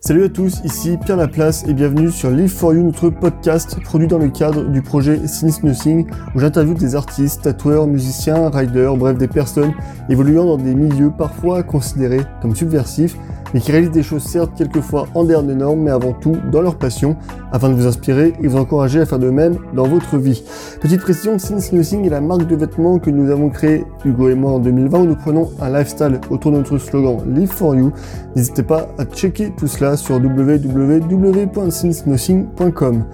Salut 0.00 0.24
à 0.24 0.28
tous, 0.28 0.60
ici 0.62 0.96
Pierre 1.04 1.16
Laplace 1.16 1.64
et 1.66 1.74
bienvenue 1.74 2.12
sur 2.12 2.30
Live 2.30 2.50
for 2.50 2.72
You, 2.72 2.84
notre 2.84 3.10
podcast 3.10 3.80
produit 3.82 4.06
dans 4.06 4.18
le 4.18 4.28
cadre 4.28 4.64
du 4.68 4.80
projet 4.80 5.26
Since 5.26 5.64
Nothing 5.64 6.06
où 6.34 6.38
j'interviewe 6.38 6.76
des 6.76 6.94
artistes, 6.94 7.42
tatoueurs, 7.42 7.88
musiciens, 7.88 8.48
riders, 8.50 8.96
bref 8.96 9.18
des 9.18 9.26
personnes 9.26 9.72
évoluant 10.08 10.44
dans 10.44 10.58
des 10.58 10.76
milieux 10.76 11.10
parfois 11.10 11.64
considérés 11.64 12.20
comme 12.40 12.54
subversifs 12.54 13.16
mais 13.56 13.62
qui 13.62 13.72
réalisent 13.72 13.90
des 13.90 14.02
choses 14.02 14.22
certes 14.22 14.52
quelquefois 14.54 15.06
en 15.14 15.24
dehors 15.24 15.42
des 15.42 15.54
normes, 15.54 15.80
mais 15.80 15.90
avant 15.90 16.12
tout 16.12 16.36
dans 16.52 16.60
leur 16.60 16.76
passion, 16.76 17.16
afin 17.52 17.70
de 17.70 17.74
vous 17.74 17.86
inspirer 17.86 18.34
et 18.42 18.48
vous 18.48 18.58
encourager 18.58 19.00
à 19.00 19.06
faire 19.06 19.18
de 19.18 19.30
même 19.30 19.56
dans 19.72 19.88
votre 19.88 20.18
vie. 20.18 20.44
Petite 20.82 21.00
précision, 21.00 21.38
Since 21.38 21.72
Nothing 21.72 22.04
est 22.04 22.10
la 22.10 22.20
marque 22.20 22.46
de 22.46 22.54
vêtements 22.54 22.98
que 22.98 23.08
nous 23.08 23.30
avons 23.30 23.48
créée, 23.48 23.86
Hugo 24.04 24.28
et 24.28 24.34
moi, 24.34 24.52
en 24.52 24.58
2020, 24.58 24.98
où 24.98 25.06
nous 25.06 25.16
prenons 25.16 25.50
un 25.58 25.70
lifestyle 25.70 26.20
autour 26.28 26.52
de 26.52 26.58
notre 26.58 26.76
slogan 26.76 27.16
Live 27.34 27.48
for 27.48 27.74
You. 27.74 27.92
N'hésitez 28.34 28.62
pas 28.62 28.88
à 28.98 29.06
checker 29.06 29.54
tout 29.56 29.68
cela 29.68 29.96
sur 29.96 30.16
www.sincenothing.com. 30.16 33.04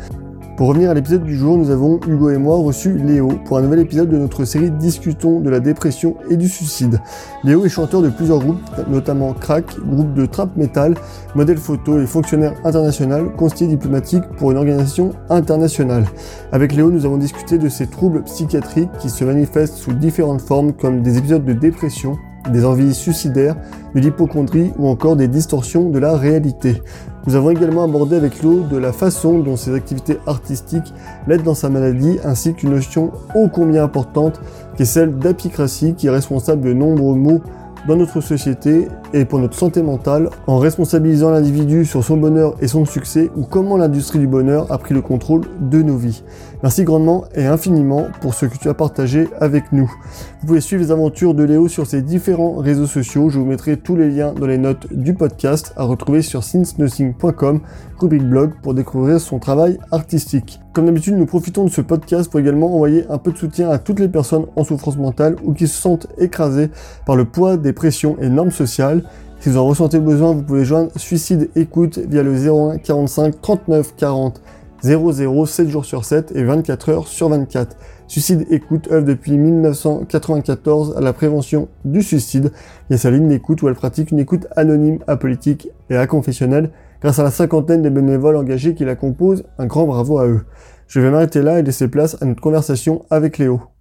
Pour 0.62 0.68
revenir 0.68 0.90
à 0.90 0.94
l'épisode 0.94 1.24
du 1.24 1.36
jour, 1.36 1.58
nous 1.58 1.70
avons, 1.70 1.98
Hugo 2.06 2.30
et 2.30 2.38
moi, 2.38 2.56
reçu 2.56 2.96
Léo 2.96 3.30
pour 3.46 3.58
un 3.58 3.62
nouvel 3.62 3.80
épisode 3.80 4.08
de 4.08 4.16
notre 4.16 4.44
série 4.44 4.70
Discutons 4.70 5.40
de 5.40 5.50
la 5.50 5.58
dépression 5.58 6.14
et 6.30 6.36
du 6.36 6.48
suicide. 6.48 7.00
Léo 7.42 7.64
est 7.64 7.68
chanteur 7.68 8.00
de 8.00 8.08
plusieurs 8.10 8.38
groupes, 8.38 8.60
notamment 8.88 9.32
Crack, 9.32 9.76
groupe 9.80 10.14
de 10.14 10.24
trap 10.24 10.56
metal, 10.56 10.94
modèle 11.34 11.58
photo 11.58 12.00
et 12.00 12.06
fonctionnaire 12.06 12.54
international, 12.62 13.32
conseiller 13.34 13.70
diplomatique 13.70 14.22
pour 14.36 14.52
une 14.52 14.56
organisation 14.56 15.10
internationale. 15.30 16.04
Avec 16.52 16.74
Léo, 16.74 16.92
nous 16.92 17.04
avons 17.06 17.18
discuté 17.18 17.58
de 17.58 17.68
ces 17.68 17.88
troubles 17.88 18.22
psychiatriques 18.22 18.92
qui 19.00 19.10
se 19.10 19.24
manifestent 19.24 19.74
sous 19.74 19.94
différentes 19.94 20.42
formes 20.42 20.74
comme 20.74 21.02
des 21.02 21.18
épisodes 21.18 21.44
de 21.44 21.54
dépression, 21.54 22.18
des 22.50 22.64
envies 22.64 22.94
suicidaires, 22.94 23.56
de 23.94 24.00
l'hypochondrie 24.00 24.72
ou 24.78 24.88
encore 24.88 25.16
des 25.16 25.28
distorsions 25.28 25.90
de 25.90 25.98
la 25.98 26.16
réalité. 26.16 26.82
Nous 27.26 27.36
avons 27.36 27.50
également 27.50 27.84
abordé 27.84 28.16
avec 28.16 28.42
Léo 28.42 28.60
de 28.60 28.76
la 28.76 28.92
façon 28.92 29.38
dont 29.38 29.56
ses 29.56 29.74
activités 29.74 30.18
artistiques 30.26 30.92
l'aident 31.28 31.44
dans 31.44 31.54
sa 31.54 31.68
maladie 31.68 32.18
ainsi 32.24 32.52
qu'une 32.54 32.70
notion 32.70 33.12
ô 33.36 33.48
combien 33.48 33.84
importante 33.84 34.40
qui 34.76 34.82
est 34.82 34.86
celle 34.86 35.16
d'apicratie 35.18 35.94
qui 35.94 36.08
est 36.08 36.10
responsable 36.10 36.62
de 36.62 36.72
nombreux 36.72 37.14
maux 37.14 37.40
dans 37.86 37.96
notre 37.96 38.20
société 38.20 38.88
et 39.12 39.24
pour 39.24 39.38
notre 39.38 39.56
santé 39.56 39.82
mentale 39.82 40.30
en 40.46 40.58
responsabilisant 40.58 41.30
l'individu 41.30 41.84
sur 41.84 42.04
son 42.04 42.16
bonheur 42.16 42.54
et 42.60 42.68
son 42.68 42.84
succès 42.84 43.30
ou 43.36 43.44
comment 43.44 43.76
l'industrie 43.76 44.18
du 44.18 44.26
bonheur 44.26 44.70
a 44.70 44.78
pris 44.78 44.94
le 44.94 45.02
contrôle 45.02 45.42
de 45.60 45.82
nos 45.82 45.96
vies. 45.96 46.22
Merci 46.62 46.84
grandement 46.84 47.24
et 47.34 47.46
infiniment 47.46 48.06
pour 48.20 48.34
ce 48.34 48.46
que 48.46 48.56
tu 48.56 48.68
as 48.68 48.74
partagé 48.74 49.28
avec 49.40 49.72
nous. 49.72 49.92
Vous 50.40 50.46
pouvez 50.46 50.60
suivre 50.60 50.82
les 50.82 50.92
aventures 50.92 51.34
de 51.34 51.42
Léo 51.42 51.66
sur 51.66 51.86
ses 51.86 52.02
différents 52.02 52.56
réseaux 52.56 52.86
sociaux. 52.86 53.30
Je 53.30 53.38
vous 53.38 53.46
mettrai 53.46 53.76
tous 53.76 53.96
les 53.96 54.10
liens 54.10 54.32
dans 54.32 54.46
les 54.46 54.58
notes 54.58 54.86
du 54.92 55.14
podcast 55.14 55.72
à 55.76 55.82
retrouver 55.82 56.22
sur 56.22 56.44
sincenothing.com, 56.44 57.60
rubrique 58.02 58.28
blog 58.28 58.52
pour 58.62 58.74
découvrir 58.74 59.20
son 59.20 59.38
travail 59.38 59.78
artistique. 59.90 60.60
Comme 60.72 60.86
d'habitude, 60.86 61.16
nous 61.16 61.26
profitons 61.26 61.64
de 61.64 61.70
ce 61.70 61.80
podcast 61.80 62.30
pour 62.30 62.40
également 62.40 62.74
envoyer 62.74 63.04
un 63.08 63.18
peu 63.18 63.32
de 63.32 63.38
soutien 63.38 63.70
à 63.70 63.78
toutes 63.78 64.00
les 64.00 64.08
personnes 64.08 64.46
en 64.56 64.64
souffrance 64.64 64.96
mentale 64.96 65.36
ou 65.44 65.54
qui 65.54 65.68
se 65.68 65.80
sentent 65.80 66.08
écrasées 66.18 66.70
par 67.06 67.16
le 67.16 67.24
poids 67.24 67.56
des 67.56 67.72
pressions 67.72 68.16
et 68.20 68.28
normes 68.28 68.50
sociales. 68.50 69.04
Si 69.40 69.48
vous 69.48 69.56
en 69.56 69.66
ressentez 69.66 70.00
besoin, 70.00 70.32
vous 70.32 70.42
pouvez 70.42 70.64
joindre 70.64 70.90
Suicide 70.96 71.48
Écoute 71.54 71.98
via 71.98 72.22
le 72.22 72.34
01 72.34 72.78
45 72.78 73.40
39 73.40 73.94
40 73.96 74.42
00 74.82 75.46
7 75.46 75.68
jours 75.68 75.84
sur 75.84 76.04
7 76.04 76.32
et 76.34 76.42
24 76.42 76.88
heures 76.88 77.06
sur 77.06 77.28
24. 77.28 77.76
Suicide 78.08 78.46
Écoute 78.50 78.88
œuvre 78.90 79.06
depuis 79.06 79.38
1994 79.38 80.96
à 80.96 81.00
la 81.00 81.12
prévention 81.12 81.68
du 81.84 82.02
suicide. 82.02 82.52
Il 82.90 82.92
y 82.92 82.94
a 82.94 82.98
sa 82.98 83.10
ligne 83.10 83.28
d'écoute 83.28 83.62
où 83.62 83.68
elle 83.68 83.74
pratique 83.74 84.10
une 84.10 84.18
écoute 84.18 84.46
anonyme, 84.56 84.98
apolitique 85.06 85.68
et 85.88 85.96
aconfessionnelle 85.96 86.70
grâce 87.02 87.18
à 87.18 87.24
la 87.24 87.30
cinquantaine 87.30 87.82
de 87.82 87.90
bénévoles 87.90 88.36
engagés 88.36 88.74
qui 88.74 88.84
la 88.84 88.94
composent. 88.94 89.44
Un 89.58 89.66
grand 89.66 89.86
bravo 89.86 90.18
à 90.18 90.26
eux. 90.26 90.42
Je 90.86 91.00
vais 91.00 91.10
m'arrêter 91.10 91.42
là 91.42 91.58
et 91.58 91.62
laisser 91.62 91.88
place 91.88 92.16
à 92.22 92.26
notre 92.26 92.40
conversation 92.40 93.04
avec 93.10 93.38
Léo. 93.38 93.71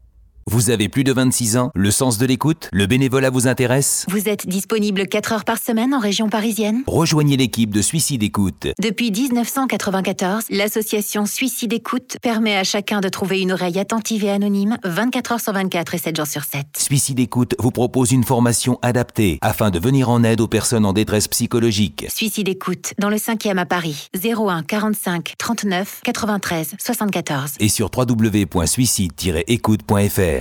Vous 0.47 0.69
avez 0.69 0.89
plus 0.89 1.03
de 1.03 1.13
26 1.13 1.57
ans, 1.57 1.71
le 1.75 1.91
sens 1.91 2.17
de 2.17 2.25
l'écoute, 2.25 2.67
le 2.73 2.87
bénévolat 2.87 3.29
vous 3.29 3.47
intéresse 3.47 4.05
Vous 4.09 4.27
êtes 4.27 4.47
disponible 4.47 5.07
4 5.07 5.33
heures 5.33 5.45
par 5.45 5.59
semaine 5.59 5.93
en 5.93 5.99
région 5.99 6.29
parisienne 6.29 6.81
Rejoignez 6.87 7.37
l'équipe 7.37 7.69
de 7.71 7.81
Suicide 7.81 8.23
Écoute. 8.23 8.67
Depuis 8.81 9.11
1994, 9.11 10.45
l'association 10.49 11.25
Suicide 11.25 11.73
Écoute 11.73 12.17
permet 12.21 12.55
à 12.57 12.63
chacun 12.63 13.01
de 13.01 13.09
trouver 13.09 13.41
une 13.41 13.51
oreille 13.51 13.77
attentive 13.79 14.23
et 14.23 14.31
anonyme 14.31 14.77
24 14.83 15.31
heures 15.33 15.39
sur 15.39 15.53
24 15.53 15.93
et 15.93 15.97
7 15.99 16.15
jours 16.17 16.27
sur 16.27 16.43
7. 16.43 16.65
Suicide 16.77 17.19
Écoute 17.19 17.55
vous 17.59 17.71
propose 17.71 18.11
une 18.11 18.23
formation 18.23 18.79
adaptée 18.81 19.37
afin 19.41 19.69
de 19.69 19.79
venir 19.79 20.09
en 20.09 20.23
aide 20.23 20.41
aux 20.41 20.47
personnes 20.47 20.85
en 20.85 20.93
détresse 20.93 21.27
psychologique. 21.27 22.07
Suicide 22.09 22.49
Écoute, 22.49 22.93
dans 22.97 23.09
le 23.09 23.17
5e 23.17 23.57
à 23.57 23.65
Paris, 23.65 24.09
01 24.15 24.63
45 24.63 25.33
39 25.37 26.01
93 26.03 26.75
74. 26.79 27.51
Et 27.59 27.69
sur 27.69 27.91
www.suicide-écoute.fr. 27.95 30.40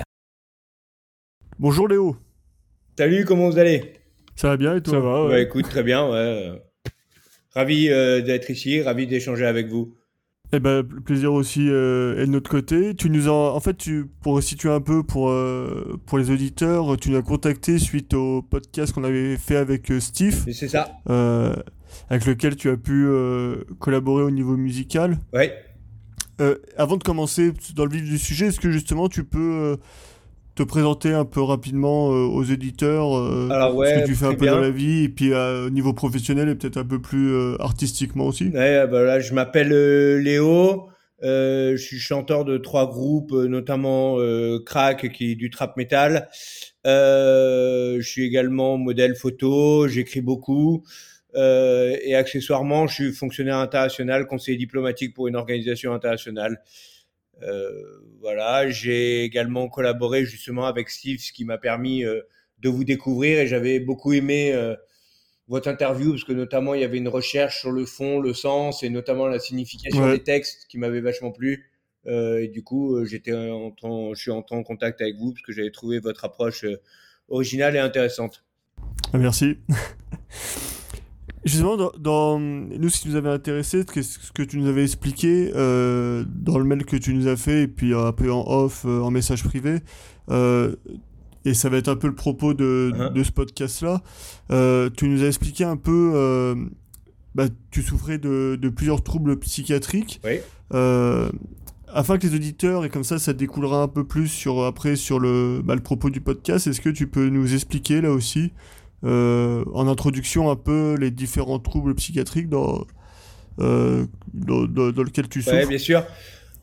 Bonjour 1.61 1.89
Léo. 1.89 2.17
Salut, 2.97 3.27
comment 3.27 3.51
vous 3.51 3.59
allez? 3.59 3.93
Ça 4.35 4.49
va 4.49 4.57
bien 4.57 4.77
et 4.77 4.81
toi? 4.81 4.95
Ça 4.95 5.01
va, 5.01 5.27
ouais. 5.27 5.43
écoute, 5.43 5.69
très 5.69 5.83
bien, 5.83 6.11
ouais. 6.11 6.53
Ravi 7.55 7.91
euh, 7.91 8.23
d'être 8.23 8.49
ici, 8.49 8.81
ravi 8.81 9.07
d'échanger 9.07 9.45
avec 9.45 9.69
vous. 9.69 9.95
Eh 10.55 10.59
ben, 10.59 10.83
plaisir 10.83 11.35
aussi 11.35 11.69
euh, 11.69 12.17
est 12.17 12.25
de 12.25 12.31
notre 12.31 12.49
côté. 12.49 12.95
Tu 12.95 13.11
nous 13.11 13.29
en, 13.29 13.55
en 13.55 13.61
fait, 13.61 13.77
tu, 13.77 14.07
pour 14.23 14.43
situer 14.43 14.71
un 14.71 14.81
peu 14.81 15.03
pour, 15.03 15.29
euh, 15.29 16.01
pour 16.07 16.17
les 16.17 16.31
auditeurs, 16.31 16.97
tu 16.97 17.11
nous 17.11 17.19
as 17.19 17.23
contacté 17.23 17.79
suite 17.79 18.15
au 18.15 18.41
podcast 18.41 18.95
qu'on 18.95 19.05
avait 19.05 19.37
fait 19.37 19.57
avec 19.57 19.91
euh, 19.91 20.01
Steve. 20.01 20.51
C'est 20.51 20.67
ça. 20.67 20.91
Euh, 21.11 21.55
avec 22.09 22.25
lequel 22.25 22.57
tu 22.57 22.71
as 22.71 22.79
pu 22.79 23.05
euh, 23.05 23.65
collaborer 23.81 24.23
au 24.23 24.31
niveau 24.31 24.57
musical. 24.57 25.19
Ouais. 25.35 25.53
Euh, 26.41 26.57
avant 26.79 26.97
de 26.97 27.03
commencer 27.03 27.53
dans 27.77 27.85
le 27.85 27.91
vif 27.91 28.05
du 28.05 28.17
sujet, 28.17 28.47
est-ce 28.47 28.61
que 28.61 28.71
justement 28.71 29.11
tu 29.11 29.25
peux 29.25 29.39
euh, 29.39 29.77
te 30.61 30.65
présenter 30.65 31.13
un 31.13 31.25
peu 31.25 31.41
rapidement 31.41 32.11
euh, 32.11 32.27
aux 32.27 32.45
éditeurs 32.45 33.17
euh, 33.17 33.49
Alors, 33.51 33.75
ouais, 33.75 33.95
ce 33.95 34.01
que 34.01 34.07
tu 34.07 34.15
fais 34.15 34.27
un 34.27 34.35
peu 34.35 34.45
bien. 34.45 34.53
dans 34.53 34.61
la 34.61 34.71
vie 34.71 35.05
et 35.05 35.09
puis 35.09 35.33
euh, 35.33 35.67
au 35.67 35.71
niveau 35.71 35.95
professionnel 35.95 36.51
et 36.51 36.55
peut-être 36.55 36.77
un 36.77 36.85
peu 36.85 37.01
plus 37.01 37.57
artistiquement 37.59 38.27
aussi 38.27 38.49
Ouais, 38.49 38.87
bah 38.87 39.03
là, 39.03 39.21
je 39.21 39.33
m'appelle 39.33 39.71
Léo. 40.19 40.89
Je 41.23 41.77
suis 41.77 41.99
chanteur 41.99 42.45
de 42.45 42.59
trois 42.59 42.89
groupes, 42.89 43.33
notamment 43.33 44.19
Crack, 44.67 45.11
qui 45.13 45.33
est 45.33 45.35
du 45.35 45.49
trap 45.51 45.77
metal. 45.79 46.29
Je 46.85 48.03
suis 48.03 48.25
également 48.25 48.77
modèle 48.77 49.17
photo. 49.17 49.89
J'écris 49.89 50.21
beaucoup. 50.21 50.85
Et 51.35 52.15
accessoirement, 52.15 52.87
je 52.87 52.95
suis 52.95 53.13
fonctionnaire 53.13 53.57
international, 53.57 54.27
conseiller 54.27 54.59
diplomatique 54.59 55.15
pour 55.15 55.27
une 55.27 55.37
organisation 55.37 55.95
internationale. 55.95 56.61
Euh, 57.43 57.73
voilà, 58.21 58.69
j'ai 58.69 59.25
également 59.25 59.69
collaboré 59.69 60.25
justement 60.25 60.67
avec 60.67 60.91
Steve, 60.91 61.21
ce 61.21 61.33
qui 61.33 61.45
m'a 61.45 61.59
permis 61.59 62.05
euh, 62.05 62.21
de 62.59 62.69
vous 62.69 62.85
découvrir. 62.85 63.41
Et 63.41 63.47
j'avais 63.47 63.81
beaucoup 63.81 64.13
aimé 64.13 64.53
euh, 64.53 64.75
votre 65.49 65.69
interview 65.69 66.11
parce 66.13 66.25
que 66.25 66.33
notamment 66.33 66.75
il 66.75 66.81
y 66.81 66.85
avait 66.85 66.99
une 66.99 67.09
recherche 67.09 67.61
sur 67.61 67.73
le 67.73 67.87
fond, 67.87 68.21
le 68.21 68.35
sens 68.35 68.83
et 68.83 68.91
notamment 68.91 69.27
la 69.27 69.39
signification 69.39 70.05
Ouais. 70.05 70.19
des 70.19 70.23
textes 70.23 70.67
qui 70.69 70.79
m'avait 70.79 71.01
vachement 71.01 71.31
plu. 71.33 71.71
Euh, 72.07 72.43
et 72.43 72.49
du 72.49 72.63
coup, 72.63 73.05
j'étais 73.05 73.33
en, 73.33 73.75
je 74.15 74.21
suis 74.21 74.31
entré 74.31 74.57
en 74.57 74.63
contact 74.63 75.01
avec 75.01 75.17
vous 75.17 75.33
parce 75.33 75.43
que 75.43 75.53
j'avais 75.53 75.71
trouvé 75.71 75.99
votre 75.99 76.25
approche 76.25 76.65
originale 77.29 77.77
et 77.77 77.79
intéressante. 77.79 78.45
Merci. 79.13 79.59
Justement, 81.45 81.77
dans, 81.77 81.91
dans- 81.99 82.39
nous, 82.39 82.89
ce 82.91 83.01
qui 83.01 83.09
nous 83.09 83.17
avait 83.17 83.31
intéressé, 83.31 83.83
ce 84.03 84.31
que 84.33 84.43
tu 84.43 84.59
nous 84.59 84.67
avais 84.69 84.83
expliqué 84.83 85.53
euh, 85.55 86.25
dans 86.29 86.59
le 86.59 86.65
mail 86.65 86.85
que 86.85 86.97
tu 86.97 87.15
nous 87.15 87.29
as 87.29 87.37
fait, 87.37 87.63
et 87.63 87.69
puis 87.69 87.95
un 87.95 88.13
peu 88.13 88.31
en 88.31 88.45
off, 88.47 88.85
euh, 88.87 89.01
en 89.01 89.11
message 89.11 89.43
privé, 89.45 89.79
euh, 90.31 90.77
et 91.47 91.55
ça 91.55 91.71
va 91.71 91.79
être 91.79 91.89
un 91.89 91.97
peu 91.97 92.09
le 92.09 92.15
propos 92.15 92.53
de, 92.53 92.93
Uh-huh. 92.95 93.13
de 93.15 93.23
ce 93.23 93.33
podcast-là. 93.33 94.03
Euh, 94.51 94.91
tu 94.95 95.09
nous 95.09 95.23
as 95.25 95.29
expliqué 95.29 95.65
un 95.65 95.79
peu, 95.79 96.13
euh, 96.15 96.55
bah, 97.35 97.47
tu 97.71 97.83
souffrais 97.83 98.19
de, 98.19 98.59
de 98.61 98.69
plusieurs 98.69 99.03
troubles 99.03 99.39
psychiatriques. 99.39 100.21
Oui. 100.25 100.41
Euh, 100.75 101.31
afin 101.93 102.19
que 102.19 102.27
les 102.27 102.35
auditeurs, 102.35 102.85
et 102.85 102.91
comme 102.91 103.03
ça, 103.05 103.19
ça 103.19 103.33
découlera 103.33 103.83
un 103.83 103.89
peu 103.89 104.05
plus 104.05 104.29
sur, 104.29 104.63
après 104.65 104.95
sur 104.95 105.19
le, 105.19 105.63
bah, 105.65 105.75
le 105.75 105.81
propos 105.83 106.11
du 106.11 106.21
podcast, 106.21 106.67
est-ce 106.67 106.83
que 106.83 106.91
tu 106.91 107.07
peux 107.07 107.29
nous 107.31 107.55
expliquer 107.55 108.01
là 108.03 108.13
aussi, 108.13 108.41
euh, 108.43 108.49
en 109.03 109.89
introduction, 109.89 110.51
un 110.51 110.57
peu 110.57 110.97
les 110.99 111.11
différents 111.11 111.59
troubles 111.59 111.95
psychiatriques 111.95 112.49
dans, 112.49 112.87
euh, 113.59 114.07
dans, 114.33 114.67
dans, 114.67 114.91
dans 114.91 115.03
lequel 115.03 115.29
tu 115.29 115.43
souffres 115.43 115.69
bien 115.69 115.79
sûr. 115.79 116.05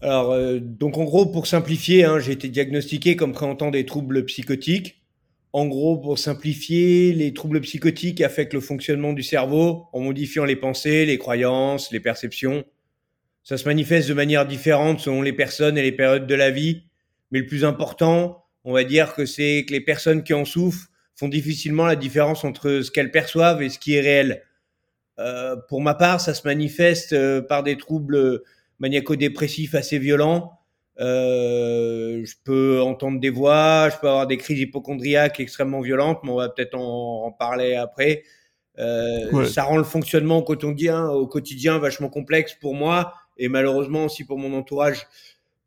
Alors, 0.02 0.32
euh, 0.32 0.60
donc 0.60 0.98
en 0.98 1.04
gros, 1.06 1.26
pour 1.26 1.48
simplifier, 1.48 2.06
hein, 2.06 2.20
j'ai 2.20 2.34
été 2.34 2.50
diagnostiqué 2.50 3.16
comme 3.16 3.34
présentant 3.34 3.72
des 3.72 3.86
troubles 3.86 4.26
psychotiques. 4.26 5.02
En 5.54 5.66
gros, 5.66 5.98
pour 5.98 6.20
simplifier, 6.20 7.14
les 7.14 7.34
troubles 7.34 7.62
psychotiques 7.62 8.22
affectent 8.22 8.54
le 8.54 8.62
fonctionnement 8.62 9.14
du 9.14 9.24
cerveau 9.24 9.86
en 9.94 10.02
modifiant 10.02 10.46
les 10.46 10.56
pensées, 10.56 11.06
les 11.06 11.18
croyances, 11.18 11.92
les 11.92 12.00
perceptions. 12.00 12.64
Ça 13.44 13.58
se 13.58 13.66
manifeste 13.66 14.08
de 14.10 14.14
manière 14.14 14.46
différente 14.46 15.00
selon 15.00 15.22
les 15.22 15.34
personnes 15.34 15.78
et 15.78 15.82
les 15.82 15.94
périodes 15.94 16.28
de 16.28 16.36
la 16.36 16.52
vie. 16.52 16.84
Mais 17.32 17.40
le 17.40 17.46
plus 17.48 17.66
important, 17.66 18.46
on 18.66 18.74
va 18.74 18.84
dire 18.84 19.16
que 19.16 19.26
c'est 19.26 19.66
que 19.68 19.74
les 19.74 19.82
personnes 19.82 20.24
qui 20.24 20.34
en 20.34 20.46
souffrent 20.46 20.90
font 21.18 21.28
difficilement 21.28 21.86
la 21.86 21.96
différence 21.96 22.44
entre 22.44 22.82
ce 22.82 22.92
qu'elles 22.92 23.12
perçoivent 23.12 23.62
et 23.62 23.70
ce 23.70 23.80
qui 23.80 23.96
est 23.96 24.02
réel. 24.02 24.44
Euh, 25.20 25.56
pour 25.68 25.82
ma 25.82 25.96
part, 25.96 26.22
ça 26.22 26.34
se 26.34 26.48
manifeste 26.48 27.14
euh, 27.14 27.42
par 27.42 27.64
des 27.64 27.76
troubles 27.76 28.44
maniaco-dépressifs 28.80 29.74
assez 29.76 29.98
violents. 29.98 30.54
Euh, 31.00 32.24
je 32.24 32.36
peux 32.44 32.82
entendre 32.82 33.20
des 33.20 33.30
voix, 33.30 33.90
je 33.92 33.98
peux 33.98 34.08
avoir 34.08 34.28
des 34.28 34.38
crises 34.38 34.60
hypochondriaques 34.60 35.40
extrêmement 35.40 35.82
violentes, 35.82 36.20
mais 36.24 36.32
on 36.32 36.36
va 36.36 36.50
peut-être 36.50 36.76
en, 36.76 37.26
en, 37.26 37.32
parler 37.32 37.76
après. 37.76 38.24
Euh, 38.80 39.32
ouais. 39.32 39.46
Ça 39.46 39.64
rend 39.64 39.78
le 39.78 39.84
fonctionnement 39.84 40.38
au 40.38 40.44
quotidien, 40.44 41.08
au 41.10 41.28
quotidien 41.28 41.80
vachement 41.80 42.10
complexe 42.10 42.54
pour 42.54 42.76
moi 42.76 43.14
et 43.38 43.48
malheureusement 43.48 44.06
aussi 44.06 44.24
pour 44.24 44.38
mon 44.38 44.54
entourage. 44.54 45.08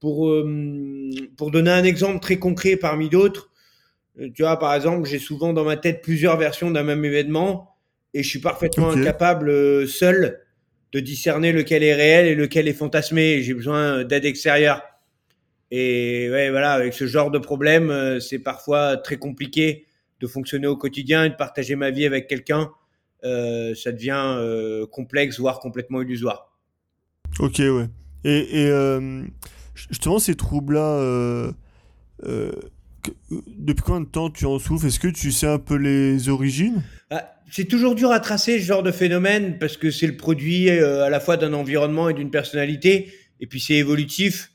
Pour, 0.00 0.31
euh, 0.31 1.11
pour 1.37 1.50
donner 1.50 1.70
un 1.70 1.85
exemple 1.85 2.20
très 2.20 2.38
concret 2.38 2.76
parmi 2.76 3.11
d'autres, 3.11 3.50
euh, 3.50 3.50
tu 4.34 4.43
vois, 4.43 4.58
par 4.58 4.75
exemple, 4.75 5.08
j'ai 5.08 5.19
souvent 5.19 5.52
dans 5.52 5.64
ma 5.64 5.76
tête 5.76 6.02
plusieurs 6.02 6.37
versions 6.37 6.70
d'un 6.70 6.82
même 6.82 7.05
événement 7.05 7.76
et 8.14 8.22
je 8.22 8.28
suis 8.28 8.40
parfaitement 8.40 8.88
okay. 8.88 9.00
incapable 9.00 9.49
euh, 9.50 9.87
seul 9.87 10.40
de 10.93 11.00
discerner 11.00 11.52
lequel 11.52 11.82
est 11.82 11.94
réel 11.94 12.26
et 12.26 12.34
lequel 12.34 12.69
est 12.69 12.72
fantasmé. 12.75 13.43
J'ai 13.43 13.55
besoin 13.55 14.05
d'aide 14.05 14.25
extérieure. 14.25 14.82
Et 15.70 16.28
ouais, 16.31 16.50
voilà, 16.50 16.72
avec 16.72 16.93
ce 16.94 17.06
genre 17.06 17.31
de 17.31 17.38
problème, 17.38 17.90
euh, 17.90 18.19
c'est 18.19 18.40
parfois 18.40 18.96
très 18.96 19.17
compliqué 19.17 19.87
de 20.20 20.26
fonctionner 20.26 20.67
au 20.67 20.76
quotidien 20.76 21.25
et 21.25 21.31
de 21.31 21.37
partager 21.37 21.76
ma 21.76 21.90
vie 21.90 22.06
avec 22.06 22.26
quelqu'un. 22.26 22.70
Euh, 23.25 23.75
ça 23.75 23.93
devient 23.93 24.34
euh, 24.38 24.87
complexe, 24.87 25.38
voire 25.38 25.61
complètement 25.61 26.02
illusoire. 26.02 26.52
Ok, 27.38 27.58
ouais. 27.58 27.88
Et, 28.25 28.64
et 28.64 28.70
euh, 28.70 29.22
justement, 29.75 30.19
ces 30.19 30.34
troubles-là, 30.34 31.52
depuis 33.58 33.82
combien 33.82 34.00
de 34.02 34.06
temps 34.06 34.31
tu 34.31 34.47
en 34.47 34.58
souffres? 34.58 34.87
Est-ce 34.87 35.00
que 35.00 35.08
tu 35.08 35.32
sais 35.32 35.47
un 35.47 35.58
peu 35.58 35.76
les 35.76 36.29
origines? 36.29 36.82
Ah, 37.11 37.32
C'est 37.50 37.64
toujours 37.64 37.94
dur 37.94 38.12
à 38.12 38.20
tracer 38.20 38.61
ce 38.61 38.64
genre 38.64 38.82
de 38.82 38.93
phénomène 38.93 39.58
parce 39.58 39.76
que 39.76 39.91
c'est 39.91 40.06
le 40.06 40.17
produit 40.17 40.70
à 40.70 41.11
la 41.11 41.20
fois 41.20 41.37
d'un 41.37 41.52
environnement 41.52 42.08
et 42.08 42.14
d'une 42.14 42.31
personnalité, 42.31 43.12
et 43.41 43.47
puis 43.47 43.61
c'est 43.61 43.75
évolutif. 43.75 44.52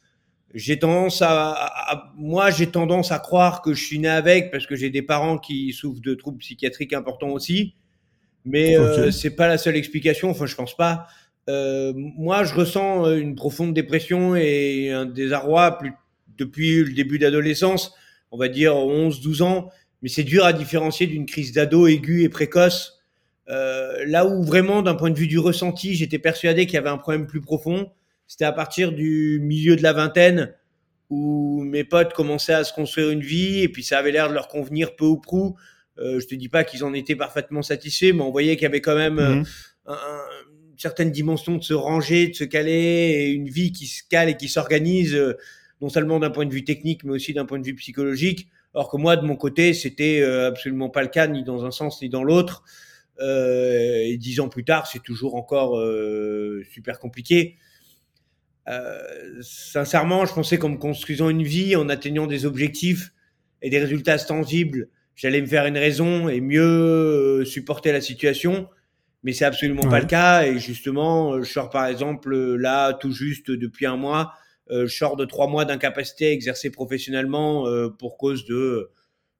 J'ai 0.53 0.79
tendance 0.79 1.21
à, 1.21 1.51
à 1.51 2.13
moi 2.17 2.49
j'ai 2.51 2.67
tendance 2.67 3.11
à 3.11 3.19
croire 3.19 3.61
que 3.61 3.73
je 3.73 3.83
suis 3.83 3.99
né 3.99 4.07
avec 4.07 4.51
parce 4.51 4.65
que 4.65 4.77
j'ai 4.77 4.89
des 4.89 5.01
parents 5.01 5.37
qui 5.37 5.73
souffrent 5.73 5.99
de 5.99 6.13
troubles 6.13 6.37
psychiatriques 6.37 6.93
importants 6.93 7.31
aussi. 7.31 7.73
Mais 8.45 8.77
okay. 8.77 8.99
euh, 9.01 9.11
c'est 9.11 9.35
pas 9.35 9.49
la 9.49 9.57
seule 9.57 9.75
explication. 9.75 10.29
Enfin 10.29 10.45
je 10.45 10.55
pense 10.55 10.77
pas. 10.77 11.07
Euh, 11.49 11.91
moi 11.95 12.45
je 12.45 12.53
ressens 12.53 13.11
une 13.17 13.35
profonde 13.35 13.73
dépression 13.73 14.37
et 14.37 14.91
un 14.91 15.05
désarroi 15.05 15.77
plus, 15.77 15.91
depuis 16.37 16.85
le 16.85 16.93
début 16.93 17.19
d'adolescence 17.19 17.93
on 18.35 18.37
va 18.37 18.49
dire 18.49 18.75
11 18.75 19.21
12 19.21 19.41
ans 19.41 19.69
mais 20.01 20.09
c'est 20.09 20.23
dur 20.23 20.45
à 20.45 20.53
différencier 20.53 21.07
d'une 21.07 21.25
crise 21.25 21.53
d'ado 21.53 21.87
aiguë 21.87 22.23
et 22.23 22.29
précoce 22.29 22.99
euh, 23.47 24.03
là 24.05 24.25
où 24.25 24.43
vraiment 24.43 24.81
d'un 24.81 24.95
point 24.95 25.09
de 25.09 25.17
vue 25.17 25.27
du 25.27 25.39
ressenti 25.39 25.95
j'étais 25.95 26.19
persuadé 26.19 26.65
qu'il 26.65 26.75
y 26.75 26.77
avait 26.77 26.89
un 26.89 26.97
problème 26.97 27.27
plus 27.27 27.41
profond 27.41 27.91
c'était 28.27 28.45
à 28.45 28.51
partir 28.51 28.91
du 28.91 29.39
milieu 29.41 29.75
de 29.75 29.83
la 29.83 29.93
vingtaine 29.93 30.53
où 31.09 31.63
mes 31.63 31.83
potes 31.83 32.13
commençaient 32.13 32.53
à 32.53 32.63
se 32.63 32.73
construire 32.73 33.09
une 33.09 33.21
vie 33.21 33.61
et 33.61 33.69
puis 33.69 33.83
ça 33.83 33.99
avait 33.99 34.11
l'air 34.11 34.29
de 34.29 34.33
leur 34.33 34.47
convenir 34.47 34.95
peu 34.95 35.05
ou 35.05 35.17
prou. 35.17 35.55
Euh, 35.97 36.19
je 36.19 36.25
te 36.25 36.35
dis 36.35 36.49
pas 36.49 36.63
qu'ils 36.63 36.83
en 36.83 36.93
étaient 36.93 37.15
parfaitement 37.15 37.61
satisfaits, 37.61 38.13
mais 38.13 38.21
on 38.21 38.31
voyait 38.31 38.55
qu'il 38.55 38.63
y 38.63 38.67
avait 38.67 38.81
quand 38.81 38.95
même 38.95 39.15
mmh. 39.15 39.45
un, 39.85 39.93
un, 39.93 40.21
une 40.75 40.79
certaine 40.79 41.11
dimension 41.11 41.55
de 41.55 41.63
se 41.63 41.73
ranger, 41.73 42.27
de 42.27 42.33
se 42.33 42.43
caler, 42.43 42.73
et 42.73 43.29
une 43.29 43.47
vie 43.47 43.71
qui 43.71 43.87
se 43.87 44.03
cale 44.09 44.27
et 44.27 44.35
qui 44.35 44.49
s'organise, 44.49 45.15
euh, 45.15 45.37
non 45.81 45.89
seulement 45.89 46.19
d'un 46.19 46.29
point 46.29 46.45
de 46.45 46.53
vue 46.53 46.63
technique, 46.63 47.03
mais 47.03 47.11
aussi 47.11 47.33
d'un 47.33 47.45
point 47.45 47.59
de 47.59 47.65
vue 47.65 47.75
psychologique. 47.75 48.49
Alors 48.73 48.89
que 48.89 48.97
moi, 48.97 49.15
de 49.15 49.25
mon 49.25 49.35
côté, 49.35 49.73
c'était 49.73 50.21
euh, 50.21 50.47
absolument 50.47 50.89
pas 50.89 51.01
le 51.01 51.09
cas, 51.09 51.27
ni 51.27 51.43
dans 51.43 51.65
un 51.65 51.71
sens 51.71 52.01
ni 52.01 52.09
dans 52.09 52.23
l'autre. 52.23 52.63
Euh, 53.21 54.01
et 54.03 54.17
dix 54.17 54.39
ans 54.39 54.49
plus 54.49 54.65
tard, 54.65 54.87
c'est 54.87 55.01
toujours 55.01 55.35
encore 55.35 55.81
super 56.71 56.99
compliqué. 56.99 57.57
Euh, 58.67 59.41
sincèrement, 59.41 60.25
je 60.25 60.33
pensais 60.33 60.57
qu'en 60.57 60.69
me 60.69 60.77
construisant 60.77 61.29
une 61.29 61.43
vie, 61.43 61.75
en 61.75 61.89
atteignant 61.89 62.27
des 62.27 62.45
objectifs 62.45 63.13
et 63.61 63.69
des 63.69 63.79
résultats 63.79 64.17
tangibles, 64.17 64.89
j'allais 65.15 65.41
me 65.41 65.45
faire 65.45 65.65
une 65.65 65.77
raison 65.77 66.29
et 66.29 66.41
mieux 66.41 66.61
euh, 66.61 67.45
supporter 67.45 67.91
la 67.91 68.01
situation. 68.01 68.67
Mais 69.23 69.33
c'est 69.33 69.45
absolument 69.45 69.83
ouais. 69.83 69.89
pas 69.89 69.99
le 69.99 70.05
cas. 70.05 70.45
Et 70.45 70.59
justement, 70.59 71.41
je 71.41 71.49
sors 71.49 71.69
par 71.69 71.85
exemple 71.87 72.35
là 72.55 72.93
tout 72.93 73.11
juste 73.11 73.49
depuis 73.49 73.85
un 73.85 73.97
mois, 73.97 74.33
euh, 74.33 74.44
je 74.69 74.87
sors 74.87 75.15
de 75.15 75.25
trois 75.25 75.47
mois 75.47 75.65
d'incapacité 75.65 76.27
à 76.27 76.31
exercer 76.31 76.69
professionnellement 76.69 77.67
euh, 77.67 77.89
pour 77.89 78.17
cause 78.17 78.45
de 78.45 78.91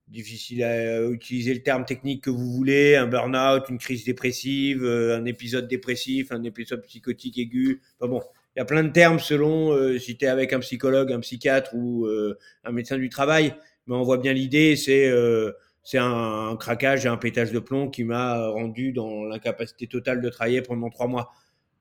difficile 0.07 0.63
à 0.63 1.04
utiliser 1.10 1.54
le 1.54 1.63
terme 1.63 1.86
technique 1.86 2.24
que 2.24 2.30
vous 2.30 2.51
voulez, 2.51 2.95
un 2.95 3.07
burn-out, 3.07 3.63
une 3.69 3.80
crise 3.80 4.06
dépressive, 4.06 4.83
euh, 4.83 5.18
un 5.18 5.25
épisode 5.25 5.68
dépressif, 5.68 6.31
un 6.31 6.44
épisode 6.44 6.83
psychotique 6.83 7.38
aigu. 7.39 7.81
Enfin 8.00 8.10
bon, 8.10 8.22
il 8.56 8.60
y 8.60 8.62
a 8.62 8.66
plein 8.66 8.83
de 8.83 8.92
termes 8.92 9.19
selon 9.19 9.72
euh, 9.72 9.98
si 9.98 10.16
tu 10.18 10.25
es 10.25 10.27
avec 10.27 10.54
un 10.54 10.60
psychologue, 10.60 11.12
un 11.12 11.19
psychiatre 11.22 11.72
ou 11.74 12.06
euh, 12.06 12.38
un 12.63 12.72
médecin 12.72 12.98
du 12.98 13.10
travail, 13.10 13.56
mais 13.88 13.95
on 13.95 14.04
voit 14.04 14.18
bien 14.18 14.33
l'idée, 14.33 14.75
c'est 14.75 15.07
euh, 15.07 15.51
c'est 15.83 16.00
un, 16.00 16.56
craquage 16.60 17.06
et 17.06 17.10
un 17.10 17.18
pétage 17.18 17.51
de 17.51 17.60
plomb 17.60 17.89
qui 17.89 18.04
m'a 18.04 18.48
rendu 18.48 18.92
dans 18.92 19.24
l'incapacité 19.25 19.88
totale 19.88 20.22
de 20.22 20.30
travailler 20.30 20.62
pendant 20.62 20.89
trois 20.89 21.07
mois. 21.07 21.31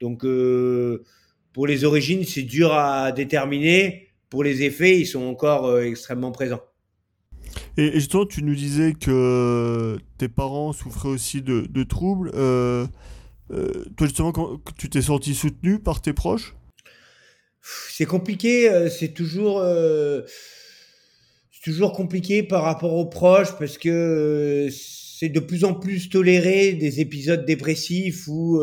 Donc 0.00 0.24
euh, 0.24 1.02
pour 1.54 1.66
les 1.66 1.84
origines, 1.84 2.24
c'est 2.24 2.42
dur 2.42 2.74
à 2.74 3.12
déterminer. 3.12 4.08
Pour 4.28 4.44
les 4.44 4.62
effets, 4.62 5.00
ils 5.00 5.06
sont 5.06 5.22
encore 5.22 5.66
euh, 5.66 5.84
extrêmement 5.84 6.32
présents. 6.32 6.62
Et, 7.78 7.86
et, 7.86 7.94
justement, 7.94 8.26
tu 8.26 8.42
nous 8.42 8.54
disais 8.54 8.92
que 8.92 9.96
tes 10.18 10.28
parents 10.28 10.74
souffraient 10.74 11.08
aussi 11.08 11.40
de, 11.40 11.66
de 11.70 11.82
troubles. 11.84 12.30
Euh, 12.34 12.86
toi, 13.96 14.06
justement, 14.06 14.32
quand, 14.32 14.58
tu 14.76 14.90
t'es 14.90 15.02
senti 15.02 15.34
soutenu 15.34 15.78
par 15.78 16.02
tes 16.02 16.12
proches? 16.12 16.54
C'est 17.90 18.06
compliqué, 18.06 18.70
euh, 18.70 18.90
c'est 18.90 19.14
toujours, 19.14 19.60
euh, 19.60 20.22
toujours 21.62 21.92
compliqué 21.92 22.42
par 22.42 22.62
rapport 22.62 22.92
aux 22.92 23.06
proches 23.06 23.56
parce 23.58 23.78
que 23.78 23.88
euh, 23.88 24.70
c'est 24.70 25.28
de 25.30 25.40
plus 25.40 25.64
en 25.64 25.74
plus 25.74 26.10
toléré 26.10 26.72
des 26.74 27.00
épisodes 27.00 27.46
dépressifs 27.46 28.26
ou 28.28 28.60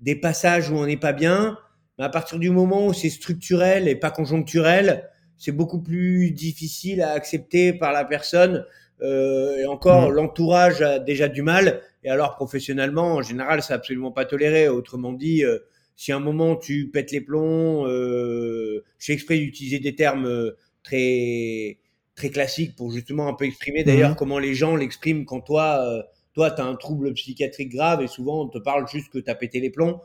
des 0.00 0.14
passages 0.14 0.70
où 0.70 0.76
on 0.76 0.86
n'est 0.86 0.98
pas 0.98 1.12
bien. 1.14 1.58
Mais 1.98 2.04
à 2.04 2.08
partir 2.08 2.38
du 2.38 2.50
moment 2.50 2.86
où 2.86 2.92
c'est 2.92 3.10
structurel 3.10 3.88
et 3.88 3.94
pas 3.96 4.10
conjoncturel, 4.10 5.08
c'est 5.36 5.52
beaucoup 5.52 5.80
plus 5.80 6.30
difficile 6.30 7.02
à 7.02 7.12
accepter 7.12 7.72
par 7.72 7.92
la 7.92 8.04
personne. 8.04 8.64
Euh, 9.02 9.58
et 9.58 9.66
encore, 9.66 10.10
mmh. 10.10 10.14
l'entourage 10.14 10.82
a 10.82 10.98
déjà 10.98 11.28
du 11.28 11.42
mal. 11.42 11.82
Et 12.04 12.10
alors, 12.10 12.36
professionnellement, 12.36 13.14
en 13.14 13.22
général, 13.22 13.62
c'est 13.62 13.74
absolument 13.74 14.12
pas 14.12 14.24
toléré. 14.24 14.68
Autrement 14.68 15.12
dit, 15.12 15.44
euh, 15.44 15.58
si 15.96 16.12
à 16.12 16.16
un 16.16 16.20
moment 16.20 16.56
tu 16.56 16.90
pètes 16.90 17.10
les 17.10 17.22
plombs, 17.22 17.86
euh, 17.86 18.84
j'ai 18.98 19.14
exprès 19.14 19.38
d'utiliser 19.38 19.78
des 19.78 19.94
termes 19.94 20.26
euh, 20.26 20.56
très 20.82 21.78
très 22.14 22.30
classiques 22.30 22.76
pour 22.76 22.92
justement 22.92 23.28
un 23.28 23.34
peu 23.34 23.44
exprimer 23.44 23.84
d'ailleurs 23.84 24.12
mmh. 24.12 24.16
comment 24.16 24.38
les 24.38 24.54
gens 24.54 24.74
l'expriment 24.74 25.26
quand 25.26 25.40
toi 25.40 25.80
euh, 25.80 26.02
toi 26.32 26.50
tu 26.50 26.62
as 26.62 26.64
un 26.64 26.74
trouble 26.74 27.12
psychiatrique 27.12 27.70
grave 27.70 28.00
et 28.02 28.06
souvent 28.06 28.42
on 28.42 28.48
te 28.48 28.58
parle 28.58 28.88
juste 28.88 29.10
que 29.10 29.18
tu 29.18 29.30
as 29.30 29.34
pété 29.34 29.60
les 29.60 29.68
plombs 29.68 30.00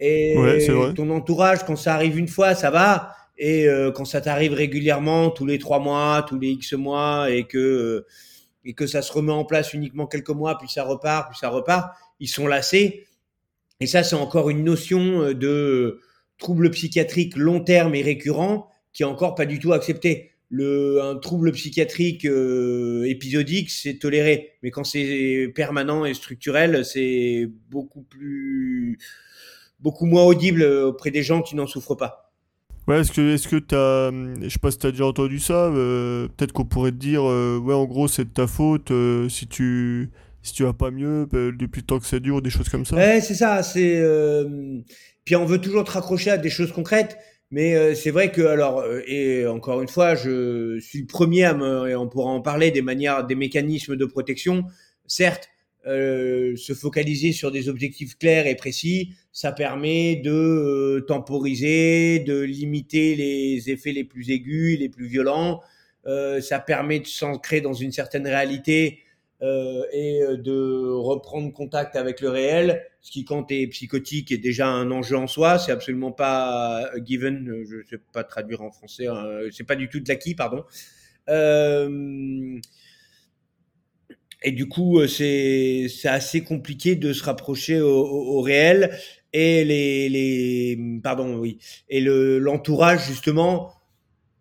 et 0.00 0.36
ouais, 0.36 0.94
ton 0.94 1.10
entourage 1.10 1.64
quand 1.64 1.76
ça 1.76 1.94
arrive 1.94 2.18
une 2.18 2.28
fois 2.28 2.54
ça 2.54 2.70
va 2.70 3.14
et 3.38 3.68
euh, 3.68 3.90
quand 3.90 4.04
ça 4.04 4.20
t'arrive 4.20 4.52
régulièrement 4.52 5.30
tous 5.30 5.46
les 5.46 5.58
trois 5.58 5.78
mois 5.78 6.24
tous 6.28 6.38
les 6.38 6.50
x 6.50 6.72
mois 6.72 7.30
et 7.30 7.44
que 7.44 8.04
et 8.64 8.74
que 8.74 8.86
ça 8.86 9.02
se 9.02 9.12
remet 9.12 9.32
en 9.32 9.44
place 9.44 9.72
uniquement 9.72 10.06
quelques 10.06 10.30
mois 10.30 10.58
puis 10.58 10.68
ça 10.68 10.84
repart 10.84 11.30
puis 11.30 11.38
ça 11.38 11.48
repart 11.48 11.90
ils 12.20 12.28
sont 12.28 12.46
lassés 12.46 13.06
et 13.80 13.86
ça, 13.86 14.02
c'est 14.02 14.16
encore 14.16 14.50
une 14.50 14.64
notion 14.64 15.22
euh, 15.22 15.34
de 15.34 16.00
trouble 16.38 16.70
psychiatrique 16.70 17.36
long 17.36 17.60
terme 17.60 17.94
et 17.94 18.02
récurrent 18.02 18.70
qui 18.92 19.02
est 19.02 19.06
encore 19.06 19.34
pas 19.34 19.46
du 19.46 19.58
tout 19.58 19.72
accepté. 19.72 20.30
Le, 20.50 21.02
un 21.02 21.16
trouble 21.16 21.50
psychiatrique 21.52 22.24
euh, 22.26 23.04
épisodique, 23.08 23.70
c'est 23.70 23.98
toléré. 23.98 24.52
Mais 24.62 24.70
quand 24.70 24.84
c'est 24.84 25.52
permanent 25.54 26.04
et 26.04 26.14
structurel, 26.14 26.84
c'est 26.84 27.50
beaucoup 27.70 28.02
plus, 28.02 28.98
beaucoup 29.84 30.06
moins 30.06 30.24
audible 30.24 30.64
auprès 30.64 31.12
des 31.12 31.22
gens 31.22 31.42
qui 31.42 31.54
n'en 31.54 31.68
souffrent 31.68 31.94
pas. 31.94 32.32
Ouais, 32.88 33.00
est-ce 33.00 33.12
que, 33.12 33.34
est-ce 33.34 33.48
que 33.48 33.56
t'as, 33.56 34.10
je 34.10 34.48
sais 34.48 34.58
pas 34.58 34.70
si 34.70 34.78
t'as 34.78 34.90
déjà 34.90 35.06
entendu 35.06 35.38
ça, 35.38 35.66
euh, 35.66 36.28
peut-être 36.36 36.52
qu'on 36.52 36.64
pourrait 36.64 36.90
te 36.90 36.96
dire, 36.96 37.22
euh, 37.22 37.58
ouais, 37.58 37.72
en 37.72 37.84
gros, 37.84 38.08
c'est 38.08 38.24
de 38.24 38.30
ta 38.30 38.46
faute 38.46 38.90
euh, 38.90 39.28
si 39.28 39.46
tu, 39.46 40.10
si 40.42 40.52
tu 40.52 40.64
vas 40.64 40.74
pas 40.74 40.90
mieux 40.90 41.26
bah, 41.30 41.50
depuis 41.58 41.80
le 41.80 41.86
temps 41.86 41.98
que 41.98 42.06
ça 42.06 42.20
dure, 42.20 42.42
des 42.42 42.50
choses 42.50 42.68
comme 42.68 42.84
ça. 42.84 42.96
Ouais, 42.96 43.20
c'est 43.20 43.34
ça. 43.34 43.62
C'est 43.62 43.96
euh... 43.96 44.80
puis 45.24 45.36
on 45.36 45.46
veut 45.46 45.60
toujours 45.60 45.84
te 45.84 45.92
raccrocher 45.92 46.30
à 46.30 46.36
des 46.36 46.50
choses 46.50 46.72
concrètes, 46.72 47.16
mais 47.50 47.74
euh, 47.74 47.94
c'est 47.94 48.10
vrai 48.10 48.30
que 48.30 48.42
alors 48.42 48.80
euh, 48.80 49.00
et 49.06 49.46
encore 49.46 49.80
une 49.80 49.88
fois, 49.88 50.14
je 50.14 50.78
suis 50.80 51.00
le 51.00 51.06
premier 51.06 51.44
à 51.44 51.54
me 51.54 51.88
et 51.88 51.96
on 51.96 52.08
pourra 52.08 52.30
en 52.30 52.42
parler 52.42 52.70
des 52.70 52.82
manières, 52.82 53.26
des 53.26 53.34
mécanismes 53.34 53.96
de 53.96 54.04
protection. 54.04 54.64
Certes, 55.06 55.48
euh, 55.86 56.56
se 56.56 56.72
focaliser 56.72 57.32
sur 57.32 57.50
des 57.50 57.68
objectifs 57.68 58.16
clairs 58.16 58.46
et 58.46 58.54
précis, 58.54 59.14
ça 59.32 59.52
permet 59.52 60.16
de 60.16 60.30
euh, 60.30 61.00
temporiser, 61.06 62.20
de 62.20 62.40
limiter 62.40 63.14
les 63.14 63.70
effets 63.70 63.92
les 63.92 64.04
plus 64.04 64.30
aigus, 64.30 64.78
les 64.78 64.88
plus 64.88 65.06
violents. 65.06 65.60
Euh, 66.06 66.40
ça 66.40 66.58
permet 66.58 67.00
de 67.00 67.06
s'ancrer 67.06 67.60
dans 67.60 67.72
une 67.72 67.92
certaine 67.92 68.26
réalité 68.26 69.00
euh, 69.42 69.82
et 69.92 70.20
de 70.38 70.90
reprendre 70.90 71.52
contact 71.52 71.96
avec 71.96 72.20
le 72.20 72.30
réel, 72.30 72.82
ce 73.00 73.10
qui 73.10 73.24
quand 73.24 73.44
tu 73.44 73.60
es 73.60 73.66
psychotique 73.66 74.32
est 74.32 74.38
déjà 74.38 74.68
un 74.68 74.90
enjeu 74.90 75.16
en 75.16 75.26
soi, 75.26 75.58
c'est 75.58 75.72
absolument 75.72 76.12
pas 76.12 76.90
given, 77.04 77.64
je 77.68 77.86
sais 77.88 78.00
pas 78.12 78.24
traduire 78.24 78.62
en 78.62 78.70
français, 78.70 79.06
hein, 79.06 79.24
c'est 79.50 79.64
pas 79.64 79.76
du 79.76 79.88
tout 79.88 80.00
de 80.00 80.08
l'acquis, 80.08 80.34
pardon. 80.34 80.64
Euh, 81.28 82.58
et 84.44 84.52
du 84.52 84.68
coup, 84.68 85.04
c'est 85.08 85.86
c'est 85.88 86.08
assez 86.08 86.42
compliqué 86.44 86.94
de 86.94 87.12
se 87.12 87.24
rapprocher 87.24 87.80
au, 87.80 87.88
au, 87.88 88.38
au 88.38 88.40
réel 88.40 88.96
et 89.32 89.64
les 89.64 90.08
les 90.08 90.78
pardon 91.02 91.38
oui 91.38 91.58
et 91.88 92.00
le 92.00 92.38
l'entourage 92.38 93.04
justement 93.06 93.72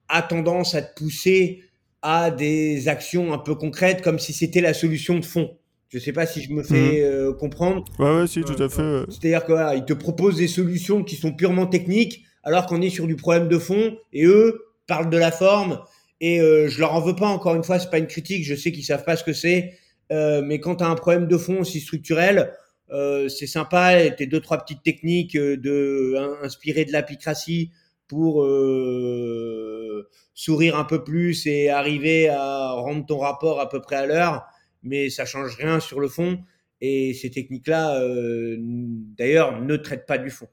a 0.09 0.21
tendance 0.21 0.75
à 0.75 0.83
te 0.83 0.93
pousser 0.93 1.63
à 2.03 2.29
des 2.29 2.87
actions 2.89 3.33
un 3.33 3.37
peu 3.39 3.55
concrètes 3.55 4.01
comme 4.01 4.19
si 4.19 4.33
c'était 4.33 4.61
la 4.61 4.73
solution 4.73 5.17
de 5.17 5.25
fond. 5.25 5.57
Je 5.87 5.99
sais 5.99 6.11
pas 6.11 6.25
si 6.25 6.41
je 6.41 6.51
me 6.51 6.63
fais 6.63 6.73
mmh. 6.73 7.03
euh, 7.03 7.33
comprendre. 7.33 7.85
Ouais, 7.99 8.21
ouais, 8.21 8.27
si, 8.27 8.41
tout 8.41 8.61
à 8.61 8.67
fait. 8.67 9.03
C'est-à-dire 9.09 9.45
que 9.45 9.51
voilà, 9.53 9.75
ils 9.75 9.85
te 9.85 9.93
proposent 9.93 10.37
des 10.37 10.47
solutions 10.47 11.03
qui 11.03 11.15
sont 11.15 11.31
purement 11.33 11.67
techniques, 11.67 12.25
alors 12.43 12.65
qu'on 12.65 12.81
est 12.81 12.89
sur 12.89 13.07
du 13.07 13.15
problème 13.15 13.47
de 13.47 13.57
fond, 13.59 13.95
et 14.11 14.25
eux 14.25 14.59
parlent 14.87 15.09
de 15.09 15.17
la 15.17 15.31
forme. 15.31 15.79
Et 16.19 16.41
euh, 16.41 16.67
je 16.67 16.79
leur 16.79 16.93
en 16.93 16.99
veux 16.99 17.15
pas. 17.15 17.27
Encore 17.27 17.55
une 17.55 17.63
fois, 17.63 17.79
c'est 17.79 17.91
pas 17.91 17.99
une 17.99 18.07
critique. 18.07 18.43
Je 18.43 18.55
sais 18.55 18.71
qu'ils 18.71 18.83
savent 18.83 19.03
pas 19.03 19.15
ce 19.15 19.23
que 19.23 19.33
c'est, 19.33 19.59
euh, 19.65 19.69
mais 20.11 20.59
quand 20.59 20.77
tu 20.77 20.83
as 20.83 20.89
un 20.89 20.95
problème 20.95 21.27
de 21.27 21.37
fond 21.37 21.61
aussi 21.61 21.79
structurel, 21.79 22.53
euh, 22.91 23.27
c'est 23.29 23.47
sympa. 23.47 24.09
Tes 24.11 24.27
deux 24.27 24.39
trois 24.39 24.57
petites 24.59 24.83
techniques 24.83 25.35
euh, 25.35 25.57
de 25.57 26.15
inspirer 26.43 26.85
de 26.85 26.91
l'apicratie 26.91 27.71
pour 28.07 28.43
euh, 28.43 30.07
sourire 30.33 30.77
un 30.77 30.83
peu 30.83 31.03
plus 31.03 31.47
et 31.47 31.69
arriver 31.69 32.29
à 32.29 32.71
rendre 32.73 33.05
ton 33.05 33.17
rapport 33.17 33.59
à 33.59 33.69
peu 33.69 33.81
près 33.81 33.95
à 33.95 34.05
l'heure, 34.05 34.43
mais 34.83 35.09
ça 35.09 35.25
change 35.25 35.55
rien 35.55 35.79
sur 35.79 35.99
le 35.99 36.07
fond. 36.07 36.39
Et 36.81 37.13
ces 37.13 37.31
techniques-là, 37.31 38.01
euh, 38.01 38.57
d'ailleurs, 38.59 39.61
ne 39.61 39.77
traitent 39.77 40.05
pas 40.05 40.17
du 40.17 40.29
fond. 40.29 40.47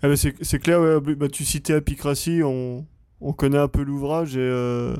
Ah 0.00 0.08
bah 0.08 0.14
c'est 0.16 0.58
clair, 0.58 1.00
bah, 1.00 1.28
tu 1.28 1.44
citais 1.44 1.72
Apicratie, 1.72 2.42
on, 2.44 2.86
on 3.20 3.32
connaît 3.32 3.58
un 3.58 3.68
peu 3.68 3.82
l'ouvrage 3.82 4.34
euh, 4.36 4.94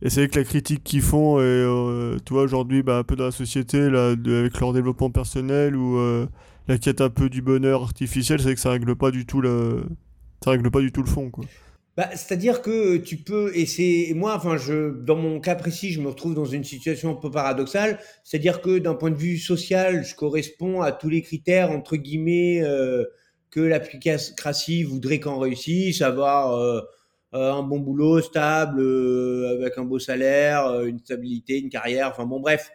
et 0.00 0.10
c'est 0.10 0.20
vrai 0.20 0.28
que 0.28 0.38
la 0.38 0.44
critique 0.44 0.84
qu'ils 0.84 1.02
font, 1.02 1.40
et, 1.40 1.42
euh, 1.42 2.16
tu 2.24 2.32
vois, 2.32 2.42
aujourd'hui, 2.42 2.82
bah, 2.82 2.98
un 2.98 3.04
peu 3.04 3.16
dans 3.16 3.24
la 3.24 3.30
société, 3.32 3.90
là, 3.90 4.10
avec 4.10 4.60
leur 4.60 4.72
développement 4.72 5.10
personnel 5.10 5.74
ou 5.74 5.98
euh, 5.98 6.26
la 6.68 6.78
quête 6.78 7.00
un 7.00 7.10
peu 7.10 7.28
du 7.28 7.42
bonheur 7.42 7.82
artificiel, 7.82 8.40
c'est 8.40 8.54
que 8.54 8.60
ça 8.60 8.70
règle 8.70 8.94
pas 8.94 9.10
du 9.10 9.26
tout 9.26 9.40
le, 9.40 9.84
ça 10.44 10.52
règle 10.52 10.70
pas 10.70 10.80
du 10.80 10.92
tout 10.92 11.02
le 11.02 11.08
fond, 11.08 11.30
quoi. 11.30 11.44
Bah, 11.96 12.10
c'est-à-dire 12.12 12.62
que 12.62 12.96
tu 12.98 13.16
peux, 13.16 13.50
et 13.56 13.66
c'est 13.66 14.12
moi, 14.14 14.36
enfin, 14.36 14.56
je, 14.56 14.90
dans 14.90 15.16
mon 15.16 15.40
cas 15.40 15.56
précis, 15.56 15.90
je 15.90 16.00
me 16.00 16.06
retrouve 16.06 16.32
dans 16.32 16.44
une 16.44 16.62
situation 16.62 17.10
un 17.10 17.14
peu 17.14 17.28
paradoxale. 17.28 17.98
C'est-à-dire 18.22 18.60
que 18.60 18.78
d'un 18.78 18.94
point 18.94 19.10
de 19.10 19.16
vue 19.16 19.36
social, 19.36 20.04
je 20.04 20.14
corresponds 20.14 20.80
à 20.80 20.92
tous 20.92 21.08
les 21.08 21.22
critères 21.22 21.72
entre 21.72 21.96
guillemets 21.96 22.62
euh, 22.62 23.04
que 23.50 23.58
l'applicratie 23.58 24.84
voudrait 24.84 25.18
qu'on 25.18 25.40
réussisse, 25.40 26.00
avoir 26.00 26.84
un 27.32 27.62
bon 27.62 27.78
boulot 27.78 28.20
stable, 28.20 28.80
euh, 28.80 29.58
avec 29.58 29.76
un 29.76 29.84
beau 29.84 29.98
salaire, 29.98 30.66
euh, 30.66 30.86
une 30.86 30.98
stabilité, 30.98 31.58
une 31.58 31.68
carrière. 31.68 32.08
Enfin 32.08 32.24
bon, 32.24 32.40
bref, 32.40 32.70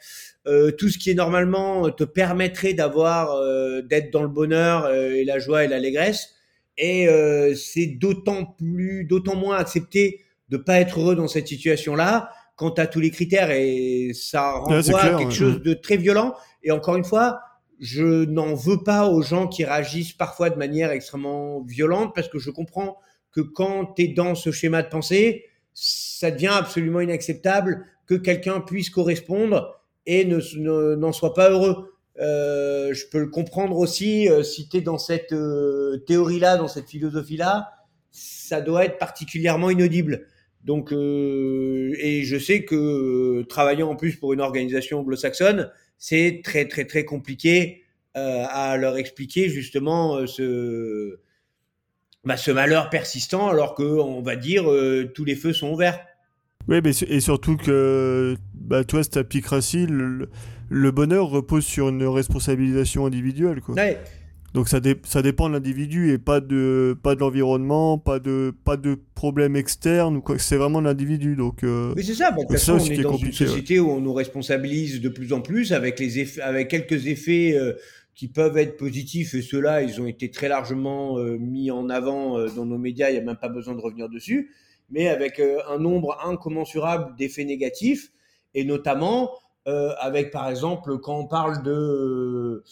tout 0.78 0.90
ce 0.90 0.98
qui 0.98 1.12
est 1.12 1.16
normalement 1.16 1.90
te 1.90 2.04
permettrait 2.04 2.74
d'avoir, 2.74 3.42
d'être 3.84 4.12
dans 4.12 4.24
le 4.24 4.28
bonheur 4.28 4.92
et 4.94 5.24
la 5.24 5.40
joie 5.40 5.64
et 5.64 5.68
l'allégresse 5.68 6.34
et 6.78 7.08
euh, 7.08 7.54
c'est 7.56 7.86
d'autant 7.86 8.46
plus, 8.46 9.06
d'autant 9.06 9.36
moins 9.36 9.58
accepté 9.58 10.22
de 10.50 10.58
pas 10.58 10.80
être 10.80 11.00
heureux 11.00 11.16
dans 11.16 11.28
cette 11.28 11.48
situation-là 11.48 12.30
quand 12.56 12.72
tu 12.72 12.82
as 12.82 12.88
tous 12.88 13.00
les 13.00 13.12
critères 13.12 13.52
et 13.52 14.12
ça 14.14 14.52
renvoie 14.52 15.02
à 15.02 15.18
quelque 15.18 15.34
chose 15.34 15.62
de 15.62 15.74
très 15.74 15.98
violent. 15.98 16.36
Et 16.62 16.72
encore 16.72 16.96
une 16.96 17.04
fois, 17.04 17.40
je 17.80 18.26
n'en 18.26 18.54
veux 18.54 18.84
pas 18.84 19.08
aux 19.08 19.22
gens 19.22 19.48
qui 19.48 19.66
réagissent 19.66 20.14
parfois 20.14 20.50
de 20.50 20.58
manière 20.58 20.92
extrêmement 20.92 21.62
violente 21.62 22.14
parce 22.14 22.30
que 22.30 22.40
je 22.40 22.52
comprends 22.52 22.98
que 23.34 23.42
quand 23.42 23.94
tu 23.96 24.04
es 24.04 24.08
dans 24.10 24.36
ce 24.36 24.52
schéma 24.52 24.84
de 24.84 24.90
pensée, 24.90 25.46
ça 25.74 26.32
devient 26.32 26.52
absolument 26.54 27.02
inacceptable 27.02 27.86
que 28.06 28.16
quelqu'un 28.16 28.62
puisse 28.62 28.90
correspondre 28.90 29.82
et 30.06 30.26
ne 30.26 30.96
n'en 30.96 31.12
soit 31.12 31.34
pas 31.34 31.50
heureux. 31.50 31.94
Euh, 32.20 32.94
je 32.94 33.08
peux 33.08 33.20
le 33.20 33.30
comprendre 33.30 33.78
aussi, 33.78 34.30
euh, 34.30 34.44
si 34.44 34.70
tu 34.70 34.78
es 34.78 34.82
dans 34.82 35.00
cette 35.00 35.34
euh, 35.34 35.98
théorie-là, 36.06 36.58
dans 36.58 36.68
cette 36.68 36.88
philosophie-là, 36.88 37.72
ça 38.12 38.62
doit 38.62 38.86
être 38.86 39.00
particulièrement 39.00 39.72
inaudible. 39.72 40.28
Donc, 40.64 40.94
euh, 40.94 41.94
et 42.00 42.24
je 42.24 42.38
sais 42.38 42.64
que 42.64 43.42
travaillant 43.50 43.90
en 43.90 43.96
plus 43.96 44.16
pour 44.16 44.34
une 44.34 44.42
organisation 44.42 45.00
anglo-saxonne, 45.00 45.72
c'est 45.98 46.42
très 46.44 46.68
très 46.68 46.86
très 46.86 47.04
compliqué 47.06 47.80
à 48.16 48.78
leur 48.78 48.98
expliquer 48.98 49.50
justement 49.50 50.28
ce 50.28 51.20
bah, 52.26 52.38
ce 52.38 52.52
malheur 52.52 52.90
persistant, 52.90 53.50
alors 53.50 53.76
que 53.76 53.84
on 53.84 54.22
va 54.22 54.36
dire 54.36 54.66
tous 55.14 55.26
les 55.26 55.36
feux 55.36 55.54
sont 55.54 55.72
ouverts. 55.72 56.00
Oui, 56.68 56.80
mais 56.84 56.92
et 56.92 57.20
surtout 57.20 57.58
que 57.58 58.36
bah, 58.54 58.84
toi, 58.84 59.04
cette 59.04 59.18
apicratie, 59.18 59.86
le, 59.86 60.30
le 60.70 60.92
bonheur 60.92 61.28
repose 61.28 61.66
sur 61.66 61.90
une 61.90 62.06
responsabilisation 62.06 63.06
individuelle. 63.06 63.62
Quoi. 63.62 63.76
Ouais. 63.76 64.00
Donc 64.54 64.70
ça, 64.70 64.80
dé 64.80 64.96
ça 65.04 65.24
dépend 65.24 65.50
de 65.50 65.54
l'individu 65.56 66.12
et 66.12 66.20
pas 66.20 66.40
de, 66.40 66.96
pas 67.02 67.16
de 67.16 67.20
l'environnement, 67.20 67.98
pas 67.98 68.20
de, 68.20 68.54
pas 68.64 68.78
de 68.78 69.00
problème 69.16 69.56
externe, 69.56 70.18
ou 70.18 70.22
quoi. 70.22 70.38
c'est 70.38 70.58
vraiment 70.58 70.80
l'individu. 70.80 71.36
Donc, 71.36 71.64
euh, 71.64 71.94
Mais 71.96 72.04
c'est 72.04 72.14
ça, 72.14 72.30
bon, 72.30 72.44
toute 72.44 72.52
façon, 72.52 72.74
on 72.74 72.86
est 72.86 72.98
dans 72.98 73.18
une 73.18 73.34
société 73.34 73.80
ouais. 73.80 73.88
où 73.88 73.92
on 73.92 74.00
nous 74.00 74.14
responsabilise 74.14 75.02
de 75.02 75.10
plus 75.10 75.34
en 75.34 75.42
plus 75.42 75.74
avec, 75.74 76.00
les 76.00 76.20
effets, 76.20 76.42
avec 76.42 76.68
quelques 76.68 77.08
effets 77.08 77.56
euh, 77.56 77.74
qui 78.16 78.28
peuvent 78.28 78.58
être 78.58 78.78
positifs 78.78 79.34
et 79.34 79.42
ceux-là, 79.42 79.82
ils 79.82 80.00
ont 80.00 80.06
été 80.06 80.30
très 80.30 80.48
largement 80.48 81.18
euh, 81.18 81.38
mis 81.38 81.72
en 81.72 81.90
avant 81.90 82.38
euh, 82.38 82.50
dans 82.50 82.66
nos 82.66 82.78
médias, 82.78 83.10
il 83.10 83.14
n'y 83.14 83.20
a 83.20 83.24
même 83.24 83.38
pas 83.38 83.50
besoin 83.50 83.74
de 83.74 83.82
revenir 83.82 84.10
dessus, 84.10 84.52
mais 84.90 85.08
avec 85.08 85.40
euh, 85.40 85.60
un 85.70 85.80
nombre 85.80 86.18
incommensurable 86.24 87.16
d'effets 87.18 87.46
négatifs 87.46 88.12
et 88.54 88.64
notamment 88.64 89.32
euh, 89.68 89.94
avec 90.00 90.32
par 90.32 90.50
exemple 90.50 91.00
quand 91.00 91.18
on 91.18 91.28
parle 91.28 91.64
de 91.64 92.64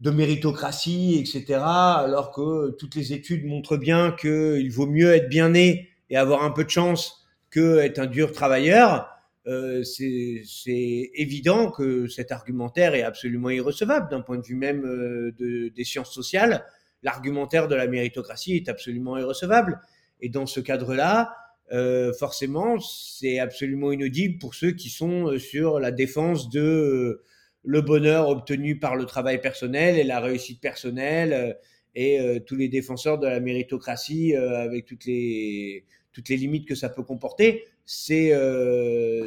de 0.00 0.10
méritocratie, 0.10 1.16
etc. 1.18 1.60
Alors 1.62 2.30
que 2.30 2.70
toutes 2.72 2.94
les 2.96 3.14
études 3.14 3.46
montrent 3.46 3.78
bien 3.78 4.12
qu'il 4.12 4.70
vaut 4.70 4.86
mieux 4.86 5.14
être 5.14 5.28
bien 5.28 5.50
né 5.50 5.88
et 6.10 6.18
avoir 6.18 6.42
un 6.44 6.50
peu 6.50 6.64
de 6.64 6.70
chance 6.70 7.26
que 7.50 7.78
être 7.78 7.98
un 7.98 8.06
dur 8.06 8.32
travailleur. 8.32 9.08
Euh, 9.46 9.82
c'est 9.84 11.10
évident 11.14 11.70
que 11.70 12.08
cet 12.08 12.32
argumentaire 12.32 12.94
est 12.94 13.02
absolument 13.02 13.50
irrecevable 13.50 14.10
d'un 14.10 14.20
point 14.20 14.38
de 14.38 14.44
vue 14.44 14.56
même 14.56 14.84
euh, 14.84 15.32
de, 15.38 15.68
des 15.68 15.84
sciences 15.84 16.12
sociales. 16.12 16.64
L'argumentaire 17.02 17.68
de 17.68 17.74
la 17.74 17.86
méritocratie 17.86 18.56
est 18.56 18.68
absolument 18.68 19.16
irrecevable. 19.16 19.80
Et 20.20 20.28
dans 20.28 20.46
ce 20.46 20.60
cadre-là, 20.60 21.36
euh, 21.72 22.12
forcément, 22.12 22.78
c'est 22.78 23.38
absolument 23.38 23.90
inaudible 23.90 24.38
pour 24.38 24.54
ceux 24.54 24.72
qui 24.72 24.88
sont 24.88 25.32
euh, 25.32 25.38
sur 25.38 25.80
la 25.80 25.90
défense 25.90 26.48
de 26.48 26.60
euh, 26.60 27.22
le 27.64 27.80
bonheur 27.80 28.28
obtenu 28.28 28.78
par 28.78 28.94
le 28.94 29.04
travail 29.04 29.40
personnel 29.40 29.98
et 29.98 30.04
la 30.04 30.20
réussite 30.20 30.60
personnelle 30.60 31.58
et 31.96 32.20
tous 32.46 32.54
les 32.54 32.68
défenseurs 32.68 33.18
de 33.18 33.26
la 33.26 33.40
méritocratie 33.40 34.36
avec 34.36 34.84
toutes 34.84 35.04
les 35.06 35.84
toutes 36.12 36.28
les 36.28 36.36
limites 36.36 36.68
que 36.68 36.76
ça 36.76 36.88
peut 36.88 37.02
comporter. 37.02 37.64
C'est 37.86 38.32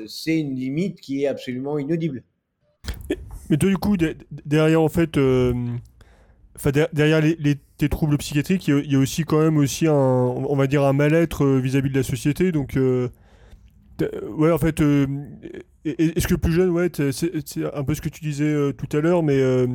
c'est 0.07 0.39
une 0.39 0.55
limite 0.55 0.99
qui 1.01 1.23
est 1.23 1.27
absolument 1.27 1.79
inaudible. 1.79 2.23
Mais 3.49 3.57
toi, 3.57 3.69
du 3.69 3.77
coup, 3.77 3.97
derrière, 4.45 4.81
en 4.81 4.89
fait, 4.89 5.17
enfin, 6.55 6.71
derrière 6.93 7.21
les, 7.21 7.35
les, 7.39 7.55
tes 7.77 7.89
troubles 7.89 8.17
psychiatriques, 8.17 8.67
il 8.67 8.91
y, 8.91 8.95
a 8.95 8.99
aussi 8.99 9.23
quand 9.23 9.39
même 9.39 9.57
aussi 9.57 9.87
un, 9.87 9.93
on 9.93 10.55
va 10.55 10.67
dire 10.67 10.83
un 10.83 10.93
mal-être 10.93 11.45
euh, 11.45 11.59
vis-à-vis 11.59 11.89
de 11.89 11.95
la 11.95 12.03
société. 12.03 12.51
Donc, 12.51 12.75
euh, 12.75 13.07
ouais, 14.37 14.51
en 14.51 14.57
fait, 14.57 14.81
euh, 14.81 15.07
est-ce 15.85 16.27
que 16.27 16.35
plus 16.35 16.51
jeune, 16.51 16.69
ouais, 16.69 16.89
c'est 17.11 17.63
un 17.73 17.83
peu 17.83 17.93
ce 17.93 18.01
que 18.01 18.09
tu 18.09 18.21
disais 18.21 18.45
euh, 18.45 18.71
tout 18.73 18.95
à 18.95 19.01
l'heure, 19.01 19.23
mais 19.23 19.39
euh, 19.39 19.67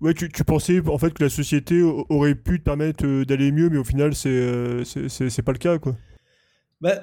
ouais, 0.00 0.14
tu, 0.14 0.28
tu, 0.28 0.44
pensais 0.44 0.80
en 0.86 0.98
fait 0.98 1.12
que 1.12 1.22
la 1.22 1.30
société 1.30 1.82
aurait 1.82 2.34
pu 2.34 2.58
te 2.58 2.64
permettre 2.64 3.24
d'aller 3.24 3.52
mieux, 3.52 3.70
mais 3.70 3.78
au 3.78 3.84
final, 3.84 4.14
c'est 4.14 4.84
c'est 4.84 5.42
pas 5.42 5.52
le 5.52 5.58
cas, 5.58 5.78
quoi. 5.78 5.96
Bah, 6.80 7.00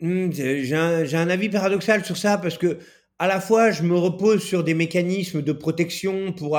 hmm, 0.00 0.30
j'ai 0.32 0.74
un, 0.74 1.30
avis 1.30 1.48
paradoxal 1.48 2.04
sur 2.04 2.16
ça 2.16 2.38
parce 2.38 2.58
que 2.58 2.78
à 3.18 3.28
la 3.28 3.40
fois, 3.40 3.70
je 3.70 3.84
me 3.84 3.96
repose 3.96 4.42
sur 4.42 4.64
des 4.64 4.74
mécanismes 4.74 5.40
de 5.40 5.52
protection 5.52 6.32
pour, 6.32 6.58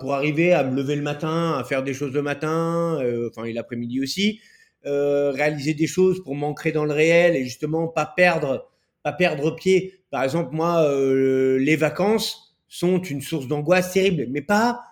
pour 0.00 0.14
arriver 0.14 0.52
à 0.52 0.64
me 0.64 0.74
lever 0.74 0.96
le 0.96 1.02
matin, 1.02 1.58
à 1.58 1.64
faire 1.64 1.82
des 1.82 1.92
choses 1.92 2.12
le 2.12 2.22
matin, 2.22 2.98
euh, 3.02 3.28
enfin, 3.30 3.44
et 3.44 3.52
l'après-midi 3.52 4.00
aussi, 4.00 4.40
euh, 4.86 5.30
réaliser 5.30 5.74
des 5.74 5.86
choses 5.86 6.22
pour 6.24 6.34
m'ancrer 6.34 6.72
dans 6.72 6.86
le 6.86 6.92
réel 6.92 7.36
et 7.36 7.44
justement 7.44 7.86
pas 7.86 8.06
perdre, 8.06 8.70
pas 9.02 9.12
perdre 9.12 9.54
pied. 9.54 10.00
Par 10.10 10.24
exemple, 10.24 10.54
moi, 10.54 10.82
euh, 10.84 11.58
les 11.58 11.76
vacances 11.76 12.56
sont 12.66 13.02
une 13.02 13.20
source 13.20 13.46
d'angoisse 13.46 13.92
terrible, 13.92 14.26
mais 14.30 14.42
pas 14.42 14.82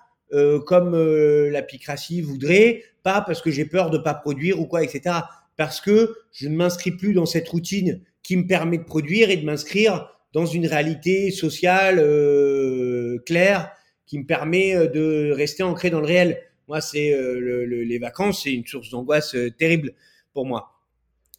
comme 0.67 0.95
la 0.95 1.63
picratie 1.63 2.21
voudrait, 2.21 2.83
pas 3.03 3.23
parce 3.23 3.41
que 3.41 3.51
j'ai 3.51 3.65
peur 3.65 3.89
de 3.89 3.97
pas 3.97 4.13
produire 4.13 4.61
ou 4.61 4.67
quoi, 4.67 4.85
etc. 4.85 5.21
Parce 5.59 5.83
que 5.83 6.17
je 6.33 6.49
ne 6.49 6.57
m'inscris 6.57 6.93
plus 6.93 7.13
dans 7.13 7.27
cette 7.27 7.47
routine 7.51 8.01
qui 8.23 8.39
me 8.39 8.47
permet 8.47 8.79
de 8.79 8.85
produire 8.85 9.29
et 9.29 9.37
de 9.37 9.45
m'inscrire 9.45 10.09
dans 10.33 10.47
une 10.47 10.67
réalité 10.67 11.31
sociale 11.31 11.99
euh, 11.99 13.19
claire 13.27 13.71
qui 14.07 14.19
me 14.19 14.25
permet 14.25 14.75
euh, 14.75 14.87
de 14.87 15.31
rester 15.33 15.63
ancré 15.63 15.91
dans 15.91 16.01
le 16.01 16.07
réel. 16.07 16.41
Moi, 16.67 16.81
c'est 16.81 17.11
le, 17.11 17.65
les 17.65 17.99
vacances, 17.99 18.45
c'est 18.45 18.53
une 18.53 18.67
source 18.67 18.89
d'angoisse 18.89 19.35
terrible 19.59 19.93
pour 20.35 20.45
moi. 20.45 20.75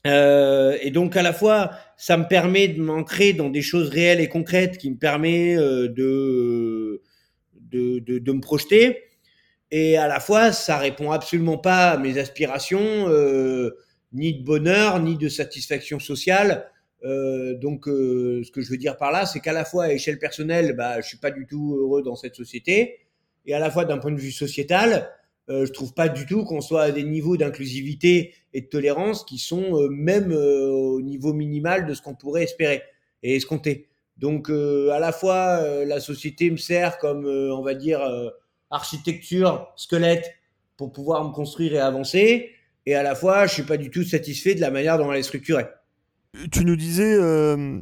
et 0.05 0.91
donc 0.91 1.15
à 1.15 1.21
la 1.21 1.33
fois, 1.33 1.71
ça 1.97 2.17
me 2.17 2.27
permet 2.27 2.67
de 2.67 2.81
m'ancrer 2.81 3.33
dans 3.33 3.49
des 3.49 3.61
choses 3.61 3.89
réelles 3.89 4.21
et 4.21 4.27
concrètes, 4.27 4.79
qui 4.79 4.89
me 4.89 4.97
permet 4.97 5.55
de, 5.55 7.03
de, 7.53 7.99
de, 7.99 8.17
de 8.17 8.31
me 8.31 8.41
projeter 8.41 9.09
et 9.71 9.97
à 9.97 10.07
la 10.07 10.19
fois, 10.19 10.51
ça 10.51 10.77
répond 10.77 11.11
absolument 11.11 11.57
pas 11.57 11.91
à 11.91 11.97
mes 11.97 12.17
aspirations, 12.17 13.07
euh, 13.09 13.77
ni 14.13 14.39
de 14.39 14.43
bonheur, 14.43 14.99
ni 14.99 15.17
de 15.17 15.29
satisfaction 15.29 15.99
sociale. 15.99 16.69
Euh, 17.03 17.55
donc, 17.57 17.87
euh, 17.87 18.43
ce 18.43 18.51
que 18.51 18.61
je 18.61 18.69
veux 18.69 18.77
dire 18.77 18.97
par 18.97 19.11
là, 19.11 19.25
c'est 19.25 19.39
qu'à 19.39 19.53
la 19.53 19.65
fois 19.65 19.85
à 19.85 19.93
échelle 19.93 20.19
personnelle, 20.19 20.75
bah, 20.75 21.01
je 21.01 21.07
suis 21.07 21.17
pas 21.17 21.31
du 21.31 21.45
tout 21.45 21.75
heureux 21.79 22.03
dans 22.03 22.15
cette 22.15 22.35
société, 22.35 22.99
et 23.45 23.53
à 23.53 23.59
la 23.59 23.71
fois 23.71 23.85
d'un 23.85 23.97
point 23.97 24.11
de 24.11 24.19
vue 24.19 24.31
sociétal, 24.31 25.09
euh, 25.49 25.65
je 25.65 25.71
trouve 25.71 25.93
pas 25.93 26.09
du 26.09 26.25
tout 26.25 26.43
qu'on 26.43 26.61
soit 26.61 26.83
à 26.83 26.91
des 26.91 27.03
niveaux 27.03 27.35
d'inclusivité 27.35 28.35
et 28.53 28.61
de 28.61 28.67
tolérance 28.67 29.23
qui 29.23 29.39
sont 29.39 29.81
euh, 29.81 29.89
même 29.89 30.31
euh, 30.31 30.69
au 30.69 31.01
niveau 31.01 31.33
minimal 31.33 31.87
de 31.87 31.93
ce 31.95 32.01
qu'on 32.01 32.13
pourrait 32.13 32.43
espérer 32.43 32.83
et 33.23 33.35
escompter. 33.35 33.87
Donc, 34.17 34.49
à 34.49 34.99
la 34.99 35.13
fois, 35.13 35.85
la 35.85 36.01
société 36.01 36.51
me 36.51 36.57
sert 36.57 36.97
comme, 36.97 37.25
on 37.25 37.61
va 37.61 37.73
dire 37.73 38.01
architecture, 38.69 39.71
squelette 39.77 40.29
pour 40.75 40.91
pouvoir 40.91 41.23
me 41.23 41.33
construire 41.33 41.75
et 41.75 41.79
avancer. 41.79 42.51
Et 42.85 42.95
à 42.95 43.03
la 43.03 43.15
fois, 43.15 43.45
je 43.45 43.53
suis 43.53 43.63
pas 43.63 43.77
du 43.77 43.89
tout 43.89 44.03
satisfait 44.03 44.55
de 44.55 44.61
la 44.61 44.71
manière 44.71 44.97
dont 44.97 45.11
elle 45.11 45.19
est 45.19 45.23
structurée. 45.23 45.65
Tu 46.51 46.63
nous 46.63 46.75
disais, 46.75 47.13
euh, 47.13 47.79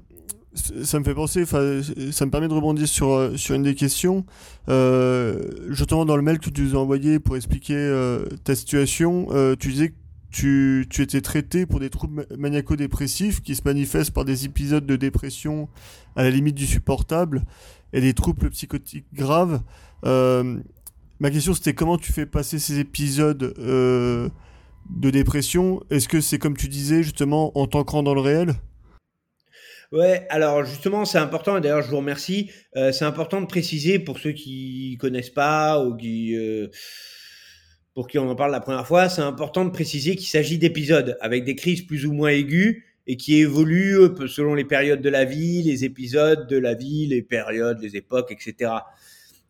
ça 0.84 1.00
me 1.00 1.04
fait 1.04 1.14
penser, 1.14 1.46
ça 1.46 2.26
me 2.26 2.30
permet 2.30 2.48
de 2.48 2.54
rebondir 2.54 2.88
sur, 2.88 3.12
euh, 3.12 3.38
sur 3.38 3.56
une 3.56 3.64
des 3.64 3.76
questions. 3.76 4.26
Euh, 4.70 5.42
justement, 5.70 6.06
dans 6.06 6.16
le 6.16 6.22
mail 6.22 6.40
que 6.40 6.50
tu 6.50 6.62
nous 6.62 6.76
as 6.76 6.80
envoyé 6.80 7.20
pour 7.20 7.36
expliquer 7.36 7.76
euh, 7.76 8.26
ta 8.44 8.56
situation, 8.56 9.28
tu 9.60 9.72
disais 9.72 9.90
que 9.90 9.96
tu, 10.30 10.86
tu, 10.90 11.02
étais 11.02 11.22
traité 11.22 11.66
pour 11.66 11.80
des 11.80 11.90
troubles 11.90 12.28
maniaco-dépressifs 12.38 13.42
qui 13.42 13.56
se 13.56 13.62
manifestent 13.66 14.12
par 14.12 14.26
des 14.26 14.46
épisodes 14.46 14.86
de 14.86 14.96
dépression 14.96 15.70
à 16.16 16.24
la 16.24 16.30
limite 16.30 16.56
du 16.56 16.66
supportable 16.66 17.44
et 17.94 18.02
des 18.02 18.14
troubles 18.14 18.50
psychotiques 18.50 19.08
graves. 19.14 19.62
Ma 20.04 21.32
question 21.32 21.54
c'était 21.54 21.74
comment 21.74 21.98
tu 21.98 22.12
fais 22.14 22.26
passer 22.26 22.60
ces 22.60 22.80
épisodes 22.80 23.54
de 24.90 25.10
dépression 25.10 25.84
Est-ce 25.90 26.08
que 26.08 26.22
c'est 26.22 26.40
comme 26.40 26.58
tu 26.58 26.68
disais 26.68 27.04
justement 27.04 27.58
en 27.58 27.68
t'ancrant 27.68 28.04
dans 28.04 28.14
le 28.14 28.22
réel? 28.22 28.56
Ouais, 29.94 30.28
alors 30.30 30.66
justement 30.66 31.06
c'est 31.06 31.18
important 31.18 31.58
et 31.58 31.62
d'ailleurs 31.62 31.82
je 31.82 31.90
vous 31.90 31.98
remercie. 31.98 32.52
Euh, 32.76 32.92
c'est 32.92 33.06
important 33.06 33.40
de 33.40 33.46
préciser 33.46 34.00
pour 34.00 34.20
ceux 34.20 34.34
qui 34.34 34.98
connaissent 35.00 35.30
pas 35.30 35.82
ou 35.82 35.96
qui 35.96 36.36
euh, 36.36 36.68
pour 37.94 38.08
qui 38.08 38.20
on 38.20 38.30
en 38.30 38.36
parle 38.36 38.52
la 38.52 38.60
première 38.60 38.86
fois, 38.86 39.08
c'est 39.08 39.22
important 39.22 39.64
de 39.64 39.70
préciser 39.70 40.18
qu'il 40.18 40.28
s'agit 40.28 40.58
d'épisodes 40.58 41.18
avec 41.22 41.46
des 41.46 41.56
crises 41.56 41.84
plus 41.84 42.06
ou 42.06 42.12
moins 42.12 42.30
aiguës 42.30 42.84
et 43.08 43.16
qui 43.16 43.38
évoluent 43.38 43.98
euh, 43.98 44.28
selon 44.28 44.56
les 44.56 44.66
périodes 44.66 45.02
de 45.02 45.10
la 45.10 45.24
vie, 45.24 45.64
les 45.64 45.86
épisodes 45.86 46.48
de 46.48 46.58
la 46.58 46.74
vie, 46.74 47.08
les 47.08 47.22
périodes, 47.22 47.80
les 47.82 47.96
époques, 47.96 48.32
etc. 48.32 48.72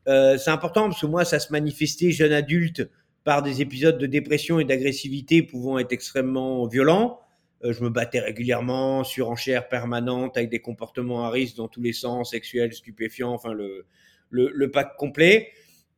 C'est 0.06 0.52
important 0.52 0.88
parce 0.88 1.02
que 1.02 1.06
moi, 1.06 1.26
ça 1.26 1.38
se 1.38 1.52
manifestait 1.52 2.12
jeune 2.12 2.32
adulte 2.32 2.90
par 3.28 3.44
des 3.44 3.60
épisodes 3.60 3.98
de 3.98 4.06
dépression 4.06 4.58
et 4.62 4.64
d'agressivité 4.64 5.44
pouvant 5.44 5.78
être 5.80 5.92
extrêmement 5.92 6.66
violents. 6.66 7.20
Euh, 7.66 7.74
je 7.74 7.84
me 7.84 7.90
battais 7.90 8.22
régulièrement, 8.22 9.04
surenchère 9.04 9.68
permanente, 9.68 10.38
avec 10.38 10.50
des 10.50 10.60
comportements 10.60 11.26
à 11.26 11.30
risque 11.30 11.58
dans 11.58 11.68
tous 11.68 11.82
les 11.82 11.92
sens, 11.92 12.32
sexuels, 12.32 12.72
stupéfiants, 12.72 13.34
enfin 13.34 13.52
le, 13.52 13.86
le, 14.30 14.72
pack 14.72 14.96
complet. 14.96 15.50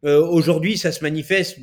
Euh, 0.05 0.25
Aujourd'hui, 0.25 0.75
ça 0.75 0.91
se 0.91 1.04
manifeste 1.04 1.60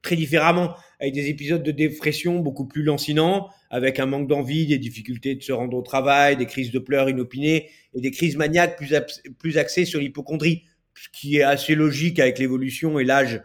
très 0.00 0.14
différemment, 0.14 0.76
avec 1.00 1.12
des 1.12 1.28
épisodes 1.28 1.64
de 1.64 1.72
dépression 1.72 2.38
beaucoup 2.38 2.68
plus 2.68 2.84
lancinants, 2.84 3.48
avec 3.70 3.98
un 3.98 4.06
manque 4.06 4.28
d'envie, 4.28 4.68
des 4.68 4.78
difficultés 4.78 5.34
de 5.34 5.42
se 5.42 5.50
rendre 5.50 5.76
au 5.76 5.82
travail, 5.82 6.36
des 6.36 6.46
crises 6.46 6.70
de 6.70 6.78
pleurs 6.78 7.10
inopinées 7.10 7.68
et 7.94 8.00
des 8.00 8.12
crises 8.12 8.36
maniaques 8.36 8.76
plus, 8.76 8.94
plus 9.40 9.58
axées 9.58 9.86
sur 9.86 9.98
l'hypochondrie 9.98 10.62
ce 11.00 11.08
qui 11.12 11.36
est 11.36 11.42
assez 11.42 11.74
logique 11.74 12.18
avec 12.18 12.38
l'évolution 12.38 12.98
et 12.98 13.04
l'âge. 13.04 13.40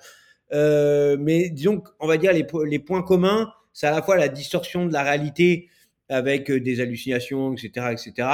Euh, 0.54 1.18
mais 1.20 1.50
disons 1.50 1.84
on 2.00 2.08
va 2.08 2.18
dire 2.18 2.32
les, 2.32 2.80
points 2.80 3.02
communs, 3.02 3.52
c'est 3.74 3.88
à 3.88 3.92
la 3.92 4.02
fois 4.02 4.18
la 4.18 4.28
distorsion 4.28 4.86
de 4.86 4.94
la 4.94 5.04
réalité 5.04 5.70
avec 6.10 6.52
euh, 6.52 6.60
des 6.60 6.80
hallucinations, 6.80 7.54
etc., 7.54 7.88
etc. 7.92 8.28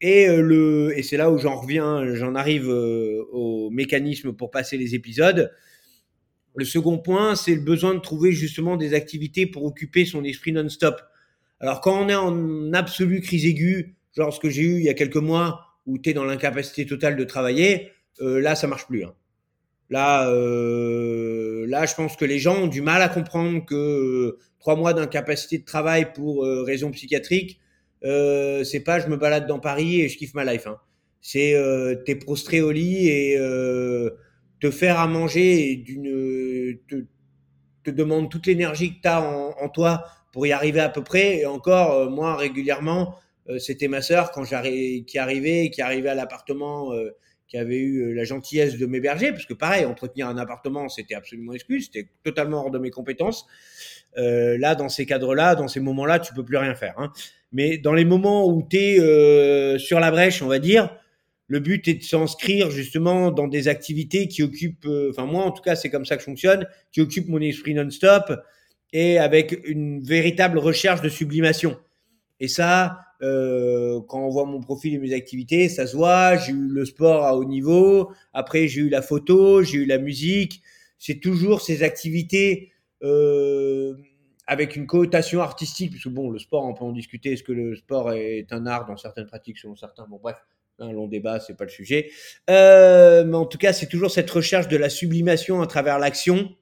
Et 0.00 0.28
euh, 0.28 0.42
le 0.42 0.98
et 0.98 1.02
c'est 1.02 1.16
là 1.16 1.30
où 1.30 1.38
j'en 1.38 1.56
reviens, 1.60 2.14
j'en 2.14 2.34
arrive 2.34 2.68
au 2.68 3.70
mécanisme 3.70 4.32
pour 4.32 4.50
passer 4.50 4.76
les 4.76 4.94
épisodes. 4.94 5.52
Le 6.56 6.64
second 6.64 6.98
point, 6.98 7.36
c'est 7.36 7.54
le 7.54 7.60
besoin 7.60 7.94
de 7.94 8.00
trouver 8.00 8.32
justement 8.32 8.76
des 8.76 8.94
activités 8.94 9.46
pour 9.46 9.64
occuper 9.64 10.04
son 10.04 10.24
esprit 10.24 10.52
non-stop. 10.52 11.00
Alors 11.60 11.80
quand 11.80 12.02
on 12.02 12.08
est 12.08 12.14
en 12.14 12.72
absolue 12.72 13.20
crise 13.20 13.46
aiguë, 13.46 13.94
genre 14.16 14.32
ce 14.32 14.40
que 14.40 14.50
j'ai 14.50 14.62
eu 14.62 14.78
il 14.78 14.84
y 14.84 14.88
a 14.88 14.94
quelques 14.94 15.16
mois, 15.16 15.60
où 15.86 15.98
tu 15.98 16.10
es 16.10 16.14
dans 16.14 16.24
l'incapacité 16.24 16.86
totale 16.86 17.16
de 17.16 17.24
travailler, 17.24 17.92
là, 18.18 18.54
ça 18.54 18.66
marche 18.66 18.86
plus. 18.86 19.04
Hein. 19.04 19.14
Là, 19.90 20.28
euh, 20.30 21.64
là, 21.68 21.86
je 21.86 21.94
pense 21.94 22.16
que 22.16 22.24
les 22.24 22.38
gens 22.38 22.62
ont 22.62 22.66
du 22.66 22.80
mal 22.80 23.02
à 23.02 23.08
comprendre 23.08 23.64
que 23.64 23.74
euh, 23.74 24.38
trois 24.58 24.74
mois 24.74 24.92
d'incapacité 24.92 25.58
de 25.58 25.64
travail 25.64 26.12
pour 26.12 26.44
euh, 26.44 26.64
raison 26.64 26.90
psychiatrique, 26.90 27.60
euh, 28.04 28.64
c'est 28.64 28.80
pas 28.80 28.98
je 28.98 29.06
me 29.06 29.16
balade 29.16 29.46
dans 29.46 29.60
Paris 29.60 30.00
et 30.00 30.08
je 30.08 30.18
kiffe 30.18 30.34
ma 30.34 30.44
life. 30.44 30.66
Hein. 30.66 30.78
C'est 31.20 31.54
euh, 31.54 31.94
t'es 32.04 32.16
prostré 32.16 32.60
au 32.60 32.72
lit 32.72 33.08
et 33.08 33.38
te 34.58 34.70
faire 34.70 34.98
à 34.98 35.06
manger 35.06 35.76
d'une 35.76 36.78
te, 36.88 37.04
te 37.84 37.90
demande 37.90 38.30
toute 38.30 38.46
l'énergie 38.46 38.96
que 38.96 39.02
tu 39.02 39.08
as 39.08 39.20
en, 39.22 39.54
en, 39.60 39.68
toi 39.68 40.04
pour 40.32 40.46
y 40.46 40.52
arriver 40.52 40.80
à 40.80 40.88
peu 40.88 41.04
près. 41.04 41.38
Et 41.38 41.46
encore, 41.46 42.10
moi 42.10 42.36
régulièrement, 42.36 43.14
c'était 43.58 43.88
ma 43.88 44.02
sœur 44.02 44.32
quand 44.32 44.44
j'arrivais, 44.44 45.04
qui 45.04 45.18
arrivait, 45.18 45.70
qui 45.70 45.82
arrivait 45.82 46.08
à 46.08 46.14
l'appartement 46.14 46.92
avait 47.58 47.78
eu 47.78 48.02
euh, 48.02 48.14
la 48.14 48.24
gentillesse 48.24 48.76
de 48.78 48.86
m'héberger, 48.86 49.32
parce 49.32 49.46
que 49.46 49.54
pareil, 49.54 49.84
entretenir 49.84 50.28
un 50.28 50.38
appartement, 50.38 50.88
c'était 50.88 51.14
absolument 51.14 51.52
exclu, 51.52 51.80
c'était 51.80 52.08
totalement 52.24 52.62
hors 52.64 52.70
de 52.70 52.78
mes 52.78 52.90
compétences. 52.90 53.46
Euh, 54.18 54.56
là, 54.58 54.74
dans 54.74 54.88
ces 54.88 55.06
cadres-là, 55.06 55.54
dans 55.54 55.68
ces 55.68 55.80
moments-là, 55.80 56.18
tu 56.18 56.32
peux 56.34 56.44
plus 56.44 56.56
rien 56.56 56.74
faire. 56.74 56.94
Hein. 56.98 57.12
Mais 57.52 57.78
dans 57.78 57.92
les 57.92 58.04
moments 58.04 58.46
où 58.48 58.66
tu 58.68 58.76
es 58.76 59.00
euh, 59.00 59.78
sur 59.78 60.00
la 60.00 60.10
brèche, 60.10 60.42
on 60.42 60.48
va 60.48 60.58
dire, 60.58 60.96
le 61.48 61.60
but 61.60 61.86
est 61.86 61.94
de 61.94 62.02
s'inscrire 62.02 62.70
justement 62.70 63.30
dans 63.30 63.46
des 63.46 63.68
activités 63.68 64.26
qui 64.26 64.42
occupent, 64.42 64.88
enfin 65.10 65.26
moi 65.26 65.44
en 65.44 65.52
tout 65.52 65.62
cas, 65.62 65.76
c'est 65.76 65.90
comme 65.90 66.04
ça 66.04 66.16
que 66.16 66.22
je 66.22 66.26
fonctionne, 66.26 66.66
qui 66.90 67.00
occupent 67.00 67.28
mon 67.28 67.40
esprit 67.40 67.72
non-stop 67.72 68.32
et 68.92 69.18
avec 69.18 69.56
une 69.64 70.02
véritable 70.02 70.58
recherche 70.58 71.02
de 71.02 71.08
sublimation. 71.08 71.76
Et 72.40 72.48
ça, 72.48 72.98
euh, 73.22 74.00
quand 74.08 74.20
on 74.20 74.28
voit 74.28 74.44
mon 74.44 74.60
profil 74.60 74.94
et 74.94 74.98
mes 74.98 75.14
activités, 75.14 75.68
ça 75.68 75.86
se 75.86 75.96
voit. 75.96 76.36
J'ai 76.36 76.52
eu 76.52 76.68
le 76.68 76.84
sport 76.84 77.24
à 77.24 77.36
haut 77.36 77.44
niveau. 77.44 78.12
Après, 78.32 78.68
j'ai 78.68 78.82
eu 78.82 78.88
la 78.88 79.02
photo, 79.02 79.62
j'ai 79.62 79.78
eu 79.78 79.86
la 79.86 79.98
musique. 79.98 80.62
C'est 80.98 81.20
toujours 81.20 81.60
ces 81.60 81.82
activités 81.82 82.72
euh, 83.02 83.94
avec 84.46 84.76
une 84.76 84.86
connotation 84.86 85.40
artistique, 85.40 85.90
puisque 85.90 86.08
bon, 86.08 86.30
le 86.30 86.38
sport, 86.38 86.64
on 86.64 86.74
peut 86.74 86.84
en 86.84 86.92
discuter. 86.92 87.32
Est-ce 87.32 87.42
que 87.42 87.52
le 87.52 87.74
sport 87.76 88.12
est 88.12 88.52
un 88.52 88.66
art 88.66 88.86
dans 88.86 88.96
certaines 88.96 89.26
pratiques, 89.26 89.58
selon 89.58 89.76
certains? 89.76 90.06
Bon, 90.08 90.18
bref, 90.22 90.36
un 90.78 90.92
long 90.92 91.08
débat, 91.08 91.40
c'est 91.40 91.56
pas 91.56 91.64
le 91.64 91.70
sujet. 91.70 92.10
Euh, 92.50 93.24
mais 93.24 93.36
en 93.36 93.46
tout 93.46 93.58
cas, 93.58 93.72
c'est 93.72 93.86
toujours 93.86 94.10
cette 94.10 94.30
recherche 94.30 94.68
de 94.68 94.76
la 94.76 94.88
sublimation 94.88 95.62
à 95.62 95.66
travers 95.66 95.98
l'action 95.98 96.54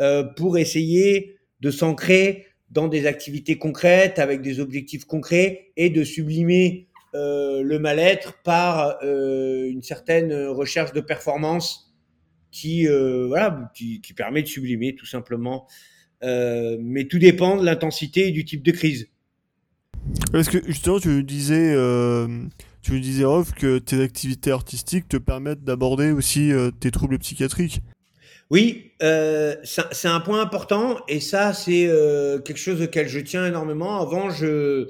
euh, 0.00 0.24
pour 0.24 0.58
essayer 0.58 1.38
de 1.60 1.70
s'ancrer 1.70 2.46
dans 2.70 2.88
des 2.88 3.06
activités 3.06 3.58
concrètes, 3.58 4.18
avec 4.18 4.42
des 4.42 4.60
objectifs 4.60 5.04
concrets, 5.04 5.72
et 5.76 5.90
de 5.90 6.04
sublimer 6.04 6.88
euh, 7.14 7.62
le 7.64 7.80
mal-être 7.80 8.34
par 8.44 8.98
euh, 9.02 9.68
une 9.68 9.82
certaine 9.82 10.32
recherche 10.46 10.92
de 10.92 11.00
performance 11.00 11.92
qui, 12.52 12.86
euh, 12.86 13.26
voilà, 13.26 13.72
qui, 13.74 14.00
qui, 14.00 14.12
permet 14.12 14.42
de 14.42 14.46
sublimer 14.46 14.94
tout 14.94 15.06
simplement. 15.06 15.66
Mais 16.22 17.06
tout 17.08 17.18
dépend 17.18 17.56
de 17.56 17.64
l'intensité 17.64 18.28
et 18.28 18.30
du 18.30 18.44
type 18.44 18.62
de 18.62 18.72
crise. 18.72 19.08
Parce 20.32 20.48
que 20.48 20.58
justement, 20.66 21.00
tu 21.00 21.24
disais, 21.24 21.74
tu 22.82 23.00
disais 23.00 23.24
Rolf, 23.24 23.52
que 23.52 23.78
tes 23.78 24.02
activités 24.02 24.50
artistiques 24.50 25.08
te 25.08 25.16
permettent 25.16 25.64
d'aborder 25.64 26.12
aussi 26.12 26.52
tes 26.78 26.90
troubles 26.90 27.18
psychiatriques. 27.18 27.80
Oui, 28.50 28.90
euh, 29.00 29.54
c'est 29.62 30.08
un 30.08 30.18
point 30.18 30.40
important 30.40 30.98
et 31.06 31.20
ça 31.20 31.54
c'est 31.54 31.86
euh, 31.86 32.40
quelque 32.40 32.58
chose 32.58 32.82
auquel 32.82 33.08
je 33.08 33.20
tiens 33.20 33.46
énormément. 33.46 34.00
Avant 34.00 34.28
je, 34.30 34.88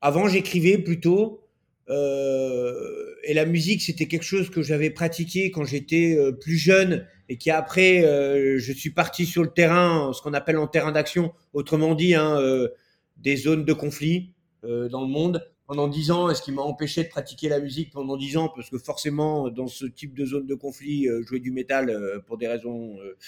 avant 0.00 0.28
j'écrivais 0.28 0.78
plutôt 0.78 1.42
euh, 1.88 3.16
et 3.24 3.34
la 3.34 3.46
musique 3.46 3.82
c'était 3.82 4.06
quelque 4.06 4.22
chose 4.22 4.48
que 4.48 4.62
j'avais 4.62 4.90
pratiqué 4.90 5.50
quand 5.50 5.64
j'étais 5.64 6.16
plus 6.40 6.56
jeune 6.56 7.04
et 7.28 7.36
qui 7.36 7.50
après 7.50 8.02
je 8.58 8.72
suis 8.72 8.90
parti 8.90 9.26
sur 9.26 9.42
le 9.42 9.50
terrain, 9.50 10.12
ce 10.14 10.22
qu'on 10.22 10.32
appelle 10.32 10.58
en 10.58 10.68
terrain 10.68 10.92
d'action, 10.92 11.32
autrement 11.54 11.96
dit 11.96 12.14
hein, 12.14 12.38
des 13.16 13.36
zones 13.36 13.64
de 13.64 13.72
conflit 13.72 14.34
dans 14.62 15.00
le 15.00 15.08
monde 15.08 15.50
pendant 15.68 15.86
dix 15.86 16.10
ans, 16.10 16.30
et 16.30 16.34
ce 16.34 16.40
qui 16.40 16.50
m'a 16.50 16.62
empêché 16.62 17.04
de 17.04 17.08
pratiquer 17.08 17.50
la 17.50 17.60
musique 17.60 17.92
pendant 17.92 18.16
dix 18.16 18.38
ans, 18.38 18.48
parce 18.48 18.70
que 18.70 18.78
forcément, 18.78 19.50
dans 19.50 19.66
ce 19.66 19.84
type 19.84 20.14
de 20.14 20.24
zone 20.24 20.46
de 20.46 20.54
conflit, 20.54 21.06
euh, 21.06 21.22
jouer 21.22 21.40
du 21.40 21.52
métal 21.52 21.90
euh, 21.90 22.20
pour 22.26 22.38
des 22.38 22.48
raisons 22.48 22.96
euh, 23.00 23.18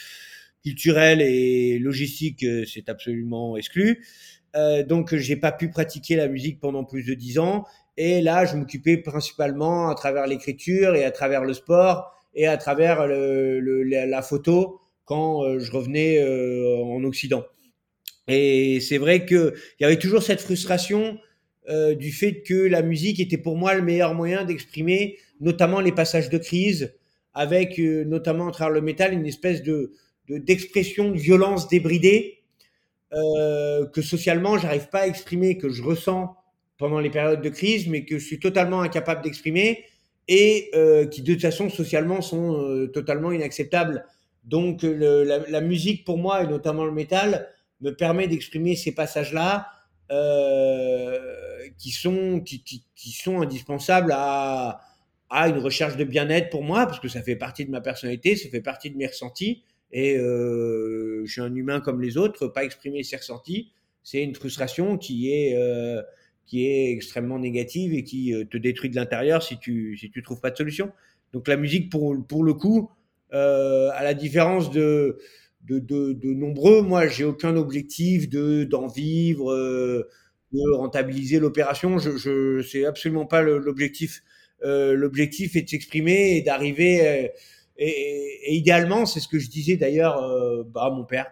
culturelles 0.65 1.21
et 1.21 1.79
logistiques, 1.79 2.45
c'est 2.67 2.89
absolument 2.89 3.57
exclu. 3.59 4.05
donc, 4.89 5.15
j'ai 5.15 5.37
pas 5.37 5.53
pu 5.53 5.69
pratiquer 5.69 6.17
la 6.17 6.29
musique 6.29 6.61
pendant 6.61 6.85
plus 6.85 7.05
de 7.05 7.15
dix 7.15 7.39
ans. 7.39 7.67
Et 7.97 8.21
là, 8.21 8.47
je 8.47 8.57
m'occupais 8.57 8.97
principalement 8.97 9.89
à 9.89 9.95
travers 9.95 10.27
l'écriture 10.27 10.95
et 10.95 11.05
à 11.05 11.11
travers 11.11 11.45
le 11.45 11.55
sport 11.55 12.13
et 12.35 12.47
à 12.47 12.57
travers 12.57 13.07
le, 13.07 13.83
la 13.85 14.23
photo 14.23 14.81
quand 15.05 15.59
je 15.59 15.73
revenais 15.73 16.23
en 16.83 17.03
Occident. 17.05 17.45
Et 18.29 18.81
c'est 18.81 18.99
vrai 18.99 19.25
qu'il 19.25 19.55
y 19.81 19.85
avait 19.85 19.99
toujours 19.99 20.23
cette 20.23 20.43
frustration 20.43 21.19
euh, 21.69 21.95
du 21.95 22.11
fait 22.11 22.41
que 22.41 22.55
la 22.55 22.81
musique 22.81 23.21
était 23.21 23.37
pour 23.37 23.55
moi 23.55 23.75
le 23.75 23.83
meilleur 23.83 24.15
moyen 24.15 24.45
d'exprimer 24.45 25.19
notamment 25.41 25.81
les 25.81 25.93
passages 25.93 26.31
de 26.31 26.39
crise, 26.39 26.95
avec 27.35 27.79
euh, 27.79 28.05
notamment 28.05 28.49
à 28.49 28.51
travers 28.51 28.73
le 28.73 28.81
métal 28.81 29.13
une 29.13 29.27
espèce 29.27 29.63
de 29.63 29.93
d'expression 30.29 31.11
de, 31.11 31.19
violence 31.19 31.69
débridée 31.69 32.39
euh, 33.13 33.85
que 33.87 34.01
socialement 34.01 34.57
j'arrive 34.59 34.89
pas 34.89 35.01
à 35.01 35.07
exprimer, 35.07 35.59
que 35.59 35.69
je 35.69 35.83
ressens 35.83 36.35
pendant 36.79 36.99
les 36.99 37.11
périodes 37.11 37.43
de 37.43 37.49
crise, 37.51 37.89
mais 37.89 38.05
que 38.05 38.19
je 38.19 38.25
suis 38.25 38.39
totalement 38.39 38.81
incapable 38.81 39.23
d'exprimer 39.23 39.85
et 40.29 40.71
qui 41.11 41.23
de 41.23 41.33
toute 41.33 41.43
façon 41.43 41.69
socialement 41.69 42.23
sont 42.23 42.89
totalement 42.95 43.33
inacceptables. 43.33 44.05
Donc 44.45 44.83
la, 44.83 45.39
la, 45.39 45.61
musique 45.61 46.05
pour 46.05 46.17
moi 46.17 46.45
et 46.45 46.47
notamment 46.47 46.85
le 46.85 46.93
métal 46.93 47.49
me 47.81 47.91
permet 47.91 48.29
d'exprimer 48.29 48.77
ces 48.77 48.93
passages-là 48.93 49.67
euh, 49.67 49.80
qui, 51.79 51.91
sont, 51.91 52.41
qui, 52.41 52.63
qui, 52.63 52.85
qui, 52.95 53.13
sont 53.13 53.41
indispensables 53.41 54.13
à, 54.15 54.81
à 55.31 55.49
une 55.49 55.59
recherche 55.59 55.97
de 55.97 56.05
bien-être 56.05 56.51
pour 56.51 56.65
moi, 56.65 56.87
parce 56.87 56.99
que 56.99 57.09
ça 57.09 57.23
fait 57.23 57.37
partie 57.37 57.65
de 57.65 57.71
ma 57.71 57.81
personnalité, 57.81 58.35
ça 58.35 58.49
fait 58.49 58.61
partie 58.61 58.91
de 58.91 58.97
mes 58.97 59.07
ressentis. 59.07 59.63
Et 59.93 60.17
euh, 60.17 61.23
je 61.25 61.33
suis 61.33 61.41
un 61.41 61.55
humain 61.55 61.81
comme 61.81 62.03
les 62.03 62.17
autres, 62.17 62.49
pas 62.49 62.65
exprimer 62.65 63.03
ses 63.03 63.17
ressentis, 63.17 63.73
c'est 64.03 64.23
une 64.23 64.35
frustration 64.35 64.99
qui 64.99 65.33
est, 65.33 65.57
euh, 65.57 66.03
qui 66.47 66.67
est 66.67 66.91
extrêmement 66.93 67.39
négative 67.39 67.95
et 67.95 68.03
qui 68.03 68.35
euh, 68.35 68.45
te 68.45 68.57
détruit 68.57 68.91
de 68.91 68.97
l'intérieur 68.97 69.43
si 69.43 69.59
tu 69.59 69.97
si 69.97 70.11
tu 70.11 70.23
trouves 70.23 70.41
pas 70.41 70.51
de 70.51 70.57
solution. 70.57 70.93
Donc 71.33 71.49
la 71.49 71.57
musique, 71.57 71.91
pour, 71.91 72.17
pour 72.27 72.43
le 72.43 72.55
coup, 72.55 72.91
euh, 73.33 73.91
à 73.95 74.03
la 74.03 74.15
différence 74.15 74.71
de, 74.71 75.19
de, 75.69 75.79
de, 75.79 76.13
de 76.13 76.33
nombreux. 76.33 76.83
Moi, 76.83 77.07
j'ai 77.09 77.25
aucun 77.25 77.57
objectif 77.57 78.29
de 78.29 78.65
d'en 78.65 78.87
vivre, 78.87 79.53
euh, 79.53 80.09
de 80.53 80.71
rentabiliser 80.73 81.39
l'opération. 81.39 81.99
Je, 81.99 82.17
je 82.17 82.63
c'est 82.63 82.85
absolument 82.85 83.27
pas 83.27 83.43
l'objectif. 83.43 84.23
Euh, 84.65 84.95
l'objectif 84.95 85.57
est 85.57 85.63
de 85.63 85.69
s'exprimer 85.69 86.37
et 86.37 86.43
d'arriver. 86.43 87.07
Euh, 87.07 87.29
et, 87.79 88.53
et, 88.53 88.55
idéalement, 88.55 89.07
c'est 89.07 89.21
ce 89.21 89.29
que 89.29 89.39
je 89.39 89.49
disais 89.49 89.77
d'ailleurs 89.77 90.23
euh, 90.23 90.65
bah, 90.65 90.87
à 90.87 90.91
mon 90.91 91.05
père, 91.05 91.31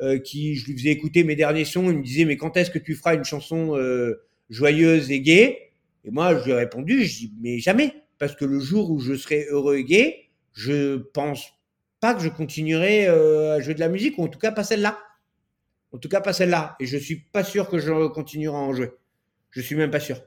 euh, 0.00 0.18
qui 0.18 0.54
je 0.54 0.66
lui 0.66 0.78
faisais 0.78 0.90
écouter 0.90 1.24
mes 1.24 1.36
derniers 1.36 1.64
sons. 1.64 1.90
Il 1.90 1.98
me 1.98 2.02
disait 2.02 2.24
mais 2.24 2.36
quand 2.36 2.56
est-ce 2.56 2.70
que 2.70 2.78
tu 2.78 2.94
feras 2.94 3.14
une 3.14 3.24
chanson 3.24 3.76
joyeuse 4.48 5.10
et 5.10 5.20
gaie? 5.20 5.58
Et 6.04 6.10
moi, 6.10 6.38
je 6.38 6.44
lui 6.44 6.52
ai 6.52 6.54
répondu, 6.54 7.04
je 7.04 7.18
dis 7.18 7.32
mais 7.42 7.58
jamais, 7.58 7.92
parce 8.18 8.36
que 8.36 8.44
le 8.44 8.60
jour 8.60 8.90
où 8.90 9.00
je 9.00 9.14
serai 9.14 9.46
heureux 9.50 9.76
et 9.78 9.84
gai, 9.84 10.30
je 10.52 10.96
pense 10.96 11.50
pas 12.00 12.14
que 12.14 12.22
je 12.22 12.28
continuerai 12.28 13.06
euh, 13.08 13.56
à 13.56 13.60
jouer 13.60 13.74
de 13.74 13.80
la 13.80 13.88
musique, 13.88 14.18
ou 14.18 14.24
en 14.24 14.28
tout 14.28 14.38
cas 14.38 14.52
pas 14.52 14.64
celle-là. 14.64 14.98
En 15.92 15.98
tout 15.98 16.08
cas 16.08 16.20
pas 16.20 16.32
celle-là. 16.32 16.76
Et 16.80 16.86
je 16.86 16.96
suis 16.96 17.16
pas 17.16 17.44
sûr 17.44 17.68
que 17.68 17.78
je 17.78 18.08
continuerai 18.08 18.56
à 18.56 18.60
en 18.60 18.72
jouer. 18.74 18.90
Je 19.50 19.60
suis 19.60 19.76
même 19.76 19.90
pas 19.90 20.00
sûr. 20.00 20.20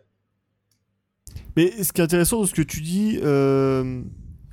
Mais 1.55 1.83
ce 1.83 1.93
qui 1.93 2.01
est 2.01 2.03
intéressant 2.03 2.39
dans 2.39 2.45
ce 2.45 2.53
que 2.53 2.61
tu 2.61 2.81
dis, 2.81 3.19
euh, 3.21 4.01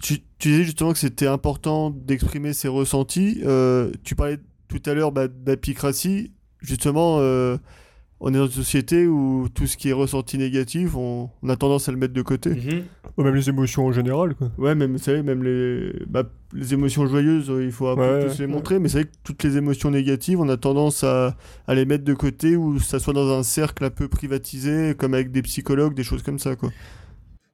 tu, 0.02 0.18
disais 0.40 0.64
justement 0.64 0.92
que 0.92 0.98
c'était 0.98 1.26
important 1.26 1.90
d'exprimer 1.90 2.52
ses 2.52 2.68
ressentis. 2.68 3.40
Euh, 3.44 3.92
tu 4.04 4.14
parlais 4.14 4.38
tout 4.68 4.82
à 4.84 4.94
l'heure 4.94 5.12
bah, 5.12 5.28
d'apicratie. 5.28 6.32
Justement, 6.60 7.20
on 8.20 8.32
est 8.32 8.38
dans 8.38 8.46
une 8.46 8.52
société 8.52 9.06
où 9.06 9.48
tout 9.54 9.66
ce 9.66 9.76
qui 9.76 9.90
est 9.90 9.92
ressenti 9.92 10.38
négatif, 10.38 10.96
on, 10.96 11.28
a 11.48 11.56
tendance 11.56 11.88
à 11.88 11.92
le 11.92 11.98
mettre 11.98 12.14
de 12.14 12.22
côté. 12.22 12.50
Mhm. 12.50 12.84
même 13.18 13.34
les 13.34 13.48
émotions 13.48 13.86
en 13.86 13.92
général, 13.92 14.34
quoi. 14.34 14.50
Ouais, 14.56 14.74
même, 14.74 14.92
vous 14.92 14.98
savez, 14.98 15.22
même 15.22 15.42
les, 15.42 15.92
bah, 16.06 16.24
les 16.54 16.72
émotions 16.72 17.06
joyeuses, 17.06 17.52
il 17.60 17.72
faut 17.72 17.88
un 17.88 17.96
peu 17.96 18.26
tous 18.28 18.38
les 18.38 18.46
montrer, 18.46 18.78
mais 18.78 18.88
c'est 18.88 19.00
vrai 19.00 19.04
que 19.04 19.16
toutes 19.22 19.42
les 19.42 19.56
émotions 19.58 19.90
négatives, 19.90 20.40
on 20.40 20.48
a 20.48 20.56
tendance 20.56 21.04
à, 21.04 21.36
à, 21.66 21.74
les 21.74 21.84
mettre 21.84 22.04
de 22.04 22.14
côté 22.14 22.56
ou 22.56 22.78
ça 22.78 22.98
soit 22.98 23.12
dans 23.12 23.38
un 23.38 23.42
cercle 23.42 23.84
un 23.84 23.90
peu 23.90 24.08
privatisé, 24.08 24.94
comme 24.96 25.12
avec 25.12 25.30
des 25.30 25.42
psychologues, 25.42 25.94
des 25.94 26.04
choses 26.04 26.22
comme 26.22 26.38
ça, 26.38 26.56
quoi. 26.56 26.70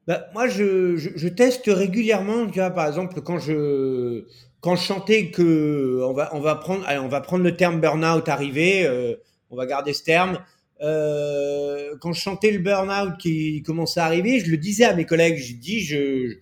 Bah, 0.07 0.25
moi, 0.33 0.47
je, 0.47 0.97
je, 0.97 1.27
teste 1.29 1.65
régulièrement, 1.67 2.45
tu 2.47 2.59
vois, 2.59 2.71
par 2.71 2.87
exemple, 2.87 3.21
quand 3.21 3.39
je, 3.39 4.25
quand 4.59 4.75
je 4.75 4.83
chantais 4.83 5.31
que 5.31 6.01
on 6.03 6.13
va, 6.13 6.29
on 6.33 6.41
va 6.41 6.55
prendre, 6.55 6.83
allez, 6.87 6.99
on 6.99 7.07
va 7.07 7.21
prendre 7.21 7.43
le 7.43 7.55
terme 7.55 7.79
burn-out 7.79 8.27
arrivé, 8.27 8.85
euh, 8.85 9.15
on 9.49 9.55
va 9.55 9.65
garder 9.65 9.93
ce 9.93 10.03
terme. 10.03 10.39
Euh, 10.81 11.95
quand 12.01 12.11
je 12.13 12.21
chantais 12.21 12.51
le 12.51 12.59
burn-out 12.59 13.17
qui 13.19 13.61
commençait 13.63 13.99
à 13.99 14.05
arriver, 14.05 14.39
je 14.39 14.51
le 14.51 14.57
disais 14.57 14.83
à 14.83 14.93
mes 14.95 15.05
collègues, 15.05 15.37
je 15.37 15.53
dis, 15.53 15.81
je, 15.81 16.37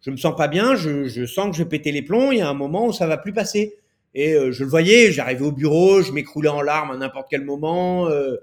je 0.00 0.10
me 0.10 0.16
sens 0.16 0.36
pas 0.36 0.48
bien, 0.48 0.74
je, 0.74 1.08
je 1.08 1.24
sens 1.24 1.50
que 1.50 1.56
je 1.56 1.62
vais 1.62 1.68
péter 1.68 1.92
les 1.92 2.02
plombs, 2.02 2.32
il 2.32 2.38
y 2.38 2.42
a 2.42 2.48
un 2.48 2.54
moment 2.54 2.86
où 2.86 2.92
ça 2.92 3.06
va 3.06 3.16
plus 3.16 3.32
passer. 3.32 3.76
Et 4.14 4.34
euh, 4.34 4.50
je 4.50 4.64
le 4.64 4.70
voyais, 4.70 5.12
j'arrivais 5.12 5.44
au 5.44 5.52
bureau, 5.52 6.02
je 6.02 6.12
m'écroulais 6.12 6.48
en 6.48 6.62
larmes 6.62 6.90
à 6.90 6.96
n'importe 6.96 7.26
quel 7.30 7.44
moment, 7.44 8.08
euh, 8.08 8.36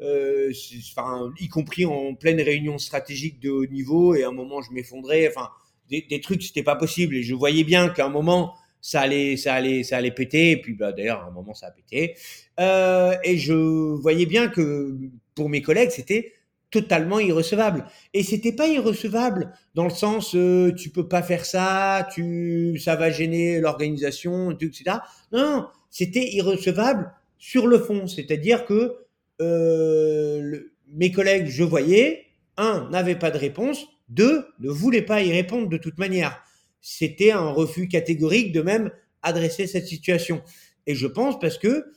euh, 0.00 0.50
enfin, 0.90 1.30
y 1.38 1.48
compris 1.48 1.84
en 1.84 2.14
pleine 2.14 2.40
réunion 2.40 2.78
stratégique 2.78 3.38
de 3.38 3.50
haut 3.50 3.66
niveau, 3.66 4.14
et 4.14 4.24
à 4.24 4.28
un 4.28 4.32
moment 4.32 4.62
je 4.62 4.72
m'effondrais, 4.72 5.28
enfin, 5.28 5.50
des, 5.90 6.06
des 6.08 6.20
trucs, 6.20 6.42
c'était 6.42 6.62
pas 6.62 6.76
possible. 6.76 7.16
Et 7.16 7.22
je 7.22 7.34
voyais 7.34 7.64
bien 7.64 7.90
qu'à 7.90 8.06
un 8.06 8.08
moment, 8.08 8.54
ça 8.80 9.02
allait, 9.02 9.36
ça 9.36 9.54
allait, 9.54 9.82
ça 9.82 9.96
allait 9.96 10.10
péter. 10.10 10.52
Et 10.52 10.60
puis, 10.60 10.74
bah, 10.74 10.92
d'ailleurs, 10.92 11.20
à 11.20 11.26
un 11.26 11.30
moment, 11.30 11.54
ça 11.54 11.66
a 11.66 11.70
pété. 11.70 12.14
Euh, 12.58 13.14
et 13.24 13.36
je 13.36 13.52
voyais 13.52 14.26
bien 14.26 14.48
que 14.48 14.96
pour 15.34 15.48
mes 15.48 15.62
collègues, 15.62 15.90
c'était 15.90 16.32
totalement 16.70 17.18
irrecevable. 17.18 17.84
Et 18.14 18.22
c'était 18.22 18.52
pas 18.52 18.68
irrecevable 18.68 19.52
dans 19.74 19.84
le 19.84 19.90
sens, 19.90 20.34
euh, 20.34 20.72
tu 20.72 20.90
peux 20.90 21.08
pas 21.08 21.22
faire 21.22 21.44
ça, 21.44 22.08
tu, 22.14 22.78
ça 22.78 22.96
va 22.96 23.10
gêner 23.10 23.60
l'organisation, 23.60 24.52
etc. 24.52 24.98
Non, 25.32 25.66
c'était 25.90 26.28
irrecevable 26.32 27.12
sur 27.38 27.66
le 27.66 27.78
fond. 27.78 28.06
C'est-à-dire 28.06 28.66
que 28.66 28.96
euh, 29.40 30.60
mes 30.88 31.10
collègues, 31.10 31.46
je 31.46 31.64
voyais, 31.64 32.26
un, 32.56 32.88
n'avaient 32.90 33.18
pas 33.18 33.30
de 33.30 33.38
réponse, 33.38 33.86
deux, 34.08 34.46
ne 34.60 34.70
voulaient 34.70 35.02
pas 35.02 35.22
y 35.22 35.32
répondre 35.32 35.68
de 35.68 35.76
toute 35.76 35.98
manière 35.98 36.42
c'était 36.80 37.32
un 37.32 37.50
refus 37.50 37.88
catégorique 37.88 38.52
de 38.52 38.62
même 38.62 38.90
adresser 39.22 39.66
cette 39.66 39.86
situation. 39.86 40.42
Et 40.86 40.94
je 40.94 41.06
pense 41.06 41.38
parce 41.38 41.58
que 41.58 41.92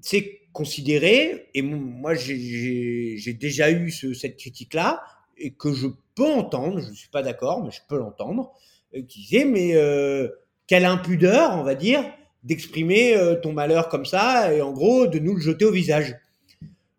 c'est 0.00 0.40
considéré, 0.52 1.48
et 1.54 1.62
moi 1.62 2.14
j'ai 2.14 3.36
déjà 3.38 3.70
eu 3.70 3.90
ce, 3.90 4.14
cette 4.14 4.36
critique-là, 4.36 5.02
et 5.36 5.52
que 5.52 5.72
je 5.72 5.88
peux 6.14 6.26
entendre, 6.26 6.80
je 6.80 6.88
ne 6.88 6.94
suis 6.94 7.10
pas 7.10 7.22
d'accord, 7.22 7.62
mais 7.62 7.70
je 7.70 7.80
peux 7.88 7.98
l'entendre, 7.98 8.52
euh, 8.94 9.02
qui 9.02 9.20
disait, 9.20 9.44
mais 9.44 9.74
euh, 9.74 10.28
quelle 10.66 10.84
impudeur, 10.84 11.52
on 11.58 11.62
va 11.62 11.74
dire, 11.74 12.04
d'exprimer 12.42 13.16
euh, 13.16 13.34
ton 13.34 13.52
malheur 13.52 13.88
comme 13.88 14.06
ça, 14.06 14.54
et 14.54 14.62
en 14.62 14.72
gros 14.72 15.06
de 15.06 15.18
nous 15.18 15.34
le 15.34 15.40
jeter 15.40 15.64
au 15.64 15.72
visage. 15.72 16.16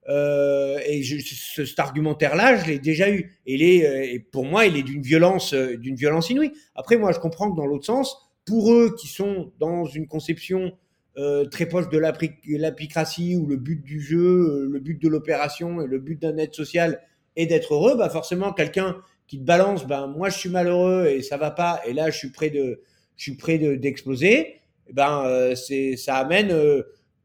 Euh, 0.09 0.79
et 0.85 1.03
je, 1.03 1.19
ce, 1.19 1.65
cet 1.65 1.79
argumentaire-là, 1.79 2.57
je 2.57 2.65
l'ai 2.67 2.79
déjà 2.79 3.09
eu. 3.11 3.37
Il 3.45 3.61
est, 3.61 4.15
euh, 4.15 4.19
pour 4.31 4.45
moi, 4.45 4.65
il 4.65 4.77
est 4.77 4.83
d'une 4.83 5.01
violence, 5.01 5.53
euh, 5.53 5.77
d'une 5.77 5.95
violence 5.95 6.29
inouïe. 6.29 6.51
Après, 6.75 6.97
moi, 6.97 7.11
je 7.11 7.19
comprends 7.19 7.51
que 7.51 7.57
dans 7.57 7.65
l'autre 7.65 7.85
sens, 7.85 8.17
pour 8.45 8.71
eux 8.71 8.95
qui 8.97 9.07
sont 9.07 9.51
dans 9.59 9.85
une 9.85 10.07
conception 10.07 10.71
euh, 11.17 11.45
très 11.45 11.65
proche 11.65 11.89
de 11.89 11.97
l'apicratie, 11.97 13.35
où 13.35 13.45
le 13.47 13.57
but 13.57 13.83
du 13.83 13.99
jeu, 13.99 14.67
le 14.71 14.79
but 14.79 15.01
de 15.01 15.09
l'opération 15.09 15.81
et 15.81 15.87
le 15.87 15.99
but 15.99 16.21
d'un 16.21 16.37
aide 16.37 16.53
social 16.53 17.01
est 17.35 17.47
d'être 17.47 17.73
heureux, 17.73 17.97
bah 17.97 18.09
forcément, 18.09 18.53
quelqu'un 18.53 18.95
qui 19.27 19.37
te 19.37 19.43
balance, 19.43 19.85
ben 19.85 20.07
moi, 20.07 20.29
je 20.29 20.37
suis 20.37 20.49
malheureux 20.49 21.07
et 21.07 21.21
ça 21.21 21.35
va 21.35 21.51
pas, 21.51 21.81
et 21.85 21.91
là, 21.91 22.09
je 22.09 22.17
suis 22.17 22.29
prêt 22.29 22.49
de, 22.49 22.81
je 23.17 23.23
suis 23.23 23.35
prêt 23.35 23.57
d'exploser. 23.57 24.61
De, 24.87 24.93
ben, 24.93 25.53
c'est, 25.55 25.97
ça 25.97 26.15
amène 26.15 26.55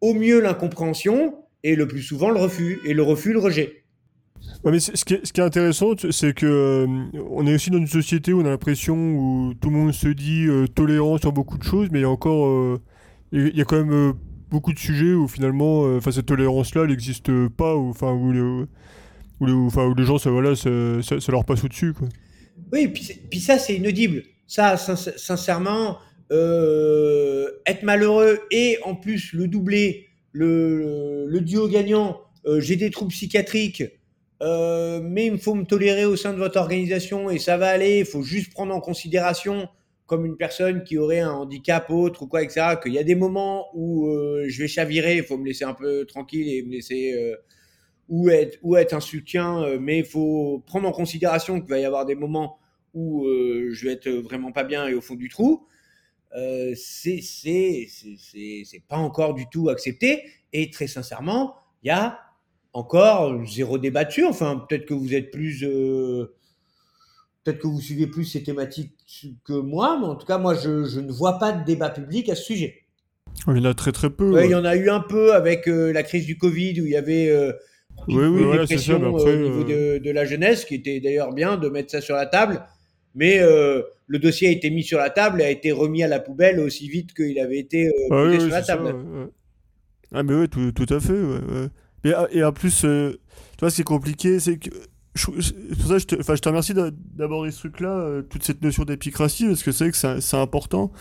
au 0.01 0.15
mieux 0.15 0.41
l'incompréhension 0.41 1.42
et 1.65 1.77
le 1.77 1.87
plus 1.87 2.03
souvent 2.03 2.31
le 2.31 2.41
refus, 2.41 2.81
et 2.85 2.95
le 2.95 3.03
refus, 3.03 3.33
le 3.33 3.39
rejet. 3.39 3.83
Ouais, 4.65 4.71
mais 4.71 4.81
ce 4.81 5.05
qui, 5.05 5.15
est, 5.15 5.27
ce 5.27 5.33
qui 5.33 5.41
est 5.41 5.45
intéressant, 5.45 5.95
c'est 6.11 6.35
que 6.35 6.47
euh, 6.47 6.87
on 7.31 7.47
est 7.47 7.55
aussi 7.55 7.71
dans 7.71 7.79
une 7.79 7.87
société 7.87 8.33
où 8.33 8.41
on 8.41 8.45
a 8.45 8.51
l'impression 8.51 8.95
où 8.95 9.55
tout 9.61 9.71
le 9.71 9.77
monde 9.77 9.93
se 9.93 10.09
dit 10.09 10.47
euh, 10.47 10.67
tolérant 10.67 11.19
sur 11.19 11.33
beaucoup 11.33 11.59
de 11.59 11.65
choses, 11.65 11.89
mais 11.91 12.01
il 12.01 12.03
y 12.03 12.05
a 12.05 12.11
encore, 12.11 12.47
euh, 12.47 12.81
il 13.33 13.57
y 13.57 13.61
a 13.61 13.65
quand 13.65 13.85
même 13.85 14.15
beaucoup 14.51 14.73
de 14.73 14.79
sujets 14.79 15.15
où 15.15 15.27
finalement, 15.27 15.83
enfin 15.97 16.13
cette 16.13 16.27
tolérance-là, 16.27 16.83
elle 16.83 16.91
n'existe 16.91 17.31
pas, 17.49 17.75
enfin 17.75 18.13
où, 18.13 18.33
où, 19.41 19.47
où, 19.47 19.95
les 19.97 20.05
gens, 20.05 20.19
ça 20.19 20.31
voilà, 20.31 20.55
ça, 20.55 20.71
ça, 21.03 21.33
leur 21.33 21.45
passe 21.45 21.65
au-dessus. 21.65 21.95
Oui, 22.73 22.89
puis, 22.89 23.19
puis 23.31 23.41
ça, 23.41 23.59
c'est 23.59 23.75
inaudible. 23.75 24.23
Ça, 24.47 24.77
sincèrement, 24.77 25.99
être 26.31 27.83
malheureux 27.83 28.39
et 28.51 28.79
en 28.85 28.95
plus 28.95 29.33
le 29.33 29.49
doubler 29.49 30.12
le, 30.33 31.27
le 31.27 31.41
duo 31.41 31.69
gagnant, 31.69 32.21
euh, 32.47 32.61
j'ai 32.61 32.77
des 32.77 32.91
troubles 32.91 33.13
psychiatriques, 33.13 33.85
euh, 34.43 35.01
mais 35.03 35.27
il 35.27 35.39
faut 35.39 35.55
me 35.55 35.65
tolérer 35.65 36.05
au 36.05 36.17
sein 36.17 36.33
de 36.33 36.39
votre 36.39 36.59
organisation 36.59 37.31
et 37.31 37.39
ça 37.39 37.57
va 37.57 37.69
aller. 37.69 38.01
Il 38.01 38.07
faut 38.07 38.23
juste 38.23 38.53
prendre 38.53 38.75
en 38.75 38.81
considération 38.81 39.69
comme 40.07 40.27
une 40.27 40.37
personne 40.37 40.83
qui 40.85 40.99
aurait 40.99 41.21
un 41.21 41.33
handicap 41.33 41.89
autre 41.91 42.23
ou 42.23 42.27
quoi, 42.27 42.43
etc. 42.43 42.77
Qu'il 42.83 42.93
y 42.93 42.99
a 42.99 43.05
des 43.05 43.15
moments 43.15 43.69
où 43.75 44.09
euh, 44.09 44.45
je 44.49 44.63
vais 44.63 44.69
chavirer, 44.69 45.17
il 45.17 45.23
faut 45.23 45.39
me 45.39 45.47
laisser 45.47 45.65
un 45.65 45.75
peu 45.75 46.05
tranquille 46.07 46.49
et 46.49 46.63
me 46.63 46.73
laisser 46.73 47.15
euh, 47.15 47.37
ou 48.09 48.29
être 48.29 48.59
ou 48.63 48.77
être 48.77 48.93
un 48.93 49.01
soutien, 49.01 49.63
euh, 49.63 49.79
mais 49.81 50.01
il 50.01 50.05
faut 50.05 50.63
prendre 50.67 50.89
en 50.89 50.93
considération 50.93 51.61
qu'il 51.61 51.71
va 51.71 51.79
y 51.79 51.85
avoir 51.85 52.05
des 52.05 52.15
moments 52.15 52.59
où 52.95 53.25
euh, 53.27 53.71
je 53.73 53.87
vais 53.87 53.93
être 53.93 54.11
vraiment 54.11 54.53
pas 54.53 54.65
bien 54.65 54.87
et 54.87 54.95
au 54.95 55.01
fond 55.01 55.15
du 55.15 55.29
trou. 55.29 55.67
Euh, 56.37 56.75
c'est 56.75 57.93
pas 58.89 58.97
encore 58.97 59.35
du 59.35 59.47
tout 59.51 59.69
accepté 59.69 60.23
et 60.53 60.71
très 60.71 60.87
sincèrement, 60.87 61.57
il 61.83 61.89
y 61.89 61.91
a 61.91 62.19
encore 62.73 63.45
zéro 63.47 63.79
débat 63.79 64.05
dessus. 64.05 64.25
Enfin, 64.25 64.65
peut-être 64.69 64.87
que 64.87 64.95
vous 64.95 65.15
êtes 65.15 65.31
plus 65.31 65.63
euh, 65.65 66.35
Peut-être 67.45 67.59
que 67.59 67.67
vous 67.67 67.81
suivez 67.81 68.07
plus 68.07 68.25
ces 68.25 68.43
thématiques 68.45 68.93
que 69.45 69.55
moi, 69.55 69.99
mais 70.01 70.07
en 70.07 70.15
tout 70.15 70.27
cas, 70.27 70.39
moi, 70.39 70.55
je, 70.55 70.85
je 70.85 71.01
ne 71.01 71.11
vois 71.11 71.41
pas 71.41 71.51
de 71.51 71.65
débat 71.65 71.91
public 71.91 72.29
à 72.29 72.37
ce 72.37 72.45
sujet. 72.45 72.83
Il 73.49 73.57
y 73.57 73.61
en 73.61 73.65
a 73.65 73.75
très 73.75 73.91
très 73.91 74.11
peu. 74.11 74.31
Ouais, 74.31 74.41
ouais. 74.43 74.47
il 74.47 74.51
y 74.53 74.55
en 74.55 74.65
a 74.65 74.77
eu 74.77 74.89
un 74.89 75.01
peu 75.01 75.35
avec 75.35 75.67
euh, 75.67 75.93
la 75.93 76.05
crise 76.05 76.25
du 76.25 76.39
Covid, 76.39 76.81
où 76.81 76.87
il 76.87 76.93
y 76.93 76.97
avait 76.97 77.31
euh, 77.31 77.53
Oui, 78.07 78.15
oui, 78.15 78.43
une 78.43 78.45
voilà, 78.45 78.67
c'est 78.67 78.79
ça, 78.79 78.95
dépression 78.95 78.99
mais 79.01 79.07
euh, 79.07 79.17
après, 79.17 79.35
au 79.35 79.49
niveau 79.49 79.65
de, 79.65 79.99
de 79.99 80.11
la 80.13 80.25
jeunesse, 80.25 80.65
qui 80.65 80.77
était 80.77 81.01
d'ailleurs 81.01 81.33
bien 81.33 81.57
de 81.57 81.69
mettre 81.69 81.91
ça 81.91 82.01
sur 82.01 82.15
la 82.15 82.27
table. 82.27 82.65
Mais 83.15 83.39
euh, 83.41 83.83
le 84.07 84.19
dossier 84.19 84.49
a 84.49 84.51
été 84.51 84.71
mis 84.71 84.83
sur 84.83 84.99
la 84.99 85.11
table 85.11 85.41
et 85.43 85.45
a 85.45 85.51
été 85.51 85.71
remis 85.73 86.03
à 86.03 86.09
la 86.09 86.21
poubelle 86.21 86.61
aussi 86.61 86.89
vite 86.89 87.13
qu'il 87.15 87.39
avait 87.39 87.59
été 87.59 87.89
euh, 87.89 87.91
Ah 88.11 88.25
oui, 88.25 88.35
sur 88.35 88.45
oui, 88.45 88.51
la 88.51 88.63
ça, 88.63 88.77
table. 88.77 88.87
ouais. 88.87 89.27
Ah 90.15 90.23
mais 90.23 90.35
ouais, 90.35 90.49
tout, 90.49 90.73
tout 90.73 90.87
à 90.93 91.01
fait. 91.01 91.13
Ouais, 91.13 91.41
ouais. 91.41 91.69
Et, 92.05 92.13
ah, 92.15 92.27
et 92.33 92.45
en 92.45 92.53
plus, 92.53 92.85
euh, 92.85 93.13
tu 93.53 93.61
vois, 93.61 93.71
c'est 93.71 93.85
compliqué, 93.85 94.41
c'est 94.41 94.59
que 94.59 94.71
je- 95.15 95.27
pour 95.75 95.87
ça 95.89 95.95
que 95.95 95.99
je 96.01 96.07
te, 96.07 96.17
enfin, 96.21 96.35
je 96.35 96.41
te 96.41 96.49
remercie 96.49 96.75
d'a- 96.75 96.91
d'aborder 96.91 97.51
ce 97.51 97.59
truc-là, 97.61 97.91
euh, 97.99 98.23
toute 98.23 98.43
cette 98.45 98.63
notion 98.63 98.85
d'épicratie, 98.85 99.47
parce 99.47 99.63
que 99.63 99.73
c'est 99.73 99.85
vrai 99.85 99.93
que 99.93 100.21
c'est 100.21 100.37
important. 100.37 100.93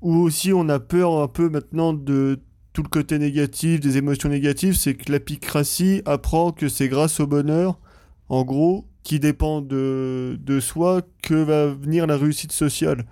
Ou 0.00 0.14
aussi 0.20 0.52
on 0.52 0.68
a 0.68 0.78
peur 0.78 1.20
un 1.20 1.28
peu 1.28 1.48
maintenant 1.48 1.92
de 1.92 2.38
tout 2.72 2.82
le 2.82 2.88
côté 2.88 3.18
négatif, 3.18 3.80
des 3.80 3.96
émotions 3.96 4.28
négatives, 4.28 4.76
c'est 4.76 4.94
que 4.94 5.10
l'épicratie 5.10 6.02
apprend 6.04 6.52
que 6.52 6.68
c'est 6.68 6.88
grâce 6.88 7.18
au 7.18 7.26
bonheur, 7.26 7.80
en 8.28 8.44
gros, 8.44 8.86
qui 9.02 9.20
dépend 9.20 9.60
de, 9.60 10.38
de 10.40 10.60
soi, 10.60 11.02
que 11.22 11.34
va 11.34 11.66
venir 11.68 12.06
la 12.06 12.16
réussite 12.16 12.52
sociale. 12.52 13.04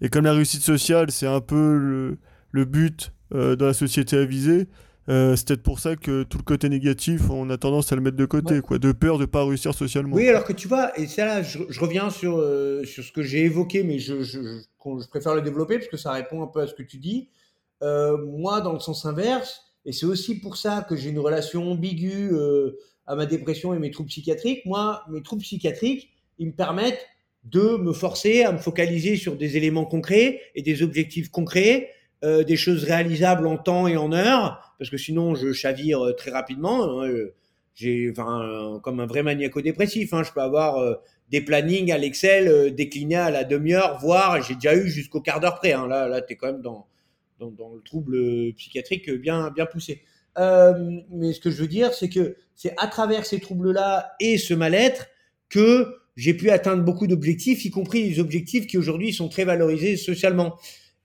Et 0.00 0.08
comme 0.08 0.24
la 0.24 0.32
réussite 0.32 0.62
sociale, 0.62 1.10
c'est 1.10 1.26
un 1.26 1.40
peu 1.40 1.78
le, 1.78 2.18
le 2.50 2.64
but 2.64 3.12
euh, 3.32 3.56
dans 3.56 3.66
la 3.66 3.74
société 3.74 4.16
à 4.18 4.24
viser, 4.24 4.68
euh, 5.08 5.36
c'est 5.36 5.48
peut-être 5.48 5.62
pour 5.62 5.80
ça 5.80 5.96
que 5.96 6.22
tout 6.22 6.38
le 6.38 6.42
côté 6.44 6.68
négatif, 6.68 7.28
on 7.30 7.50
a 7.50 7.58
tendance 7.58 7.92
à 7.92 7.96
le 7.96 8.00
mettre 8.02 8.16
de 8.16 8.24
côté, 8.24 8.54
Ouais. 8.54 8.60
quoi, 8.60 8.78
de 8.78 8.92
peur 8.92 9.18
de 9.18 9.26
pas 9.26 9.44
réussir 9.44 9.74
socialement. 9.74 10.16
Oui, 10.16 10.28
alors 10.28 10.44
que 10.44 10.52
tu 10.52 10.66
vois, 10.66 10.98
et 10.98 11.06
ça 11.06 11.26
là, 11.26 11.42
je, 11.42 11.58
je 11.68 11.80
reviens 11.80 12.10
sur, 12.10 12.38
euh, 12.38 12.84
sur 12.84 13.04
ce 13.04 13.12
que 13.12 13.22
j'ai 13.22 13.44
évoqué, 13.44 13.82
mais 13.82 13.98
je, 13.98 14.22
je, 14.22 14.40
je, 14.40 15.08
préfère 15.08 15.34
le 15.34 15.42
développer 15.42 15.76
parce 15.78 15.88
que 15.88 15.96
ça 15.98 16.12
répond 16.12 16.42
un 16.42 16.46
peu 16.46 16.60
à 16.60 16.66
ce 16.66 16.74
que 16.74 16.82
tu 16.82 16.96
dis. 16.98 17.28
Euh, 17.82 18.16
moi, 18.16 18.60
dans 18.62 18.72
le 18.72 18.80
sens 18.80 19.04
inverse, 19.04 19.60
et 19.84 19.92
c'est 19.92 20.06
aussi 20.06 20.40
pour 20.40 20.56
ça 20.56 20.86
que 20.88 20.96
j'ai 20.96 21.10
une 21.10 21.18
relation 21.18 21.70
ambiguë 21.70 22.30
à 23.06 23.14
ma 23.16 23.26
dépression 23.26 23.74
et 23.74 23.78
mes 23.78 23.90
troubles 23.90 24.08
psychiatriques. 24.08 24.64
Moi, 24.66 25.02
mes 25.10 25.22
troubles 25.22 25.42
psychiatriques, 25.42 26.10
ils 26.38 26.46
me 26.48 26.52
permettent 26.52 27.06
de 27.44 27.76
me 27.76 27.92
forcer 27.92 28.42
à 28.42 28.52
me 28.52 28.58
focaliser 28.58 29.16
sur 29.16 29.36
des 29.36 29.56
éléments 29.56 29.84
concrets 29.84 30.40
et 30.54 30.62
des 30.62 30.82
objectifs 30.82 31.30
concrets, 31.30 31.90
euh, 32.24 32.42
des 32.42 32.56
choses 32.56 32.84
réalisables 32.84 33.46
en 33.46 33.58
temps 33.58 33.86
et 33.86 33.98
en 33.98 34.12
heure, 34.12 34.74
parce 34.78 34.88
que 34.88 34.96
sinon 34.96 35.34
je 35.34 35.52
chavire 35.52 36.00
euh, 36.00 36.12
très 36.12 36.30
rapidement. 36.30 36.82
hein, 36.84 37.06
euh, 37.06 37.34
j'ai, 37.74 38.10
enfin, 38.10 38.80
comme 38.82 39.00
un 39.00 39.06
vrai 39.06 39.22
maniaco-dépressif, 39.22 40.14
hein, 40.14 40.22
je 40.22 40.32
peux 40.32 40.40
avoir 40.40 40.78
euh, 40.78 40.94
des 41.28 41.40
plannings 41.40 41.90
à 41.92 41.98
l'Excel 41.98 42.48
euh, 42.48 42.70
déclinés 42.70 43.16
à 43.16 43.30
la 43.30 43.44
demi-heure, 43.44 43.98
voire 44.00 44.40
j'ai 44.40 44.54
déjà 44.54 44.76
eu 44.76 44.88
jusqu'au 44.88 45.20
quart 45.20 45.40
d'heure 45.40 45.56
près. 45.56 45.72
Hein. 45.72 45.86
Là, 45.88 46.08
là, 46.08 46.22
t'es 46.22 46.36
quand 46.36 46.46
même 46.46 46.62
dans, 46.62 46.86
dans, 47.40 47.50
dans 47.50 47.74
le 47.74 47.80
trouble 47.82 48.16
psychiatrique 48.54 49.10
bien, 49.10 49.50
bien 49.50 49.66
poussé. 49.66 50.02
Euh, 50.38 51.00
mais 51.10 51.32
ce 51.32 51.40
que 51.40 51.50
je 51.50 51.62
veux 51.62 51.68
dire, 51.68 51.94
c'est 51.94 52.08
que 52.08 52.36
c'est 52.54 52.74
à 52.78 52.86
travers 52.86 53.26
ces 53.26 53.40
troubles-là 53.40 54.14
et 54.20 54.38
ce 54.38 54.54
mal-être 54.54 55.06
que 55.48 55.94
j'ai 56.16 56.34
pu 56.34 56.50
atteindre 56.50 56.84
beaucoup 56.84 57.06
d'objectifs, 57.06 57.64
y 57.64 57.70
compris 57.70 58.08
les 58.08 58.20
objectifs 58.20 58.66
qui 58.66 58.78
aujourd'hui 58.78 59.12
sont 59.12 59.28
très 59.28 59.44
valorisés 59.44 59.96
socialement. 59.96 60.56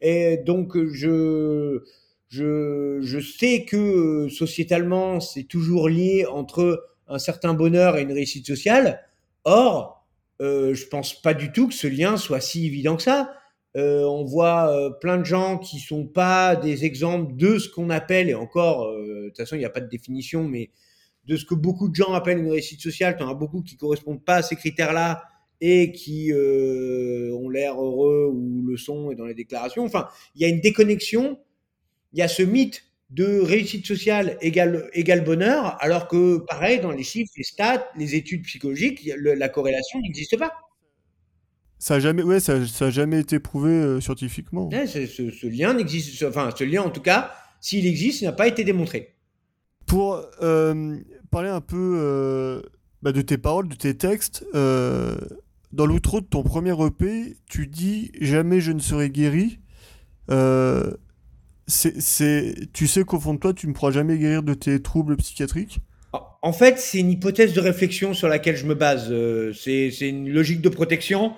Et 0.02 0.38
donc, 0.38 0.78
je, 0.78 1.84
je, 2.28 3.00
je 3.02 3.20
sais 3.20 3.66
que 3.66 3.78
euh, 3.78 4.30
sociétalement, 4.30 5.20
c'est 5.20 5.44
toujours 5.44 5.90
lié 5.90 6.26
entre 6.26 6.86
un 7.08 7.20
certain 7.20 7.54
bonheur 7.54 7.98
et 7.98 8.04
une 8.04 8.14
réussite 8.14 8.46
sociale. 8.46 9.02
Or, 9.44 10.06
euh, 10.42 10.74
je 10.74 10.86
pense 10.86 11.20
pas 11.22 11.34
du 11.34 11.52
tout 11.52 11.68
que 11.68 11.74
ce 11.74 11.88
lien 11.88 12.18
soit 12.18 12.40
si 12.40 12.66
évident 12.68 12.96
que 12.96 13.04
ça. 13.04 13.34
Euh, 13.78 14.04
on 14.04 14.24
voit 14.26 14.74
euh, 14.74 14.90
plein 14.90 15.18
de 15.18 15.26
gens 15.26 15.60
qui 15.60 15.80
sont 15.80 16.06
pas 16.06 16.56
des 16.56 16.86
exemples 16.86 17.36
de 17.36 17.60
ce 17.60 17.70
qu'on 17.70 17.90
appelle, 17.90 18.30
et 18.30 18.34
encore, 18.34 18.88
euh, 18.88 19.24
de 19.24 19.28
toute 19.28 19.38
façon, 19.38 19.56
il 19.56 19.60
n'y 19.60 19.66
a 19.66 19.70
pas 19.70 19.82
de 19.82 19.90
définition, 19.90 20.44
mais 20.44 20.72
de 21.26 21.38
ce 21.38 21.46
que 21.46 21.54
beaucoup 21.54 21.90
de 21.90 21.96
gens 21.96 22.14
appellent 22.14 22.40
une 22.40 22.52
réussite 22.52 22.82
sociale. 22.82 23.16
Tu 23.18 23.24
en 23.24 23.30
as 23.30 23.36
beaucoup 23.36 23.62
qui 23.62 23.78
correspondent 23.78 24.24
pas 24.24 24.38
à 24.38 24.42
ces 24.42 24.56
critères-là 24.56 25.24
et 25.62 25.92
qui 25.92 26.32
ont 26.34 27.50
l'air 27.50 27.76
heureux 27.76 28.30
ou 28.34 28.64
le 28.66 28.78
sont 28.78 29.12
et 29.12 29.16
dans 29.16 29.26
les 29.26 29.36
déclarations. 29.36 29.84
Enfin, 29.84 30.08
il 30.36 30.42
y 30.42 30.46
a 30.46 30.48
une 30.48 30.62
déconnexion. 30.62 31.38
Il 32.14 32.20
y 32.20 32.22
a 32.24 32.28
ce 32.28 32.42
mythe 32.42 32.84
de 33.12 33.40
réussite 33.42 33.86
sociale 33.86 34.38
égale, 34.42 35.24
bonheur, 35.24 35.78
alors 35.82 36.08
que, 36.08 36.38
pareil, 36.40 36.80
dans 36.80 36.92
les 36.92 37.04
chiffres, 37.04 37.32
les 37.38 37.44
stats, 37.44 37.88
les 37.96 38.16
études 38.16 38.44
psychologiques, 38.44 39.08
la 39.18 39.50
corrélation 39.50 40.00
n'existe 40.00 40.38
pas. 40.38 40.54
Ça 41.80 41.96
a 41.96 42.00
jamais, 42.00 42.24
ouais, 42.24 42.40
ça, 42.40 42.66
ça 42.68 42.88
a 42.88 42.90
jamais 42.90 43.20
été 43.22 43.40
prouvé 43.40 43.72
euh, 43.72 44.02
scientifiquement. 44.02 44.68
Ouais, 44.70 44.86
ce, 44.86 45.06
ce 45.08 45.48
lien 45.48 45.74
n'existe, 45.74 46.22
enfin, 46.24 46.50
ce 46.56 46.64
lien, 46.66 46.82
en 46.84 46.90
tout 46.90 47.02
cas, 47.02 47.32
s'il 47.62 47.88
existe, 47.88 48.22
n'a 48.22 48.32
pas 48.34 48.48
été 48.48 48.64
démontré. 48.64 49.16
Pour 49.86 50.22
euh, 50.42 50.98
parler 51.32 51.50
un 51.50 51.62
peu 51.62 51.96
euh, 51.98 52.62
bah, 53.02 53.12
de 53.14 53.22
tes 53.22 53.38
paroles, 53.38 53.70
de 53.70 53.76
tes 53.76 53.96
textes, 53.96 54.46
dans 54.54 55.86
l'outro 55.86 56.20
de 56.22 56.26
ton 56.26 56.44
premier 56.44 56.76
EP, 56.86 57.38
tu 57.50 57.66
dis 57.68 58.12
Jamais 58.20 58.60
je 58.60 58.72
ne 58.74 58.80
serai 58.80 59.10
guéri. 59.10 59.60
C'est, 61.68 62.02
c'est- 62.02 62.56
tu 62.74 62.88
sais 62.88 63.04
qu'au 63.04 63.20
fond 63.20 63.36
de 63.36 63.40
toi, 63.40 63.54
tu 63.54 63.68
ne 63.68 63.74
pourras 63.74 63.92
jamais 63.92 64.18
guérir 64.18 64.42
de 64.42 64.54
tes 64.56 64.82
troubles 64.82 65.16
psychiatriques? 65.18 65.80
En- 66.42 66.54
fait, 66.54 66.80
c'est 66.80 67.00
une 67.00 67.12
hypothèse 67.12 67.54
de 67.54 67.62
réflexion 67.62 68.16
sur 68.16 68.28
laquelle 68.28 68.56
je 68.58 68.66
me 68.66 68.74
base. 68.74 69.10
Euh, 69.12 69.54
c'est 69.54 69.92
c'est 69.92 70.10
une 70.10 70.30
logique 70.30 70.62
de 70.62 70.70
protection, 70.70 71.34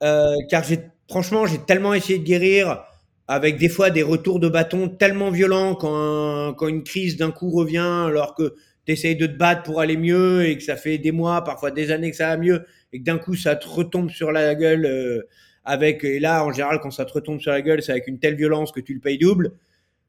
car 0.00 0.64
j'ai 0.64 0.80
franchement, 1.08 1.46
j'ai 1.46 1.58
tellement 1.58 1.94
essayé 1.94 2.18
de 2.18 2.24
guérir 2.24 2.84
avec 3.28 3.58
des 3.58 3.68
fois 3.68 3.90
des 3.90 4.02
retours 4.02 4.38
de 4.40 4.48
bâton 4.48 4.88
tellement 4.88 5.30
violents 5.30 5.74
quand, 5.74 6.54
quand 6.54 6.68
une 6.68 6.84
crise 6.84 7.16
d'un 7.16 7.30
coup 7.30 7.50
revient, 7.50 8.04
alors 8.06 8.34
que 8.34 8.54
tu 8.86 8.92
essayes 8.92 9.16
de 9.16 9.26
te 9.26 9.36
battre 9.36 9.64
pour 9.64 9.80
aller 9.80 9.96
mieux 9.96 10.46
et 10.46 10.56
que 10.56 10.62
ça 10.62 10.76
fait 10.76 10.98
des 10.98 11.12
mois, 11.12 11.42
parfois 11.42 11.72
des 11.72 11.90
années 11.90 12.10
que 12.10 12.16
ça 12.16 12.28
va 12.28 12.36
mieux, 12.36 12.64
et 12.92 13.00
que 13.00 13.04
d'un 13.04 13.18
coup 13.18 13.34
ça 13.34 13.56
te 13.56 13.68
retombe 13.68 14.10
sur 14.10 14.30
la 14.30 14.54
gueule 14.54 14.86
euh, 14.86 15.22
avec 15.64 16.04
et 16.04 16.20
là 16.20 16.44
en 16.44 16.52
général 16.52 16.78
quand 16.80 16.92
ça 16.92 17.04
te 17.04 17.12
retombe 17.12 17.40
sur 17.40 17.50
la 17.50 17.62
gueule, 17.62 17.82
c'est 17.82 17.92
avec 17.92 18.06
une 18.06 18.20
telle 18.20 18.36
violence 18.36 18.70
que 18.70 18.80
tu 18.80 18.94
le 18.94 19.00
payes 19.00 19.18
double, 19.18 19.52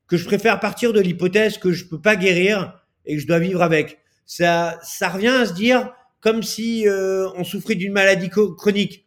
que 0.07 0.15
je 0.15 0.25
préfère 0.25 0.59
partir 0.59 0.93
de 0.93 1.01
l'hypothèse 1.01 1.57
que 1.57 1.71
je 1.71 1.85
peux 1.85 1.99
pas 1.99 2.15
guérir 2.15 2.79
et 3.05 3.15
que 3.15 3.21
je 3.21 3.27
dois 3.27 3.39
vivre 3.39 3.63
avec. 3.63 3.99
Ça, 4.25 4.77
ça 4.83 5.09
revient 5.09 5.27
à 5.27 5.45
se 5.45 5.53
dire 5.53 5.91
comme 6.19 6.43
si 6.43 6.87
euh, 6.87 7.29
on 7.35 7.43
souffrait 7.43 7.75
d'une 7.75 7.93
maladie 7.93 8.29
chronique. 8.29 9.06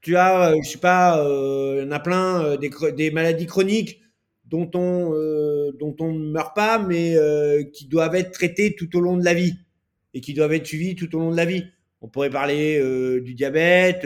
Tu 0.00 0.16
as, 0.16 0.52
euh, 0.52 0.56
je 0.64 0.70
sais 0.70 0.78
pas, 0.78 1.24
euh, 1.24 1.76
il 1.78 1.84
y 1.84 1.88
en 1.88 1.90
a 1.92 2.00
plein 2.00 2.42
euh, 2.42 2.56
des, 2.56 2.70
des 2.96 3.10
maladies 3.10 3.46
chroniques 3.46 4.00
dont 4.46 4.70
on 4.74 5.10
dont 5.78 5.96
on 6.00 6.12
ne 6.12 6.30
meurt 6.32 6.56
pas, 6.56 6.78
mais 6.78 7.16
qui 7.72 7.86
doivent 7.86 8.16
être 8.16 8.32
traitées 8.32 8.74
tout 8.74 8.96
au 8.96 9.00
long 9.00 9.16
de 9.16 9.24
la 9.24 9.32
vie 9.32 9.54
et 10.12 10.20
qui 10.20 10.34
doivent 10.34 10.52
être 10.52 10.66
suivies 10.66 10.96
tout 10.96 11.14
au 11.14 11.20
long 11.20 11.30
de 11.30 11.36
la 11.36 11.44
vie. 11.44 11.64
On 12.00 12.08
pourrait 12.08 12.30
parler 12.30 12.80
du 13.20 13.34
diabète, 13.34 14.04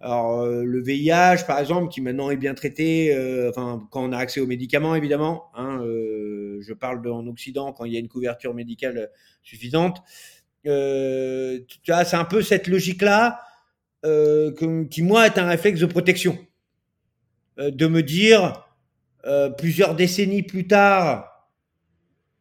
alors 0.00 0.40
euh, 0.40 0.64
le 0.64 0.80
VIH 0.82 1.44
par 1.46 1.58
exemple, 1.58 1.88
qui 1.92 2.00
maintenant 2.00 2.30
est 2.30 2.36
bien 2.36 2.54
traité, 2.54 3.14
euh, 3.14 3.50
enfin 3.50 3.86
quand 3.90 4.02
on 4.02 4.12
a 4.12 4.18
accès 4.18 4.40
aux 4.40 4.46
médicaments 4.46 4.94
évidemment. 4.94 5.50
Hein, 5.54 5.80
euh, 5.84 6.58
je 6.62 6.72
parle 6.72 7.06
en 7.08 7.26
Occident 7.26 7.72
quand 7.72 7.84
il 7.84 7.92
y 7.92 7.96
a 7.96 8.00
une 8.00 8.08
couverture 8.08 8.54
médicale 8.54 9.10
suffisante. 9.42 9.98
Tu 10.64 10.70
vois, 11.88 12.04
c'est 12.04 12.16
un 12.16 12.24
peu 12.24 12.42
cette 12.42 12.66
logique-là 12.66 13.40
euh, 14.04 14.52
qui 14.90 15.02
moi 15.02 15.26
est 15.26 15.38
un 15.38 15.46
réflexe 15.46 15.80
de 15.80 15.86
protection, 15.86 16.38
Euh, 17.58 17.70
de 17.70 17.86
me 17.86 18.02
dire 18.02 18.66
euh, 19.26 19.50
plusieurs 19.50 19.94
décennies 19.94 20.42
plus 20.42 20.66
tard, 20.66 21.50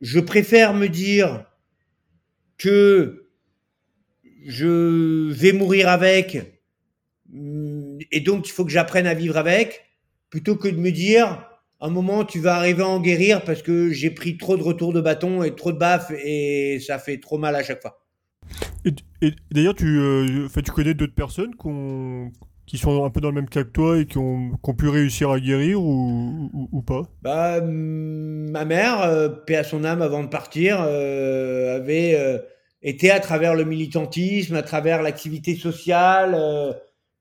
je 0.02 0.20
préfère 0.20 0.74
me 0.74 0.88
dire 0.88 1.46
que 2.58 3.30
je 4.46 5.32
vais 5.32 5.52
mourir 5.52 5.90
avec, 5.90 6.62
mm, 7.30 8.00
et 8.12 8.22
donc 8.22 8.48
il 8.48 8.52
faut 8.52 8.66
que 8.66 8.72
j'apprenne 8.72 9.08
à 9.08 9.14
vivre 9.14 9.38
avec, 9.38 9.86
plutôt 10.30 10.56
que 10.56 10.68
de 10.68 10.78
me 10.78 10.92
dire 10.92 11.46
un 11.82 11.90
moment, 11.90 12.26
tu 12.26 12.40
vas 12.40 12.56
arriver 12.56 12.84
à 12.84 12.88
en 12.88 13.00
guérir 13.02 13.44
parce 13.44 13.62
que 13.62 13.92
j'ai 13.92 14.12
pris 14.12 14.38
trop 14.38 14.58
de 14.58 14.64
retours 14.64 14.94
de 14.94 15.02
bâton 15.02 15.44
et 15.44 15.56
trop 15.56 15.72
de 15.72 15.78
baffes 15.78 16.12
et 16.12 16.80
ça 16.86 17.00
fait 17.00 17.20
trop 17.20 17.38
mal 17.38 17.56
à 17.56 17.64
chaque 17.64 17.82
fois. 17.82 18.02
Et, 18.86 19.34
d'ailleurs, 19.52 19.76
tu, 19.76 19.86
euh, 20.00 20.48
tu 20.64 20.72
connais 20.72 20.94
d'autres 20.94 21.16
personnes 21.16 21.56
qu'on- 21.56 22.32
qui 22.66 22.78
sont 22.78 23.04
un 23.04 23.10
peu 23.10 23.20
dans 23.20 23.30
le 23.30 23.36
même 23.36 23.50
cas 23.50 23.64
que 23.64 23.70
toi 23.70 24.00
et 24.00 24.06
qui 24.06 24.18
ont, 24.20 24.52
qui 24.52 24.70
ont 24.70 24.76
pu 24.76 24.90
réussir 24.90 25.32
à 25.32 25.40
guérir 25.40 25.82
ou, 25.82 26.52
ou, 26.72 26.82
pas? 26.84 27.02
Bah, 27.24 27.62
ma 27.62 28.64
mère, 28.64 29.02
euh, 29.02 29.28
paix 29.28 29.56
à 29.56 29.64
son 29.64 29.84
âme 29.84 30.02
avant 30.04 30.24
de 30.24 30.30
partir, 30.30 30.80
euh, 30.82 31.78
avait 31.78 32.16
euh, 32.16 32.38
été 32.84 33.10
à 33.10 33.20
travers 33.20 33.56
le 33.56 33.66
militantisme, 33.66 34.56
à 34.56 34.62
travers 34.62 35.02
l'activité 35.02 35.56
sociale, 35.56 36.36
euh, 36.36 36.72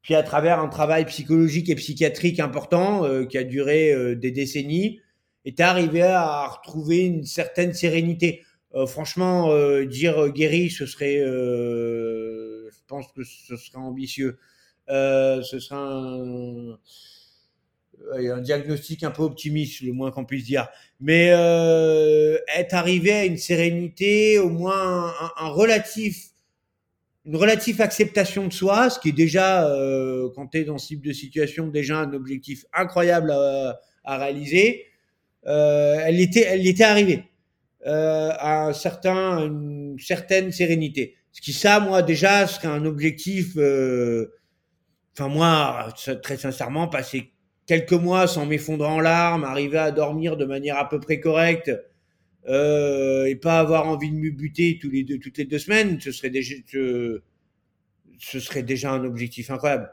puis 0.03 0.15
à 0.15 0.23
travers 0.23 0.61
un 0.61 0.69
travail 0.69 1.07
psychologique 1.07 1.71
et 1.71 1.75
psychiatrique 1.77 2.41
important 2.41 3.05
euh, 3.05 3.25
qui 3.25 3.39
a 3.39 3.45
duré 3.45 4.17
des 4.17 4.31
décennies, 4.31 5.01
est 5.47 5.61
arrivée 5.61 6.03
à 6.03 6.47
retrouver 6.47 7.07
une 7.07 7.25
certaine 7.25 7.73
sérénité. 7.73 8.43
Euh, 8.75 8.87
franchement, 8.87 9.51
euh, 9.51 9.87
dire 9.87 10.19
euh, 10.19 10.29
guéri, 10.31 10.71
ce 10.71 10.87
serait, 10.87 11.19
euh, 11.21 12.69
je 12.71 12.79
pense 12.87 13.07
que 13.13 13.25
ce 13.25 13.57
serait 13.57 13.79
ambitieux. 13.79 14.39
Euh, 14.91 15.43
ce 15.43 15.59
serait 15.59 15.77
un, 15.77 16.79
ouais, 18.13 18.31
un 18.31 18.41
diagnostic 18.41 19.03
un 19.05 19.11
peu 19.11 19.23
optimiste, 19.23 19.81
le 19.81 19.93
moins 19.93 20.11
qu'on 20.11 20.25
puisse 20.25 20.45
dire. 20.45 20.69
Mais 21.01 21.31
euh, 21.33 22.39
être 22.57 22.75
arrivé 22.75 23.13
à 23.13 23.25
une 23.25 23.39
sérénité, 23.39 24.39
au 24.39 24.51
moins 24.51 25.09
un, 25.09 25.31
un 25.47 25.49
relatif, 25.49 26.29
une 27.25 27.37
relative 27.37 27.81
acceptation 27.81 28.47
de 28.47 28.53
soi, 28.53 28.91
ce 28.91 28.99
qui 29.01 29.11
est 29.11 29.13
déjà, 29.13 29.69
euh, 29.71 30.29
quand 30.35 30.49
tu 30.49 30.59
es 30.59 30.65
dans 30.65 30.79
ce 30.79 30.89
type 30.89 31.03
de 31.03 31.13
situation, 31.13 31.69
déjà 31.69 31.99
un 31.99 32.13
objectif 32.13 32.65
incroyable 32.73 33.31
à, 33.31 33.81
à 34.05 34.19
réaliser. 34.19 34.85
Euh, 35.47 35.99
elle 36.05 36.21
était, 36.21 36.43
elle 36.43 36.67
était 36.67 36.85
arrivée 36.85 37.25
euh, 37.89 38.31
à 38.39 38.67
un 38.69 38.73
certain, 38.73 39.47
une 39.47 39.99
certaine 39.99 40.53
sérénité. 40.53 41.17
Ce 41.33 41.41
qui, 41.41 41.53
ça, 41.53 41.81
moi, 41.81 42.03
déjà, 42.03 42.47
serait 42.47 42.69
un 42.69 42.85
objectif. 42.85 43.57
euh, 43.57 44.33
Enfin, 45.19 45.29
moi, 45.29 45.93
très 46.23 46.37
sincèrement, 46.37 46.87
passer 46.89 47.33
quelques 47.67 47.93
mois 47.93 48.27
sans 48.29 48.47
m'effondrer 48.47 48.89
en 48.89 49.01
larmes, 49.01 49.45
arriver 49.45 49.79
à 49.79 49.91
dormir 49.91 50.37
de 50.37 50.45
manière 50.45 50.79
à 50.79 50.89
peu 50.89 51.01
près 51.01 51.19
correcte 51.21 51.73
euh, 52.49 53.25
et 53.27 53.37
pas 53.37 53.59
avoir 53.59 53.89
envie 53.89 54.11
de 54.11 54.17
me 54.17 54.31
buter 54.31 54.79
tous 54.81 54.91
les 54.91 55.03
deux, 55.05 55.19
toutes 55.19 55.39
les 55.39 55.45
deux 55.45 55.59
semaines, 55.59 56.01
ce 56.01 56.13
serait 56.13 56.31
déjà, 56.31 56.55
ce, 56.73 57.21
serait 58.19 58.63
déjà 58.63 58.93
un 58.93 59.05
objectif 59.05 59.51
incroyable. 59.51 59.91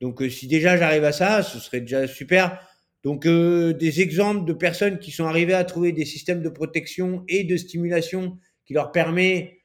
Donc, 0.00 0.22
euh, 0.22 0.30
si 0.30 0.48
déjà 0.48 0.76
j'arrive 0.76 1.04
à 1.04 1.12
ça, 1.12 1.42
ce 1.42 1.58
serait 1.58 1.80
déjà 1.80 2.06
super. 2.08 2.58
Donc, 3.02 3.26
euh, 3.26 3.72
des 3.72 4.00
exemples 4.00 4.44
de 4.44 4.52
personnes 4.52 4.98
qui 4.98 5.10
sont 5.10 5.24
arrivées 5.24 5.54
à 5.54 5.64
trouver 5.64 5.92
des 5.92 6.04
systèmes 6.04 6.42
de 6.42 6.48
protection 6.48 7.24
et 7.28 7.42
de 7.44 7.56
stimulation 7.56 8.38
qui 8.64 8.74
leur 8.74 8.92
permet 8.92 9.62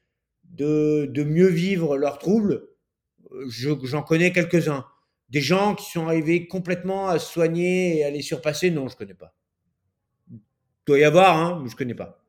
de, 0.50 1.08
mieux 1.24 1.46
vivre 1.48 1.96
leurs 1.96 2.18
troubles, 2.18 2.64
euh, 3.32 3.44
je- 3.48 3.70
j'en 3.84 4.02
connais 4.02 4.32
quelques-uns. 4.32 4.84
Des 5.30 5.40
gens 5.40 5.74
qui 5.74 5.90
sont 5.90 6.06
arrivés 6.06 6.48
complètement 6.48 7.08
à 7.08 7.18
se 7.18 7.30
soigner 7.30 7.98
et 7.98 8.04
à 8.04 8.10
les 8.10 8.22
surpasser, 8.22 8.70
non, 8.70 8.88
je 8.88 8.96
connais 8.96 9.14
pas. 9.14 9.36
Il 10.30 10.38
doit 10.86 10.98
y 10.98 11.04
avoir, 11.04 11.36
hein, 11.36 11.60
mais 11.62 11.68
je 11.68 11.76
connais 11.76 11.94
pas. 11.94 12.24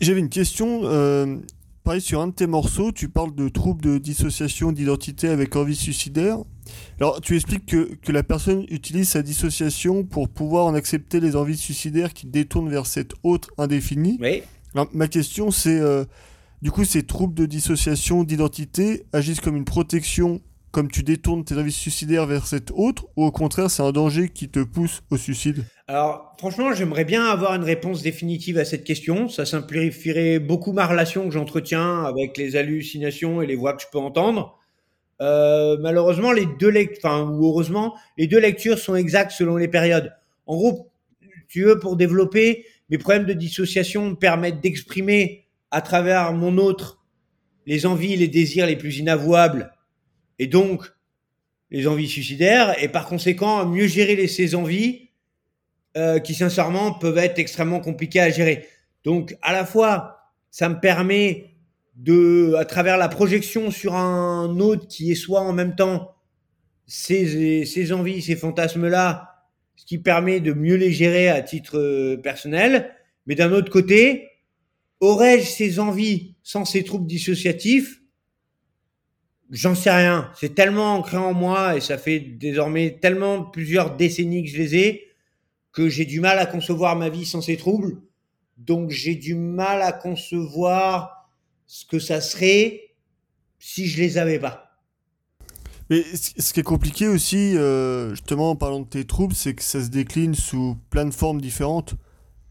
J'avais 0.00 0.20
une 0.20 0.28
question. 0.30 0.80
Euh, 0.84 1.36
pareil, 1.84 2.00
sur 2.00 2.20
un 2.20 2.26
de 2.28 2.32
tes 2.34 2.46
morceaux, 2.48 2.90
tu 2.90 3.08
parles 3.08 3.34
de 3.34 3.48
troubles 3.48 3.82
de 3.82 3.98
dissociation 3.98 4.72
d'identité 4.72 5.28
avec 5.28 5.54
envie 5.56 5.76
suicidaire. 5.76 6.38
Alors, 7.00 7.20
tu 7.20 7.34
expliques 7.34 7.66
que, 7.66 7.94
que 7.96 8.12
la 8.12 8.22
personne 8.22 8.64
utilise 8.68 9.08
sa 9.08 9.22
dissociation 9.22 10.04
pour 10.04 10.28
pouvoir 10.28 10.66
en 10.66 10.74
accepter 10.74 11.20
les 11.20 11.36
envies 11.36 11.56
suicidaires 11.56 12.12
qui 12.12 12.26
détournent 12.26 12.70
vers 12.70 12.86
cet 12.86 13.12
autre 13.22 13.50
indéfini. 13.58 14.18
Oui. 14.20 14.42
Alors, 14.74 14.88
ma 14.92 15.08
question, 15.08 15.50
c'est 15.50 15.78
euh, 15.78 16.04
du 16.62 16.70
coup, 16.70 16.84
ces 16.84 17.02
troubles 17.02 17.34
de 17.34 17.46
dissociation 17.46 18.24
d'identité 18.24 19.04
agissent 19.12 19.40
comme 19.40 19.56
une 19.56 19.66
protection, 19.66 20.40
comme 20.70 20.90
tu 20.90 21.02
détournes 21.02 21.44
tes 21.44 21.56
envies 21.56 21.70
suicidaires 21.70 22.26
vers 22.26 22.46
cet 22.46 22.70
autre, 22.70 23.06
ou 23.16 23.24
au 23.24 23.30
contraire, 23.30 23.70
c'est 23.70 23.82
un 23.82 23.92
danger 23.92 24.30
qui 24.30 24.48
te 24.48 24.60
pousse 24.60 25.02
au 25.10 25.18
suicide? 25.18 25.64
Alors, 25.86 26.34
franchement, 26.38 26.72
j'aimerais 26.72 27.04
bien 27.04 27.26
avoir 27.26 27.54
une 27.54 27.64
réponse 27.64 28.02
définitive 28.02 28.56
à 28.56 28.64
cette 28.64 28.84
question. 28.84 29.28
Ça 29.28 29.44
simplifierait 29.44 30.38
beaucoup 30.38 30.72
ma 30.72 30.86
relation 30.86 31.26
que 31.26 31.32
j'entretiens 31.32 32.04
avec 32.04 32.38
les 32.38 32.56
hallucinations 32.56 33.42
et 33.42 33.46
les 33.46 33.56
voix 33.56 33.74
que 33.74 33.82
je 33.82 33.88
peux 33.92 33.98
entendre. 33.98 34.58
Euh, 35.20 35.76
malheureusement, 35.80 36.32
les 36.32 36.46
deux 36.58 36.70
lec- 36.70 36.96
enfin, 36.98 37.22
ou 37.22 37.46
heureusement, 37.46 37.94
les 38.18 38.26
deux 38.26 38.40
lectures 38.40 38.78
sont 38.78 38.96
exactes 38.96 39.32
selon 39.32 39.56
les 39.56 39.68
périodes. 39.68 40.12
En 40.46 40.56
gros, 40.56 40.90
tu 41.48 41.62
veux, 41.64 41.78
pour 41.78 41.96
développer, 41.96 42.66
mes 42.90 42.98
problèmes 42.98 43.24
de 43.24 43.32
dissociation 43.32 44.10
me 44.10 44.14
permettent 44.14 44.60
d'exprimer 44.60 45.46
à 45.70 45.80
travers 45.80 46.32
mon 46.32 46.58
autre 46.58 47.04
les 47.66 47.86
envies, 47.86 48.16
les 48.16 48.28
désirs 48.28 48.66
les 48.66 48.76
plus 48.76 48.98
inavouables, 48.98 49.72
et 50.38 50.46
donc 50.46 50.92
les 51.70 51.86
envies 51.86 52.08
suicidaires, 52.08 52.74
et 52.82 52.88
par 52.88 53.06
conséquent, 53.06 53.64
mieux 53.66 53.86
gérer 53.86 54.16
les, 54.16 54.28
ces 54.28 54.54
envies 54.54 55.08
euh, 55.96 56.18
qui 56.18 56.34
sincèrement 56.34 56.92
peuvent 56.92 57.18
être 57.18 57.38
extrêmement 57.38 57.80
compliquées 57.80 58.20
à 58.20 58.30
gérer. 58.30 58.68
Donc 59.04 59.36
à 59.42 59.52
la 59.52 59.64
fois, 59.64 60.18
ça 60.50 60.68
me 60.68 60.78
permet 60.78 61.53
de, 61.96 62.54
à 62.58 62.64
travers 62.64 62.96
la 62.96 63.08
projection 63.08 63.70
sur 63.70 63.94
un 63.94 64.58
autre 64.58 64.86
qui 64.88 65.12
est 65.12 65.16
soit 65.16 65.40
en 65.40 65.52
même 65.52 65.76
temps 65.76 66.14
ces, 66.86 67.64
ces 67.64 67.92
envies, 67.92 68.22
ces 68.22 68.36
fantasmes-là, 68.36 69.46
ce 69.76 69.86
qui 69.86 69.98
permet 69.98 70.40
de 70.40 70.52
mieux 70.52 70.76
les 70.76 70.92
gérer 70.92 71.28
à 71.28 71.42
titre 71.42 71.78
euh, 71.78 72.16
personnel. 72.16 72.90
Mais 73.26 73.34
d'un 73.34 73.52
autre 73.52 73.70
côté, 73.70 74.28
aurais-je 75.00 75.46
ces 75.46 75.80
envies 75.80 76.34
sans 76.42 76.64
ces 76.64 76.84
troubles 76.84 77.06
dissociatifs? 77.06 78.00
J'en 79.50 79.74
sais 79.74 79.90
rien. 79.90 80.30
C'est 80.38 80.54
tellement 80.54 80.94
ancré 80.94 81.16
en 81.16 81.32
moi 81.32 81.76
et 81.76 81.80
ça 81.80 81.98
fait 81.98 82.18
désormais 82.18 82.98
tellement 83.00 83.42
plusieurs 83.42 83.96
décennies 83.96 84.44
que 84.44 84.50
je 84.50 84.58
les 84.58 84.76
ai 84.76 85.04
que 85.72 85.88
j'ai 85.88 86.04
du 86.04 86.20
mal 86.20 86.38
à 86.38 86.46
concevoir 86.46 86.96
ma 86.96 87.08
vie 87.08 87.26
sans 87.26 87.42
ces 87.42 87.56
troubles. 87.56 88.00
Donc 88.56 88.90
j'ai 88.90 89.16
du 89.16 89.34
mal 89.34 89.82
à 89.82 89.92
concevoir 89.92 91.23
ce 91.66 91.84
que 91.86 91.98
ça 91.98 92.20
serait 92.20 92.80
si 93.58 93.86
je 93.86 94.00
les 94.00 94.18
avais 94.18 94.38
pas. 94.38 94.64
Mais 95.90 96.02
ce 96.14 96.52
qui 96.52 96.60
est 96.60 96.64
compliqué 96.64 97.08
aussi, 97.08 97.56
euh, 97.56 98.10
justement 98.10 98.50
en 98.50 98.56
parlant 98.56 98.80
de 98.80 98.86
tes 98.86 99.04
troubles, 99.04 99.34
c'est 99.34 99.54
que 99.54 99.62
ça 99.62 99.82
se 99.82 99.88
décline 99.88 100.34
sous 100.34 100.78
plein 100.90 101.04
de 101.04 101.12
formes 101.12 101.40
différentes. 101.40 101.94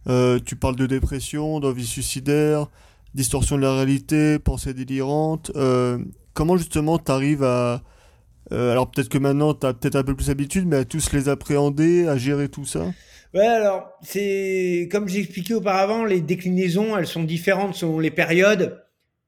Euh, 0.07 0.39
tu 0.43 0.55
parles 0.55 0.75
de 0.75 0.85
dépression, 0.85 1.59
d'envie 1.59 1.85
suicidaire, 1.85 2.67
distorsion 3.15 3.57
de 3.57 3.61
la 3.61 3.73
réalité, 3.73 4.37
pensée 4.37 4.73
délirante. 4.73 5.51
Euh, 5.55 5.97
comment 6.33 6.57
justement 6.57 6.99
tu 6.99 7.11
arrives 7.11 7.43
à... 7.43 7.81
alors 8.51 8.91
peut-être 8.91 9.09
que 9.09 9.17
maintenant 9.17 9.55
tu 9.55 9.65
as 9.65 9.73
peut-être 9.73 9.95
un 9.95 10.03
peu 10.03 10.15
plus 10.15 10.27
d'habitude, 10.27 10.67
mais 10.67 10.77
à 10.77 10.85
tous 10.85 11.11
les 11.11 11.27
appréhender, 11.27 12.07
à 12.07 12.17
gérer 12.17 12.49
tout 12.49 12.65
ça? 12.65 12.85
Ouais, 13.33 13.47
alors 13.47 13.89
c'est 14.03 14.87
comme 14.91 15.07
j'ai 15.07 15.21
expliqué 15.21 15.55
auparavant, 15.55 16.05
les 16.05 16.21
déclinaisons, 16.21 16.95
elles 16.95 17.07
sont 17.07 17.23
différentes 17.23 17.73
selon 17.73 17.97
les 17.97 18.11
périodes 18.11 18.82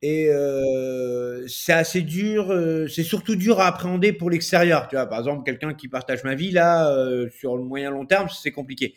et 0.08 0.28
euh, 0.30 1.46
c'est 1.48 1.74
assez 1.74 2.02
dur. 2.02 2.52
euh, 2.52 2.88
c'est 2.88 3.04
surtout 3.04 3.36
dur 3.36 3.60
à 3.60 3.68
appréhender 3.68 4.13
pour 4.13 4.30
l'extérieur. 4.30 4.88
Tu 4.88 4.96
vois, 4.96 5.06
par 5.08 5.20
exemple, 5.20 5.44
quelqu'un 5.44 5.74
qui 5.74 5.88
partage 5.88 6.24
ma 6.24 6.36
vie 6.36 6.52
là 6.52 6.91
euh, 6.91 7.28
sur 7.39 7.56
le 7.58 7.63
moyen 7.63 7.89
long 7.91 8.06
terme, 8.06 8.28
c'est 8.30 8.52
compliqué. 8.52 8.96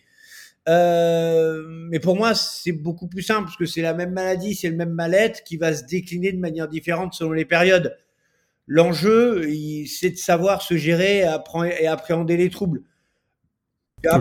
Mais 0.67 1.99
pour 2.01 2.17
moi, 2.17 2.35
c'est 2.35 2.73
beaucoup 2.73 3.09
plus 3.09 3.23
simple 3.23 3.45
parce 3.45 3.57
que 3.57 3.65
c'est 3.67 3.81
la 3.83 3.95
même 3.95 4.13
maladie, 4.13 4.55
c'est 4.55 4.69
le 4.69 4.77
même 4.77 4.91
mal-être 4.93 5.43
qui 5.45 5.57
va 5.57 5.73
se 5.75 5.85
décliner 5.85 6.31
de 6.33 6.39
manière 6.39 6.69
différente 6.69 7.15
selon 7.15 7.33
les 7.33 7.47
périodes. 7.47 7.97
L'enjeu, 8.67 9.49
c'est 9.87 10.11
de 10.11 10.17
savoir 10.17 10.61
se 10.61 10.77
gérer 10.77 11.21
et 11.21 11.25
appré- 11.25 11.75
et 11.81 11.87
appréhender 11.87 12.37
les 12.37 12.51
troubles. 12.51 12.83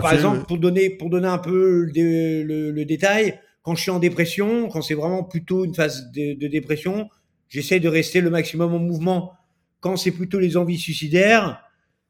exemple, 0.14 0.46
pour 0.46 0.58
donner, 0.58 0.90
pour 0.90 1.10
donner 1.10 1.28
un 1.28 1.38
peu 1.38 1.82
le, 1.84 1.92
dé- 1.92 2.42
le- 2.44 2.70
le 2.70 2.84
détail, 2.86 3.38
quand 3.68 3.74
je 3.74 3.82
suis 3.82 3.90
en 3.90 3.98
dépression, 3.98 4.70
quand 4.70 4.80
c'est 4.80 4.94
vraiment 4.94 5.22
plutôt 5.22 5.66
une 5.66 5.74
phase 5.74 6.10
de, 6.10 6.46
dépression, 6.46 7.10
j'essaie 7.50 7.80
de 7.80 7.88
rester 7.90 8.22
le 8.22 8.30
maximum 8.30 8.72
en 8.72 8.78
mouvement. 8.78 9.34
Quand 9.80 9.98
c'est 9.98 10.10
plutôt 10.10 10.38
les 10.38 10.56
envies 10.56 10.78
suicidaires, 10.78 11.60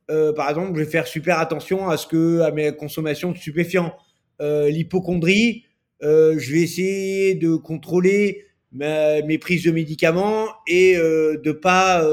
euh, 0.09 0.32
par 0.32 0.48
exemple, 0.48 0.78
je 0.78 0.84
vais 0.84 0.88
faire 0.88 1.09
super 1.09 1.40
attention 1.40 1.88
à 1.88 1.96
ce 1.96 2.06
que 2.06 2.42
à 2.42 2.52
mes 2.52 2.70
consommations 2.76 3.32
de 3.32 3.36
stupéfiants. 3.36 3.92
Euh, 4.40 4.70
L'hypochondrie, 4.70 5.64
euh, 6.04 6.38
je 6.38 6.52
vais 6.52 6.61
essayer 6.61 7.34
de 7.34 7.56
contrôler 7.56 8.44
mes 8.70 9.38
prises 9.38 9.64
de 9.64 9.72
médicaments 9.72 10.46
et 10.68 10.96
euh, 10.96 11.38
de 11.42 11.50
pas 11.50 12.06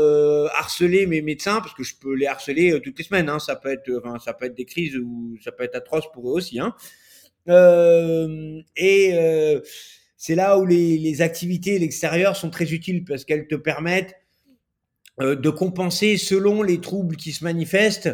harceler 0.58 1.06
mes 1.06 1.22
médecins 1.22 1.62
parce 1.62 1.76
que 1.76 1.84
je 1.84 1.94
peux 2.02 2.16
les 2.16 2.26
harceler 2.26 2.82
toutes 2.82 2.98
les 2.98 3.06
semaines. 3.06 3.30
Hein. 3.30 3.38
Ça 3.38 3.56
peut 3.56 3.72
être, 3.72 3.92
enfin, 4.04 4.18
ça 4.18 4.34
peut 4.34 4.48
être 4.48 4.56
des 4.56 4.66
crises 4.66 4.98
ou 4.98 5.38
ça 5.44 5.52
peut 5.52 5.66
être 5.66 5.76
atroce 5.76 6.12
pour 6.12 6.32
eux 6.32 6.34
aussi. 6.34 6.60
Hein. 6.60 6.74
Euh, 7.48 8.62
et 8.76 9.12
euh, 9.14 9.62
c'est 10.18 10.36
là 10.36 10.58
où 10.58 10.66
les, 10.66 10.98
les 10.98 11.22
activités 11.22 11.78
l'extérieur 11.78 12.36
sont 12.36 12.50
très 12.50 12.74
utiles 12.74 13.06
parce 13.06 13.26
qu'elles 13.26 13.48
te 13.48 13.56
permettent 13.56 14.16
euh, 15.22 15.36
de 15.36 15.50
compenser 15.50 16.18
selon 16.18 16.62
les 16.62 16.82
troubles 16.82 17.16
qui 17.16 17.32
se 17.32 17.44
manifestent, 17.44 18.10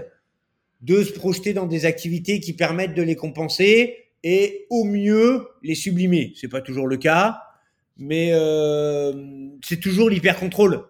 de 0.81 1.03
se 1.03 1.13
projeter 1.13 1.53
dans 1.53 1.65
des 1.65 1.85
activités 1.85 2.39
qui 2.39 2.53
permettent 2.53 2.93
de 2.93 3.01
les 3.01 3.15
compenser 3.15 3.97
et 4.23 4.67
au 4.69 4.83
mieux 4.83 5.47
les 5.63 5.75
sublimer. 5.75 6.33
C'est 6.35 6.47
pas 6.47 6.61
toujours 6.61 6.87
le 6.87 6.97
cas, 6.97 7.41
mais 7.97 8.31
euh, 8.33 9.13
c'est 9.63 9.79
toujours 9.79 10.09
l'hyper-contrôle. 10.09 10.83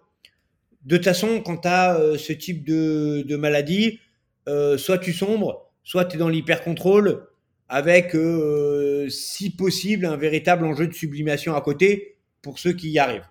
De 0.84 0.96
toute 0.96 1.04
façon, 1.04 1.40
quand 1.40 1.58
tu 1.58 1.68
as 1.68 1.96
euh, 1.96 2.18
ce 2.18 2.32
type 2.32 2.64
de, 2.64 3.22
de 3.26 3.36
maladie, 3.36 4.00
euh, 4.48 4.76
soit 4.76 4.98
tu 4.98 5.12
sombres, 5.12 5.70
soit 5.84 6.04
tu 6.06 6.16
es 6.16 6.18
dans 6.18 6.28
l'hyper-contrôle, 6.28 7.26
avec, 7.72 8.14
euh, 8.14 9.08
si 9.08 9.48
possible, 9.48 10.04
un 10.04 10.18
véritable 10.18 10.66
enjeu 10.66 10.86
de 10.86 10.92
sublimation 10.92 11.56
à 11.56 11.62
côté 11.62 12.18
pour 12.42 12.58
ceux 12.58 12.74
qui 12.74 12.90
y 12.90 12.98
arrivent. 12.98 13.26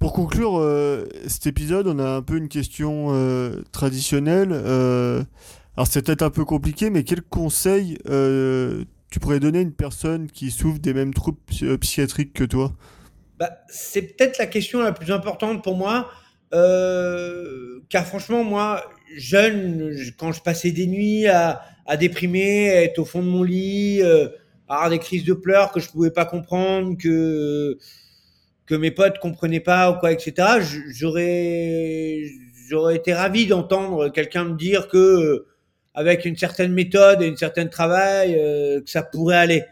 Pour 0.00 0.12
conclure 0.12 0.58
euh, 0.58 1.06
cet 1.28 1.46
épisode, 1.46 1.86
on 1.86 2.00
a 2.00 2.08
un 2.08 2.22
peu 2.22 2.36
une 2.38 2.48
question 2.48 3.10
euh, 3.10 3.62
traditionnelle. 3.70 4.52
Alors 4.52 5.86
c'est 5.86 6.04
peut-être 6.04 6.22
un 6.22 6.30
peu 6.30 6.44
compliqué, 6.44 6.90
mais 6.90 7.04
quel 7.04 7.22
conseil 7.22 7.98
tu 9.10 9.20
pourrais 9.20 9.38
donner 9.38 9.58
à 9.60 9.62
une 9.62 9.72
personne 9.72 10.26
qui 10.26 10.50
souffre 10.50 10.80
des 10.80 10.92
mêmes 10.92 11.14
troubles 11.14 11.38
psy- 11.46 11.78
psychiatriques 11.78 12.32
que 12.32 12.42
toi? 12.44 12.72
Bah, 13.38 13.50
c'est 13.68 14.02
peut-être 14.02 14.38
la 14.38 14.46
question 14.46 14.80
la 14.80 14.90
plus 14.90 15.12
importante 15.12 15.62
pour 15.62 15.76
moi, 15.76 16.10
car 16.50 18.06
franchement, 18.06 18.42
moi, 18.42 18.82
jeune, 19.14 19.92
je- 19.92 20.10
quand 20.10 20.32
je 20.32 20.42
passais 20.42 20.72
des 20.72 20.88
nuits 20.88 21.28
à, 21.28 21.60
à 21.86 21.96
déprimer, 21.96 22.70
à 22.70 22.82
être 22.82 22.98
au 22.98 23.04
fond 23.04 23.22
de 23.22 23.28
mon 23.28 23.42
lit, 23.42 24.00
euh, 24.02 24.28
à 24.68 24.74
avoir 24.74 24.90
des 24.90 24.98
crises 24.98 25.24
de 25.24 25.34
pleurs 25.34 25.72
que 25.72 25.80
je 25.80 25.88
pouvais 25.90 26.10
pas 26.10 26.24
comprendre, 26.24 26.96
que 26.98 27.78
que 28.66 28.74
mes 28.74 28.90
potes 28.90 29.18
comprenaient 29.20 29.60
pas 29.60 29.90
ou 29.90 29.98
quoi, 29.98 30.12
etc. 30.12 30.58
J'aurais 30.88 32.24
j'aurais 32.68 32.96
été 32.96 33.14
ravi 33.14 33.46
d'entendre 33.46 34.08
quelqu'un 34.08 34.44
me 34.44 34.56
dire 34.56 34.88
que 34.88 35.46
avec 35.94 36.24
une 36.24 36.36
certaine 36.36 36.72
méthode 36.72 37.22
et 37.22 37.26
une 37.26 37.36
certaine 37.36 37.70
travail, 37.70 38.36
euh, 38.38 38.82
que 38.82 38.90
ça 38.90 39.02
pourrait 39.02 39.36
aller. 39.36 39.64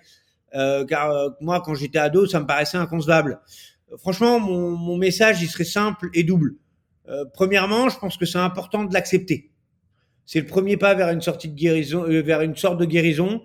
Euh, 0.54 0.84
car 0.86 1.10
euh, 1.10 1.28
moi, 1.40 1.60
quand 1.60 1.74
j'étais 1.74 1.98
ado, 1.98 2.26
ça 2.26 2.40
me 2.40 2.46
paraissait 2.46 2.78
inconcevable. 2.78 3.40
Franchement, 3.98 4.40
mon, 4.40 4.70
mon 4.70 4.96
message, 4.96 5.42
il 5.42 5.48
serait 5.48 5.64
simple 5.64 6.08
et 6.14 6.22
double. 6.22 6.54
Euh, 7.08 7.24
premièrement, 7.32 7.88
je 7.88 7.98
pense 7.98 8.16
que 8.16 8.24
c'est 8.24 8.38
important 8.38 8.84
de 8.84 8.94
l'accepter. 8.94 9.50
C'est 10.26 10.40
le 10.40 10.46
premier 10.46 10.76
pas 10.76 10.94
vers 10.94 11.10
une 11.10 11.20
sortie 11.20 11.48
de 11.48 11.54
guérison, 11.54 12.04
euh, 12.04 12.22
vers 12.22 12.40
une 12.42 12.56
sorte 12.56 12.78
de 12.80 12.84
guérison. 12.84 13.42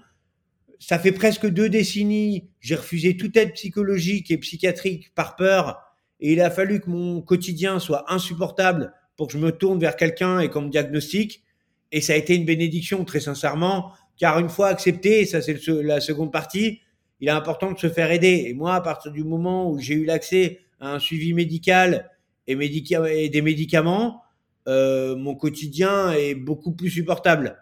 Ça 0.79 0.97
fait 0.97 1.11
presque 1.11 1.45
deux 1.47 1.67
décennies, 1.69 2.49
j'ai 2.61 2.75
refusé 2.75 3.17
toute 3.17 3.35
aide 3.35 3.53
psychologique 3.53 4.31
et 4.31 4.37
psychiatrique 4.37 5.13
par 5.13 5.35
peur, 5.35 5.77
et 6.21 6.33
il 6.33 6.41
a 6.41 6.49
fallu 6.49 6.79
que 6.79 6.89
mon 6.89 7.21
quotidien 7.21 7.79
soit 7.79 8.11
insupportable 8.11 8.93
pour 9.17 9.27
que 9.27 9.33
je 9.33 9.37
me 9.39 9.51
tourne 9.51 9.79
vers 9.79 9.97
quelqu'un 9.97 10.39
et 10.39 10.49
qu'on 10.49 10.61
me 10.61 10.69
diagnostique. 10.69 11.43
Et 11.91 11.99
ça 12.01 12.13
a 12.13 12.15
été 12.15 12.35
une 12.35 12.45
bénédiction, 12.45 13.03
très 13.03 13.19
sincèrement, 13.19 13.91
car 14.17 14.39
une 14.39 14.47
fois 14.47 14.67
accepté, 14.67 15.25
ça 15.25 15.41
c'est 15.41 15.57
la 15.67 15.99
seconde 15.99 16.31
partie, 16.31 16.79
il 17.19 17.27
est 17.27 17.31
important 17.31 17.73
de 17.73 17.79
se 17.79 17.89
faire 17.89 18.11
aider. 18.11 18.45
Et 18.47 18.53
moi, 18.53 18.75
à 18.75 18.81
partir 18.81 19.11
du 19.11 19.23
moment 19.25 19.69
où 19.69 19.79
j'ai 19.79 19.95
eu 19.95 20.05
l'accès 20.05 20.59
à 20.79 20.93
un 20.93 20.99
suivi 20.99 21.33
médical 21.33 22.09
et, 22.47 22.55
médica- 22.55 23.09
et 23.11 23.27
des 23.27 23.41
médicaments, 23.41 24.21
euh, 24.69 25.15
mon 25.17 25.35
quotidien 25.35 26.13
est 26.13 26.35
beaucoup 26.35 26.73
plus 26.73 26.89
supportable. 26.89 27.57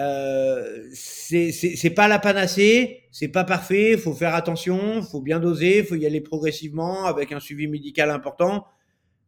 Euh, 0.00 0.88
c'est 0.94 1.92
pas 1.94 2.08
la 2.08 2.18
panacée, 2.18 3.02
c'est 3.10 3.28
pas 3.28 3.44
parfait, 3.44 3.98
faut 3.98 4.14
faire 4.14 4.34
attention, 4.34 5.02
faut 5.02 5.20
bien 5.20 5.38
doser, 5.38 5.82
faut 5.82 5.94
y 5.94 6.06
aller 6.06 6.22
progressivement 6.22 7.04
avec 7.04 7.32
un 7.32 7.40
suivi 7.40 7.68
médical 7.68 8.10
important, 8.10 8.64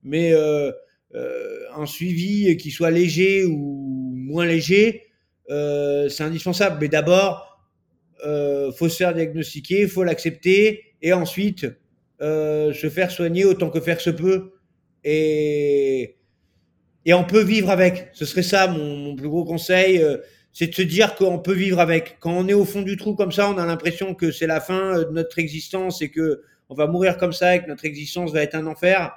mais 0.02 0.32
euh, 0.32 0.72
euh, 1.14 1.58
un 1.76 1.84
suivi 1.84 2.56
qui 2.56 2.70
soit 2.70 2.90
léger 2.90 3.44
ou 3.44 4.14
moins 4.16 4.46
léger, 4.46 5.08
c'est 5.48 6.22
indispensable. 6.22 6.78
Mais 6.80 6.88
d'abord, 6.88 7.60
faut 8.74 8.88
se 8.88 8.96
faire 8.96 9.12
diagnostiquer, 9.12 9.86
faut 9.86 10.04
l'accepter, 10.04 10.94
et 11.02 11.12
ensuite 11.12 11.66
se 12.20 12.90
faire 12.90 13.10
soigner 13.10 13.44
autant 13.44 13.68
que 13.68 13.80
faire 13.80 14.00
se 14.00 14.08
peut. 14.08 14.54
Et, 15.04 16.16
et 17.04 17.14
on 17.14 17.24
peut 17.24 17.42
vivre 17.42 17.70
avec. 17.70 18.10
Ce 18.12 18.24
serait 18.24 18.42
ça 18.42 18.66
mon, 18.68 19.14
plus 19.16 19.28
gros 19.28 19.44
conseil, 19.44 20.02
euh, 20.02 20.18
c'est 20.52 20.68
de 20.68 20.74
se 20.74 20.82
dire 20.82 21.14
qu'on 21.14 21.38
peut 21.38 21.54
vivre 21.54 21.80
avec. 21.80 22.18
Quand 22.20 22.32
on 22.32 22.48
est 22.48 22.54
au 22.54 22.64
fond 22.64 22.82
du 22.82 22.96
trou 22.96 23.14
comme 23.14 23.32
ça, 23.32 23.50
on 23.50 23.58
a 23.58 23.66
l'impression 23.66 24.14
que 24.14 24.30
c'est 24.30 24.46
la 24.46 24.60
fin 24.60 24.98
euh, 24.98 25.04
de 25.04 25.10
notre 25.10 25.38
existence 25.38 26.02
et 26.02 26.10
que 26.10 26.42
on 26.68 26.74
va 26.74 26.86
mourir 26.86 27.18
comme 27.18 27.32
ça 27.32 27.54
et 27.54 27.62
que 27.62 27.68
notre 27.68 27.84
existence 27.84 28.32
va 28.32 28.42
être 28.42 28.54
un 28.54 28.66
enfer, 28.66 29.12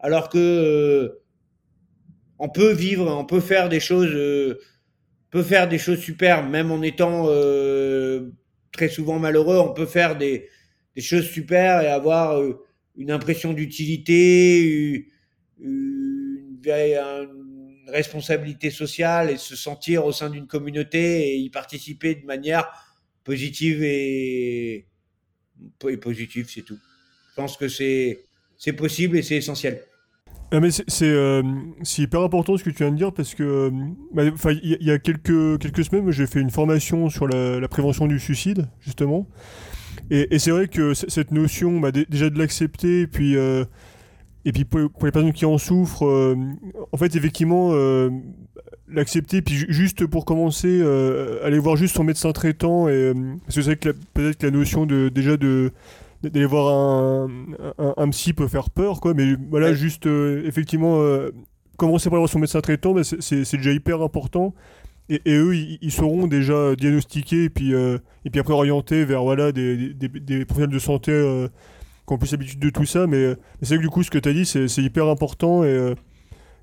alors 0.00 0.28
que 0.28 0.38
euh, 0.38 1.22
on 2.38 2.48
peut 2.48 2.72
vivre, 2.72 3.06
on 3.06 3.24
peut 3.24 3.40
faire 3.40 3.68
des 3.68 3.80
choses, 3.80 4.10
euh, 4.12 4.60
peut 5.30 5.42
faire 5.42 5.68
des 5.68 5.78
choses 5.78 5.98
super, 5.98 6.48
même 6.48 6.70
en 6.70 6.82
étant 6.82 7.26
euh, 7.28 8.30
très 8.72 8.88
souvent 8.88 9.18
malheureux, 9.18 9.58
on 9.58 9.72
peut 9.72 9.86
faire 9.86 10.16
des, 10.16 10.48
des 10.96 11.02
choses 11.02 11.28
super 11.28 11.82
et 11.82 11.88
avoir 11.88 12.38
euh, 12.38 12.64
une 12.96 13.10
impression 13.10 13.52
d'utilité, 13.52 15.06
une 16.66 17.90
responsabilité 17.90 18.70
sociale 18.70 19.30
et 19.30 19.36
se 19.36 19.56
sentir 19.56 20.04
au 20.04 20.12
sein 20.12 20.30
d'une 20.30 20.46
communauté 20.46 21.28
et 21.28 21.36
y 21.36 21.50
participer 21.50 22.14
de 22.14 22.26
manière 22.26 22.68
positive 23.24 23.82
et, 23.82 24.86
positive, 26.00 26.46
c'est 26.48 26.62
tout. 26.62 26.78
Je 27.30 27.34
pense 27.34 27.56
que 27.56 27.68
c'est 27.68 28.72
possible 28.76 29.16
et 29.16 29.22
c'est 29.22 29.36
essentiel. 29.36 29.82
Ah, 30.50 30.60
mais 30.60 30.70
c'est 30.70 30.86
euh, 31.02 31.42
hyper 31.98 32.22
important 32.22 32.56
ce 32.56 32.64
que 32.64 32.70
tu 32.70 32.78
viens 32.78 32.90
de 32.90 32.96
dire 32.96 33.12
parce 33.12 33.34
que 33.34 33.42
euh, 33.42 33.70
bah, 34.14 34.22
il 34.62 34.78
y, 34.80 34.90
a- 34.90 34.98
quelques, 34.98 35.60
quelques 35.60 35.84
semaines 35.84 36.10
j'ai 36.10 36.26
fait 36.26 36.40
une 36.40 36.48
formation 36.50 37.10
sur 37.10 37.28
la, 37.28 37.68
prévention 37.68 38.06
du 38.06 38.18
suicide 38.18 38.66
justement 38.80 39.28
et, 40.10 40.38
c'est 40.38 40.50
vrai 40.50 40.68
que 40.68 40.94
cette 40.94 41.32
notion 41.32 41.80
bah, 41.80 41.92
dé- 41.92 42.06
déjà 42.08 42.30
de 42.30 42.38
l'accepter 42.38 43.06
puis 43.06 43.36
euh, 43.36 43.66
et 44.48 44.52
puis 44.52 44.64
pour, 44.64 44.90
pour 44.90 45.04
les 45.06 45.12
personnes 45.12 45.32
qui 45.32 45.44
en 45.44 45.58
souffrent 45.58 46.06
euh, 46.06 46.34
en 46.92 46.96
fait 46.96 47.14
effectivement 47.16 47.70
euh, 47.72 48.08
l'accepter 48.88 49.42
puis 49.42 49.54
ju- 49.54 49.66
juste 49.68 50.06
pour 50.06 50.24
commencer 50.24 50.80
euh, 50.80 51.44
aller 51.44 51.58
voir 51.58 51.76
juste 51.76 51.94
son 51.96 52.04
médecin 52.04 52.32
traitant 52.32 52.88
et 52.88 53.12
parce 53.44 53.56
que 53.56 53.62
c'est 53.62 53.74
vrai 53.74 53.76
que 53.76 53.90
peut-être 54.14 54.38
que 54.38 54.46
la 54.46 54.52
notion 54.52 54.86
de 54.86 55.08
déjà 55.08 55.36
de 55.36 55.72
d'aller 56.22 56.46
voir 56.46 56.74
un, 56.74 57.28
un, 57.78 57.94
un 57.96 58.08
psy 58.10 58.32
peut 58.32 58.48
faire 58.48 58.70
peur, 58.70 59.00
quoi, 59.00 59.14
mais 59.14 59.36
voilà, 59.50 59.68
Ouais. 59.68 59.74
juste 59.76 60.06
effectivement, 60.06 61.00
commencer 61.76 62.08
par 62.10 62.14
aller 62.16 62.22
voir 62.22 62.28
son 62.28 62.40
médecin 62.40 62.60
traitant, 62.60 62.92
bah, 62.92 63.04
c'est- 63.04 63.56
déjà 63.56 63.70
hyper 63.70 64.02
important. 64.02 64.52
Et, 65.08 65.22
et 65.26 65.34
eux, 65.36 65.54
ils, 65.54 65.78
ils 65.80 65.92
seront 65.92 66.26
déjà 66.26 66.74
diagnostiqués 66.74 67.44
et 67.44 67.50
puis, 67.50 67.72
euh, 67.72 67.98
et 68.24 68.30
puis 68.30 68.40
après 68.40 68.52
orientés 68.52 69.04
vers 69.04 69.22
voilà, 69.22 69.52
des, 69.52 69.94
des, 69.94 70.08
des 70.08 70.44
professionnels 70.44 70.74
de 70.74 70.80
santé 70.80 71.12
euh, 71.12 71.46
qui 72.08 72.14
ont 72.14 72.18
plus 72.18 72.32
l'habitude 72.32 72.58
de 72.58 72.70
tout 72.70 72.86
ça. 72.86 73.06
Mais, 73.06 73.34
c'est 73.62 73.76
que 73.76 73.82
du 73.82 73.90
coup, 73.90 74.02
ce 74.02 74.10
que 74.10 74.18
tu 74.18 74.28
as 74.28 74.32
dit, 74.32 74.44
c'est 74.44 74.82
hyper 74.82 75.06
important 75.06 75.62
et, 75.62 75.68
euh, 75.68 75.94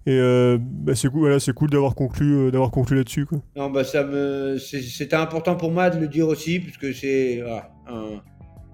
euh, 0.08 0.58
bah, 0.60 0.94
c'est 0.96 1.10
cool, 1.10 1.70
d'avoir 1.70 1.96
conclu, 1.96 2.52
euh, 2.52 2.52
là-dessus. 2.52 3.26
Non, 3.56 3.70
bah 3.70 3.84
ça 3.84 4.04
me, 4.04 4.58
c'était 4.58 5.16
important 5.16 5.56
pour 5.56 5.72
moi 5.72 5.90
de 5.90 6.00
le 6.00 6.08
dire 6.08 6.28
aussi, 6.28 6.60
puisque 6.60 6.94
c'est 6.94 7.42
un, 7.88 8.22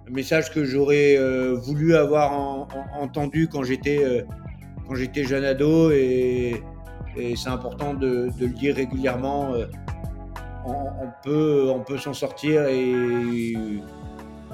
message 0.09 0.51
que 0.51 0.65
j'aurais 0.65 1.17
voulu 1.55 1.95
avoir 1.95 2.33
en- 2.33 2.67
en- 2.73 3.03
entendu 3.03 3.47
quand 3.47 3.63
j'étais 3.63 4.03
jeune 5.23 5.45
ado, 5.45 5.91
et, 5.91 6.61
c'est 7.15 7.49
important 7.49 7.93
de, 7.93 8.29
le 8.39 8.47
dire 8.47 8.75
régulièrement. 8.75 9.53
on, 10.65 10.71
on 10.71 11.09
peut, 11.23 11.69
on 11.69 11.79
peut 11.79 11.97
s'en 11.97 12.13
sortir 12.13 12.65
et, 12.67 13.53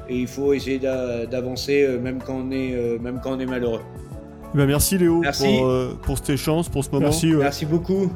et 0.10 0.16
il 0.18 0.28
faut 0.28 0.54
essayer 0.54 0.80
d'a- 0.80 1.26
d'avancer 1.26 1.84
euh, 1.88 2.00
même 2.00 2.20
quand 2.26 2.36
on 2.48 2.52
est, 2.52 2.74
euh, 2.76 2.98
même 3.00 3.20
quand 3.24 3.32
on 3.34 3.40
est 3.40 3.46
malheureux. 3.46 3.82
Eh 4.54 4.58
ben, 4.58 4.66
Merci 4.66 4.98
Léo 4.98 5.20
Merci. 5.20 5.58
Pour, 5.60 5.68
euh, 5.68 5.98
pour 6.02 6.18
cet 6.18 6.30
échange, 6.32 6.70
pour 6.70 6.84
ce 6.84 6.90
moment. 6.92 7.06
Merci. 7.06 7.34
ouais. 7.36 7.42
Merci 7.44 7.66
beaucoup. 7.66 8.10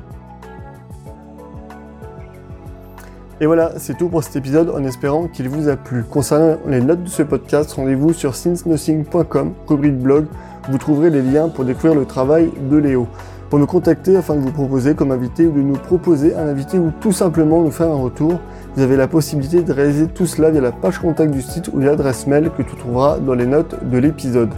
Et 3.39 3.47
voilà, 3.47 3.71
c'est 3.77 3.97
tout 3.97 4.07
pour 4.07 4.23
cet 4.23 4.35
épisode 4.35 4.69
en 4.69 4.83
espérant 4.83 5.27
qu'il 5.27 5.49
vous 5.49 5.67
a 5.67 5.75
plu. 5.75 6.03
Concernant 6.03 6.57
les 6.67 6.79
notes 6.79 7.03
de 7.03 7.09
ce 7.09 7.23
podcast, 7.23 7.73
rendez-vous 7.73 8.13
sur 8.13 8.35
since-nothing.com, 8.35 9.53
rubrique 9.67 9.97
blog, 9.97 10.25
vous 10.69 10.77
trouverez 10.77 11.09
les 11.09 11.23
liens 11.23 11.49
pour 11.49 11.65
découvrir 11.65 11.95
le 11.95 12.05
travail 12.05 12.51
de 12.69 12.77
Léo. 12.77 13.07
Pour 13.51 13.59
nous 13.59 13.65
contacter 13.65 14.15
afin 14.15 14.35
de 14.35 14.39
vous 14.39 14.53
proposer 14.53 14.95
comme 14.95 15.11
invité 15.11 15.45
ou 15.45 15.51
de 15.51 15.59
nous 15.59 15.75
proposer 15.75 16.33
un 16.37 16.47
invité 16.47 16.79
ou 16.79 16.89
tout 17.01 17.11
simplement 17.11 17.61
nous 17.61 17.69
faire 17.69 17.89
un 17.89 18.01
retour, 18.01 18.39
vous 18.73 18.81
avez 18.81 18.95
la 18.95 19.09
possibilité 19.09 19.61
de 19.61 19.73
réaliser 19.73 20.07
tout 20.07 20.25
cela 20.25 20.51
via 20.51 20.61
la 20.61 20.71
page 20.71 20.99
contact 20.99 21.33
du 21.33 21.41
site 21.41 21.69
ou 21.73 21.79
l'adresse 21.81 22.27
mail 22.27 22.49
que 22.57 22.61
tu 22.61 22.77
trouveras 22.77 23.19
dans 23.19 23.33
les 23.33 23.45
notes 23.45 23.75
de 23.83 23.97
l'épisode. 23.97 24.51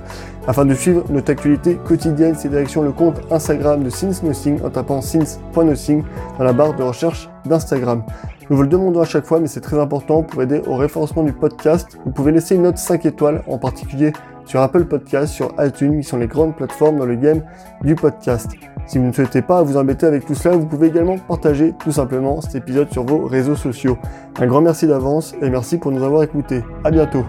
Afin 0.46 0.64
de 0.66 0.76
suivre 0.76 1.06
notre 1.10 1.32
actualité 1.32 1.80
quotidienne, 1.84 2.36
c'est 2.38 2.50
direction 2.50 2.84
le 2.84 2.92
compte 2.92 3.20
Instagram 3.32 3.84
de 3.84 3.90
Since 3.90 4.22
Nothing 4.22 4.62
en 4.64 4.70
tapant 4.70 5.02
since.nothing 5.02 6.04
dans 6.38 6.44
la 6.44 6.54
barre 6.54 6.76
de 6.76 6.84
recherche 6.84 7.32
d'Instagram. 7.46 8.04
Nous 8.52 8.56
vous 8.56 8.62
le 8.62 8.70
demandons 8.70 9.02
à 9.02 9.06
chaque 9.06 9.26
fois, 9.26 9.40
mais 9.40 9.48
c'est 9.48 9.62
très 9.62 9.80
important 9.80 10.22
pour 10.22 10.44
aider 10.44 10.62
au 10.68 10.76
référencement 10.76 11.24
du 11.24 11.34
podcast. 11.34 11.98
Vous 12.06 12.12
pouvez 12.12 12.32
laisser 12.32 12.54
une 12.54 12.62
note 12.62 12.78
5 12.78 13.08
étoiles, 13.08 13.42
en 13.48 13.58
particulier 13.58 14.14
sur 14.46 14.62
Apple 14.62 14.86
Podcast, 14.86 15.34
sur 15.34 15.52
iTunes, 15.58 16.02
qui 16.02 16.08
sont 16.08 16.18
les 16.18 16.28
grandes 16.28 16.56
plateformes 16.56 17.00
dans 17.00 17.08
le 17.08 17.16
game 17.16 17.42
du 17.82 17.96
podcast. 17.96 18.52
Si 18.86 18.98
vous 18.98 19.06
ne 19.06 19.12
souhaitez 19.12 19.42
pas 19.42 19.64
vous 19.64 19.78
embêter 19.78 20.06
avec 20.06 20.26
tout 20.26 20.36
cela, 20.36 20.56
vous 20.56 20.66
pouvez 20.66 20.88
également 20.88 21.18
partager 21.18 21.74
tout 21.80 21.92
simplement 21.92 22.42
cet 22.42 22.56
épisode 22.56 22.92
sur 22.92 23.04
vos 23.06 23.26
réseaux 23.26 23.56
sociaux. 23.56 23.98
Un 24.40 24.48
grand 24.48 24.62
merci 24.62 24.88
d'avance 24.88 25.34
et 25.42 25.50
merci 25.50 25.78
pour 25.78 25.92
nous 25.92 26.04
avoir 26.04 26.24
écoutés. 26.24 26.64
À 26.84 26.92
bientôt. 26.92 27.24